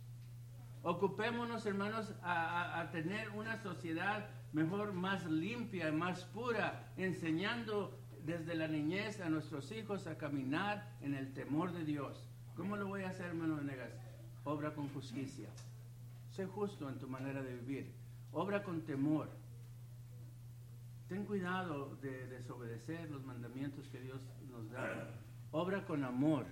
Ocupémonos, 0.82 1.68
hermanos, 1.68 2.16
a, 2.24 2.80
a, 2.82 2.90
tener 2.90 3.30
una 3.30 3.62
sociedad 3.62 4.28
mejor, 4.54 4.94
más 4.94 5.24
limpia, 5.28 5.92
más 5.92 6.26
pura, 6.26 6.92
enseñando 6.98 8.03
desde 8.26 8.56
la 8.56 8.68
niñez 8.68 9.20
a 9.22 9.30
nuestros 9.30 9.72
hijos 9.72 10.08
a 10.08 10.18
caminar 10.18 10.98
en 11.02 11.16
el 11.16 11.34
temor 11.34 11.74
de 11.74 11.84
Dios. 11.84 12.30
¿Cómo 12.56 12.78
lo 12.78 12.88
voy 12.88 13.04
a 13.04 13.10
hacer, 13.10 13.28
hermano 13.28 13.58
Venegas? 13.58 13.92
Obra 14.44 14.74
con 14.74 14.90
justicia. 14.90 15.50
Sé 16.30 16.46
justo 16.46 16.90
en 16.90 17.00
tu 17.00 17.08
manera 17.08 17.42
de 17.42 17.56
vivir. 17.56 17.94
Obra 18.32 18.64
con 18.64 18.82
temor 18.82 19.30
ten 21.14 21.26
cuidado 21.26 21.96
de 22.02 22.26
desobedecer 22.26 23.08
los 23.12 23.24
mandamientos 23.24 23.88
que 23.90 24.00
Dios 24.00 24.20
nos 24.50 24.72
da. 24.72 25.12
Obra 25.52 25.86
con 25.86 26.04
amor. 26.04 26.48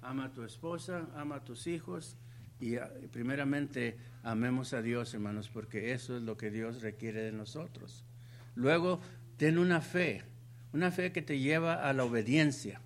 Ama 0.00 0.26
a 0.26 0.32
tu 0.32 0.44
esposa, 0.44 1.08
ama 1.16 1.36
a 1.36 1.44
tus 1.44 1.66
hijos 1.66 2.16
y 2.60 2.76
ah, 2.76 2.88
primeramente 3.10 3.98
amemos 4.22 4.74
a 4.74 4.80
Dios, 4.80 5.12
hermanos, 5.12 5.48
porque 5.48 5.92
eso 5.92 6.16
es 6.16 6.22
lo 6.22 6.36
que 6.36 6.52
Dios 6.52 6.82
requiere 6.82 7.22
de 7.22 7.32
nosotros. 7.32 8.04
Luego, 8.54 9.00
ten 9.36 9.58
una 9.58 9.80
fe, 9.80 10.22
una 10.72 10.90
fe 10.90 11.12
que 11.12 11.22
te 11.22 11.38
lleva 11.38 11.88
a 11.88 11.92
la 11.92 12.04
obediencia, 12.04 12.80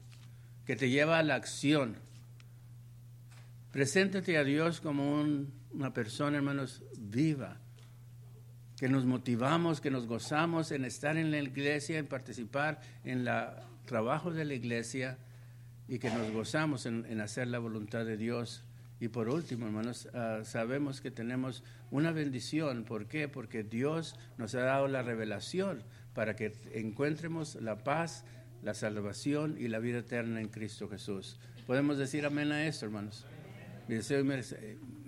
que 0.66 0.76
te 0.76 0.88
lleva 0.88 1.18
a 1.18 1.22
la 1.22 1.34
acción. 1.34 1.96
Preséntate 3.72 4.38
a 4.38 4.44
Dios 4.44 4.80
como 4.80 5.20
una 5.72 5.92
persona, 5.92 6.36
hermanos, 6.36 6.82
viva, 6.98 7.58
que 8.78 8.88
nos 8.88 9.04
motivamos, 9.04 9.80
que 9.80 9.90
nos 9.90 10.06
gozamos 10.06 10.70
en 10.72 10.84
estar 10.84 11.16
en 11.16 11.30
la 11.30 11.38
iglesia, 11.38 11.98
en 11.98 12.06
participar 12.06 12.80
en 13.04 13.26
el 13.26 13.30
trabajo 13.86 14.32
de 14.32 14.44
la 14.44 14.54
iglesia 14.54 15.18
y 15.88 15.98
que 15.98 16.10
nos 16.10 16.30
gozamos 16.32 16.86
en, 16.86 17.20
hacer 17.20 17.48
la 17.48 17.58
voluntad 17.58 18.04
de 18.04 18.16
Dios. 18.16 18.64
Y 19.00 19.08
por 19.08 19.28
último, 19.28 19.66
hermanos, 19.66 20.08
ah, 20.14 20.40
sabemos 20.44 21.00
que 21.00 21.10
tenemos 21.10 21.62
una 21.90 22.10
bendición. 22.10 22.84
¿Por 22.84 23.06
qué? 23.06 23.28
Porque 23.28 23.62
Dios 23.62 24.16
nos 24.38 24.54
ha 24.54 24.60
dado 24.60 24.88
la 24.88 25.02
revelación 25.02 25.82
para 26.14 26.36
que 26.36 26.52
encuentremos 26.72 27.56
la 27.56 27.78
paz, 27.78 28.24
la 28.62 28.74
salvación 28.74 29.56
y 29.58 29.68
la 29.68 29.78
vida 29.78 29.98
eterna 29.98 30.40
en 30.40 30.48
Cristo 30.48 30.88
Jesús. 30.88 31.38
¿Podemos 31.66 31.98
decir 31.98 32.24
amén 32.24 32.52
a 32.52 32.66
esto, 32.66 32.86
hermanos? 32.86 33.26
Mi 33.88 33.96
deseo 33.96 34.24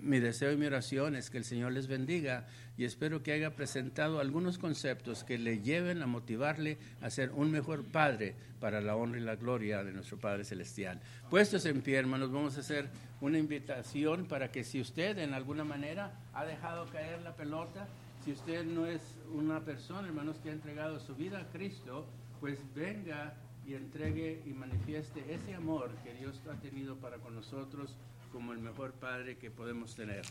mi 0.07 0.19
deseo 0.19 0.51
y 0.51 0.57
mi 0.57 0.67
oración 0.67 1.15
es 1.15 1.29
que 1.29 1.37
el 1.37 1.43
Señor 1.43 1.71
les 1.73 1.87
bendiga 1.87 2.45
y 2.77 2.85
espero 2.85 3.23
que 3.23 3.33
haya 3.33 3.55
presentado 3.55 4.19
algunos 4.19 4.57
conceptos 4.57 5.23
que 5.23 5.37
le 5.37 5.59
lleven 5.59 6.01
a 6.01 6.07
motivarle 6.07 6.77
a 7.01 7.09
ser 7.09 7.31
un 7.31 7.51
mejor 7.51 7.83
padre 7.83 8.35
para 8.59 8.79
la 8.79 8.95
honra 8.95 9.19
y 9.19 9.23
la 9.23 9.35
gloria 9.35 9.83
de 9.83 9.91
nuestro 9.91 10.17
Padre 10.17 10.45
Celestial. 10.45 11.01
Puestos 11.29 11.65
en 11.65 11.81
pie, 11.81 11.97
hermanos, 11.97 12.31
vamos 12.31 12.55
a 12.57 12.61
hacer 12.61 12.89
una 13.19 13.37
invitación 13.37 14.27
para 14.27 14.51
que 14.51 14.63
si 14.63 14.79
usted 14.79 15.17
en 15.17 15.33
alguna 15.33 15.63
manera 15.63 16.13
ha 16.33 16.45
dejado 16.45 16.85
caer 16.89 17.21
la 17.21 17.35
pelota, 17.35 17.87
si 18.27 18.33
usted 18.33 18.65
no 18.65 18.85
es 18.85 19.01
una 19.33 19.61
persona, 19.61 20.05
hermanos, 20.05 20.35
que 20.43 20.49
ha 20.49 20.51
entregado 20.51 20.99
su 20.99 21.15
vida 21.15 21.39
a 21.39 21.45
Cristo, 21.45 22.05
pues 22.41 22.59
venga 22.75 23.33
y 23.65 23.73
entregue 23.73 24.43
y 24.45 24.49
manifieste 24.49 25.33
ese 25.33 25.55
amor 25.55 25.95
que 26.03 26.13
Dios 26.13 26.41
ha 26.51 26.55
tenido 26.59 26.97
para 26.97 27.19
con 27.19 27.33
nosotros 27.35 27.95
como 28.33 28.51
el 28.51 28.59
mejor 28.59 28.91
Padre 28.91 29.37
que 29.37 29.49
podemos 29.49 29.95
tener. 29.95 30.23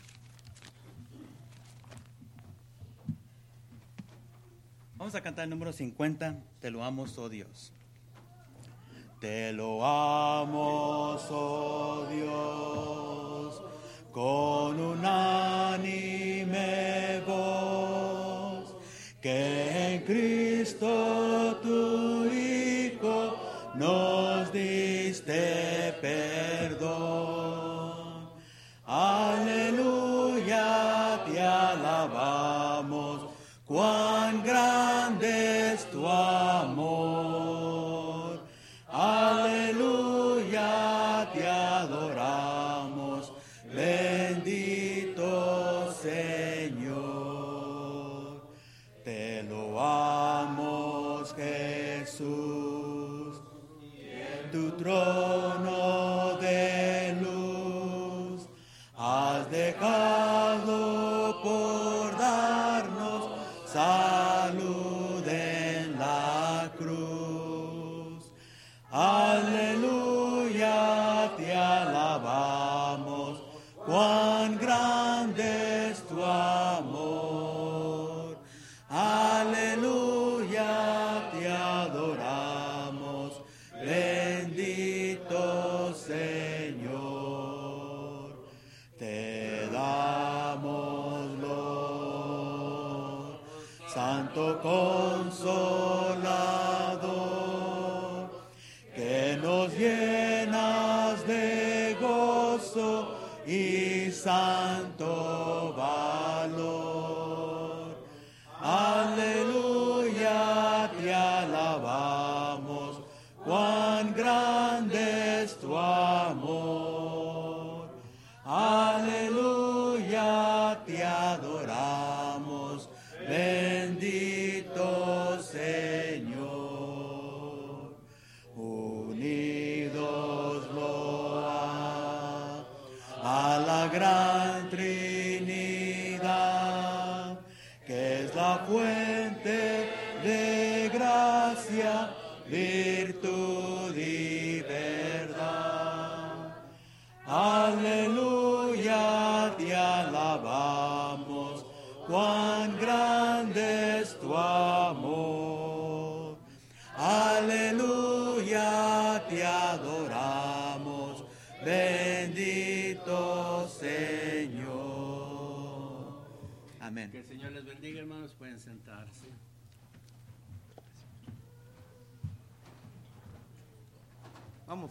Vamos 4.97 5.15
a 5.15 5.21
cantar 5.21 5.45
el 5.45 5.49
número 5.49 5.73
50, 5.73 6.39
Te 6.61 6.69
lo 6.69 6.83
amo, 6.83 7.07
oh 7.17 7.29
Dios. 7.29 7.73
Te 9.19 9.53
lo 9.53 9.83
amo, 9.83 11.17
oh 11.31 12.05
Dios, 12.11 13.59
con 14.11 14.79
unánime 14.79 16.27
voz, 17.27 17.66
Hijo 23.77 24.16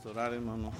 orar, 0.06 0.32
hermanos. 0.32 0.74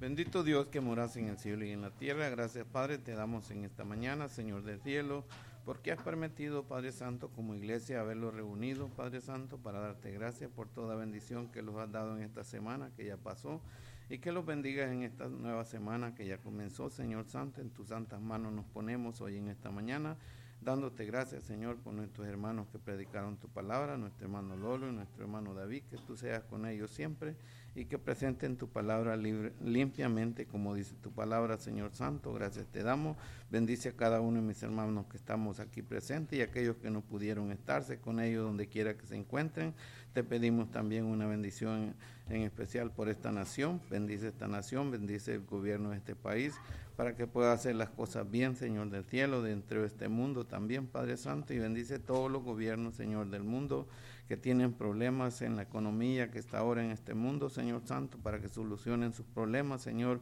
Bendito 0.00 0.44
Dios 0.44 0.66
que 0.66 0.80
moras 0.80 1.16
en 1.16 1.28
el 1.28 1.38
cielo 1.38 1.64
y 1.64 1.72
en 1.72 1.82
la 1.82 1.90
tierra. 1.90 2.28
Gracias, 2.28 2.64
Padre, 2.66 2.98
te 2.98 3.12
damos 3.12 3.50
en 3.50 3.64
esta 3.64 3.84
mañana, 3.84 4.28
Señor 4.28 4.62
del 4.62 4.80
cielo, 4.80 5.24
porque 5.64 5.90
has 5.90 6.00
permitido, 6.00 6.64
Padre 6.64 6.92
Santo, 6.92 7.30
como 7.30 7.54
iglesia, 7.54 8.00
haberlo 8.00 8.30
reunido, 8.30 8.88
Padre 8.88 9.20
Santo, 9.20 9.58
para 9.58 9.80
darte 9.80 10.12
gracias 10.12 10.50
por 10.50 10.68
toda 10.68 10.94
bendición 10.94 11.48
que 11.48 11.62
los 11.62 11.76
has 11.76 11.90
dado 11.90 12.16
en 12.16 12.22
esta 12.22 12.44
semana 12.44 12.90
que 12.96 13.06
ya 13.06 13.16
pasó 13.16 13.60
y 14.08 14.18
que 14.18 14.30
los 14.30 14.46
bendigas 14.46 14.90
en 14.92 15.02
esta 15.02 15.28
nueva 15.28 15.64
semana 15.64 16.14
que 16.14 16.26
ya 16.26 16.38
comenzó, 16.38 16.90
Señor 16.90 17.26
Santo. 17.26 17.60
En 17.60 17.70
tus 17.70 17.88
santas 17.88 18.20
manos 18.20 18.52
nos 18.52 18.66
ponemos 18.66 19.20
hoy 19.20 19.36
en 19.38 19.48
esta 19.48 19.70
mañana, 19.70 20.16
dándote 20.60 21.06
gracias, 21.06 21.42
Señor, 21.42 21.78
por 21.78 21.94
nuestros 21.94 22.26
hermanos 22.28 22.68
que 22.68 22.78
predicaron 22.78 23.36
tu 23.36 23.48
palabra, 23.48 23.96
nuestro 23.96 24.26
hermano 24.26 24.56
Lolo 24.56 24.88
y 24.88 24.92
nuestro 24.92 25.24
hermano 25.24 25.54
David, 25.54 25.82
que 25.90 25.96
tú 25.96 26.16
seas 26.16 26.44
con 26.44 26.66
ellos 26.66 26.90
siempre 26.90 27.34
y 27.76 27.84
que 27.84 27.98
presenten 27.98 28.56
tu 28.56 28.68
palabra 28.68 29.16
limpiamente, 29.16 30.46
como 30.46 30.74
dice 30.74 30.94
tu 31.02 31.12
palabra, 31.12 31.58
Señor 31.58 31.92
Santo. 31.92 32.32
Gracias 32.32 32.66
te 32.66 32.82
damos. 32.82 33.18
Bendice 33.50 33.90
a 33.90 33.92
cada 33.92 34.22
uno 34.22 34.40
de 34.40 34.46
mis 34.46 34.62
hermanos 34.62 35.04
que 35.10 35.18
estamos 35.18 35.60
aquí 35.60 35.82
presentes 35.82 36.38
y 36.38 36.42
aquellos 36.42 36.76
que 36.76 36.90
no 36.90 37.02
pudieron 37.02 37.52
estarse 37.52 38.00
con 38.00 38.18
ellos 38.18 38.44
donde 38.44 38.66
quiera 38.66 38.96
que 38.96 39.06
se 39.06 39.14
encuentren. 39.14 39.74
Te 40.14 40.24
pedimos 40.24 40.70
también 40.70 41.04
una 41.04 41.26
bendición 41.26 41.94
en 42.30 42.42
especial 42.42 42.90
por 42.90 43.10
esta 43.10 43.30
nación. 43.30 43.82
Bendice 43.90 44.28
esta 44.28 44.48
nación, 44.48 44.90
bendice 44.90 45.34
el 45.34 45.44
gobierno 45.44 45.90
de 45.90 45.98
este 45.98 46.16
país 46.16 46.54
para 46.96 47.14
que 47.14 47.26
pueda 47.26 47.52
hacer 47.52 47.76
las 47.76 47.90
cosas 47.90 48.28
bien, 48.30 48.56
Señor 48.56 48.88
del 48.88 49.04
cielo, 49.04 49.42
dentro 49.42 49.82
de 49.82 49.86
este 49.86 50.08
mundo 50.08 50.46
también, 50.46 50.86
Padre 50.86 51.18
Santo, 51.18 51.52
y 51.52 51.58
bendice 51.58 51.98
todos 51.98 52.30
los 52.30 52.42
gobiernos, 52.42 52.94
Señor 52.94 53.28
del 53.28 53.44
mundo, 53.44 53.86
que 54.28 54.36
tienen 54.36 54.72
problemas 54.72 55.42
en 55.42 55.56
la 55.56 55.62
economía 55.62 56.30
que 56.30 56.38
está 56.38 56.58
ahora 56.58 56.84
en 56.84 56.90
este 56.90 57.14
mundo, 57.14 57.48
Señor 57.48 57.82
Santo, 57.84 58.18
para 58.18 58.40
que 58.40 58.48
solucionen 58.48 59.12
sus 59.12 59.26
problemas, 59.26 59.82
Señor, 59.82 60.20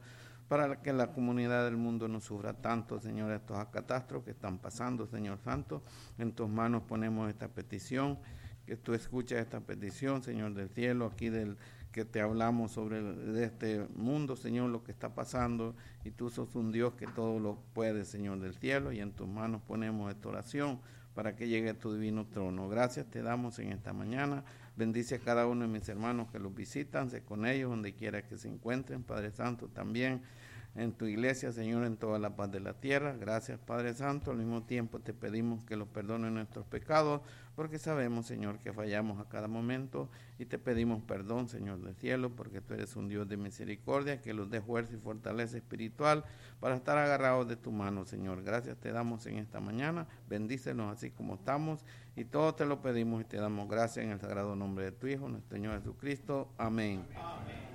para 0.49 0.83
que 0.83 0.93
la 0.93 1.13
comunidad 1.13 1.65
del 1.65 1.77
mundo 1.77 2.07
no 2.07 2.21
sufra 2.21 2.53
tanto, 2.53 3.01
Señor, 3.01 3.33
estos 3.33 3.57
catástrofes 3.69 4.25
que 4.25 4.31
están 4.33 4.59
pasando, 4.59 5.07
Señor 5.07 5.39
Santo. 5.39 5.83
En 6.19 6.33
tus 6.33 6.49
manos 6.49 6.83
ponemos 6.83 7.31
esta 7.31 7.49
petición, 7.49 8.19
que 8.67 8.77
tú 8.77 8.95
escuches 8.95 9.39
esta 9.39 9.61
petición, 9.61 10.23
Señor 10.23 10.55
del 10.55 10.69
cielo, 10.69 11.07
aquí 11.07 11.29
del 11.29 11.57
que 11.93 12.05
te 12.05 12.21
hablamos 12.21 12.73
sobre 12.73 13.03
de 13.03 13.45
este 13.45 13.87
mundo, 13.95 14.37
Señor, 14.37 14.69
lo 14.71 14.83
que 14.83 14.91
está 14.91 15.15
pasando, 15.15 15.77
y 16.05 16.11
tú 16.11 16.29
sos 16.29 16.55
un 16.57 16.73
Dios 16.73 16.95
que 16.95 17.07
todo 17.07 17.39
lo 17.39 17.61
puede, 17.73 18.05
Señor 18.05 18.41
del 18.41 18.55
cielo, 18.55 18.93
y 18.93 19.01
en 19.01 19.13
tus 19.13 19.29
manos 19.29 19.63
ponemos 19.63 20.13
esta 20.13 20.29
oración 20.29 20.81
para 21.15 21.37
que 21.37 21.49
llegue 21.49 21.71
a 21.71 21.79
tu 21.79 21.95
divino 21.95 22.27
trono. 22.27 22.69
Gracias 22.69 23.07
te 23.07 23.23
damos 23.23 23.59
en 23.59 23.73
esta 23.73 23.93
mañana. 23.93 24.45
Bendice 24.77 25.17
a 25.17 25.19
cada 25.21 25.47
uno 25.47 25.63
de 25.63 25.69
mis 25.69 25.89
hermanos 25.89 26.31
que 26.31 26.39
los 26.39 26.55
visitan, 26.55 27.09
sé 27.09 27.23
con 27.23 27.47
ellos 27.47 27.71
donde 27.71 27.95
quiera 27.95 28.23
que 28.23 28.37
se 28.37 28.49
encuentren, 28.49 29.05
Padre 29.05 29.31
Santo, 29.31 29.69
también 29.69 30.23
en 30.77 30.93
tu 30.93 31.07
iglesia, 31.07 31.53
Señor, 31.53 31.85
en 31.85 31.97
toda 31.97 32.19
la 32.19 32.35
paz 32.35 32.51
de 32.51 32.61
la 32.61 32.75
tierra. 32.75 33.15
Gracias, 33.19 33.59
Padre 33.61 33.95
Santo. 33.95 34.31
Al 34.31 34.39
mismo 34.39 34.65
tiempo 34.65 34.99
te 34.99 35.15
pedimos 35.15 35.65
que 35.65 35.77
los 35.77 35.89
perdones 35.89 36.33
nuestros 36.33 36.67
pecados, 36.67 37.21
porque 37.55 37.79
sabemos, 37.79 38.27
Señor, 38.27 38.59
que 38.59 38.73
fallamos 38.73 39.21
a 39.21 39.29
cada 39.29 39.47
momento 39.47 40.11
y 40.39 40.47
te 40.47 40.59
pedimos 40.59 41.03
perdón, 41.03 41.49
Señor 41.49 41.81
del 41.81 41.95
cielo, 41.95 42.35
porque 42.35 42.61
tú 42.61 42.75
eres 42.75 42.97
un 42.97 43.09
Dios 43.09 43.29
de 43.29 43.37
misericordia, 43.37 44.21
que 44.21 44.35
los 44.35 44.51
dé 44.51 44.61
fuerza 44.61 44.95
y 44.95 44.99
fortaleza 44.99 45.57
espiritual 45.57 46.25
para 46.59 46.75
estar 46.75 46.99
agarrados 46.99 47.47
de 47.47 47.57
tu 47.57 47.71
mano, 47.71 48.05
Señor. 48.05 48.43
Gracias 48.43 48.77
te 48.79 48.91
damos 48.91 49.27
en 49.27 49.39
esta 49.39 49.61
mañana. 49.61 50.09
Bendícenos 50.29 50.93
así 50.93 51.11
como 51.11 51.37
estamos 51.37 51.85
y 52.17 52.25
todo 52.25 52.55
te 52.55 52.67
lo 52.67 52.83
pedimos 52.83 53.21
y 53.21 53.25
te 53.25 53.37
damos 53.37 53.69
gracias 53.69 54.05
en 54.05 54.13
el 54.13 54.21
sagrado 54.21 54.57
nombre 54.57 54.87
de 54.87 54.93
tu 54.93 55.07
Hijo, 55.07 55.29
nuestro 55.29 55.57
Señor 55.57 55.79
Jesucristo. 55.79 56.53
Amén. 56.59 57.05
Amén. 57.17 57.74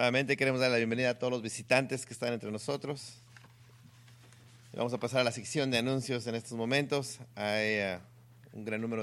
Nuevamente 0.00 0.34
queremos 0.38 0.62
dar 0.62 0.70
la 0.70 0.78
bienvenida 0.78 1.10
a 1.10 1.18
todos 1.18 1.30
los 1.30 1.42
visitantes 1.42 2.06
que 2.06 2.14
están 2.14 2.32
entre 2.32 2.50
nosotros. 2.50 3.18
Vamos 4.72 4.94
a 4.94 4.98
pasar 4.98 5.20
a 5.20 5.24
la 5.24 5.30
sección 5.30 5.70
de 5.70 5.76
anuncios 5.76 6.26
en 6.26 6.36
estos 6.36 6.52
momentos. 6.52 7.18
Hay 7.34 7.80
uh, 7.80 7.98
un 8.54 8.64
gran 8.64 8.80
número 8.80 8.96
de 8.96 8.98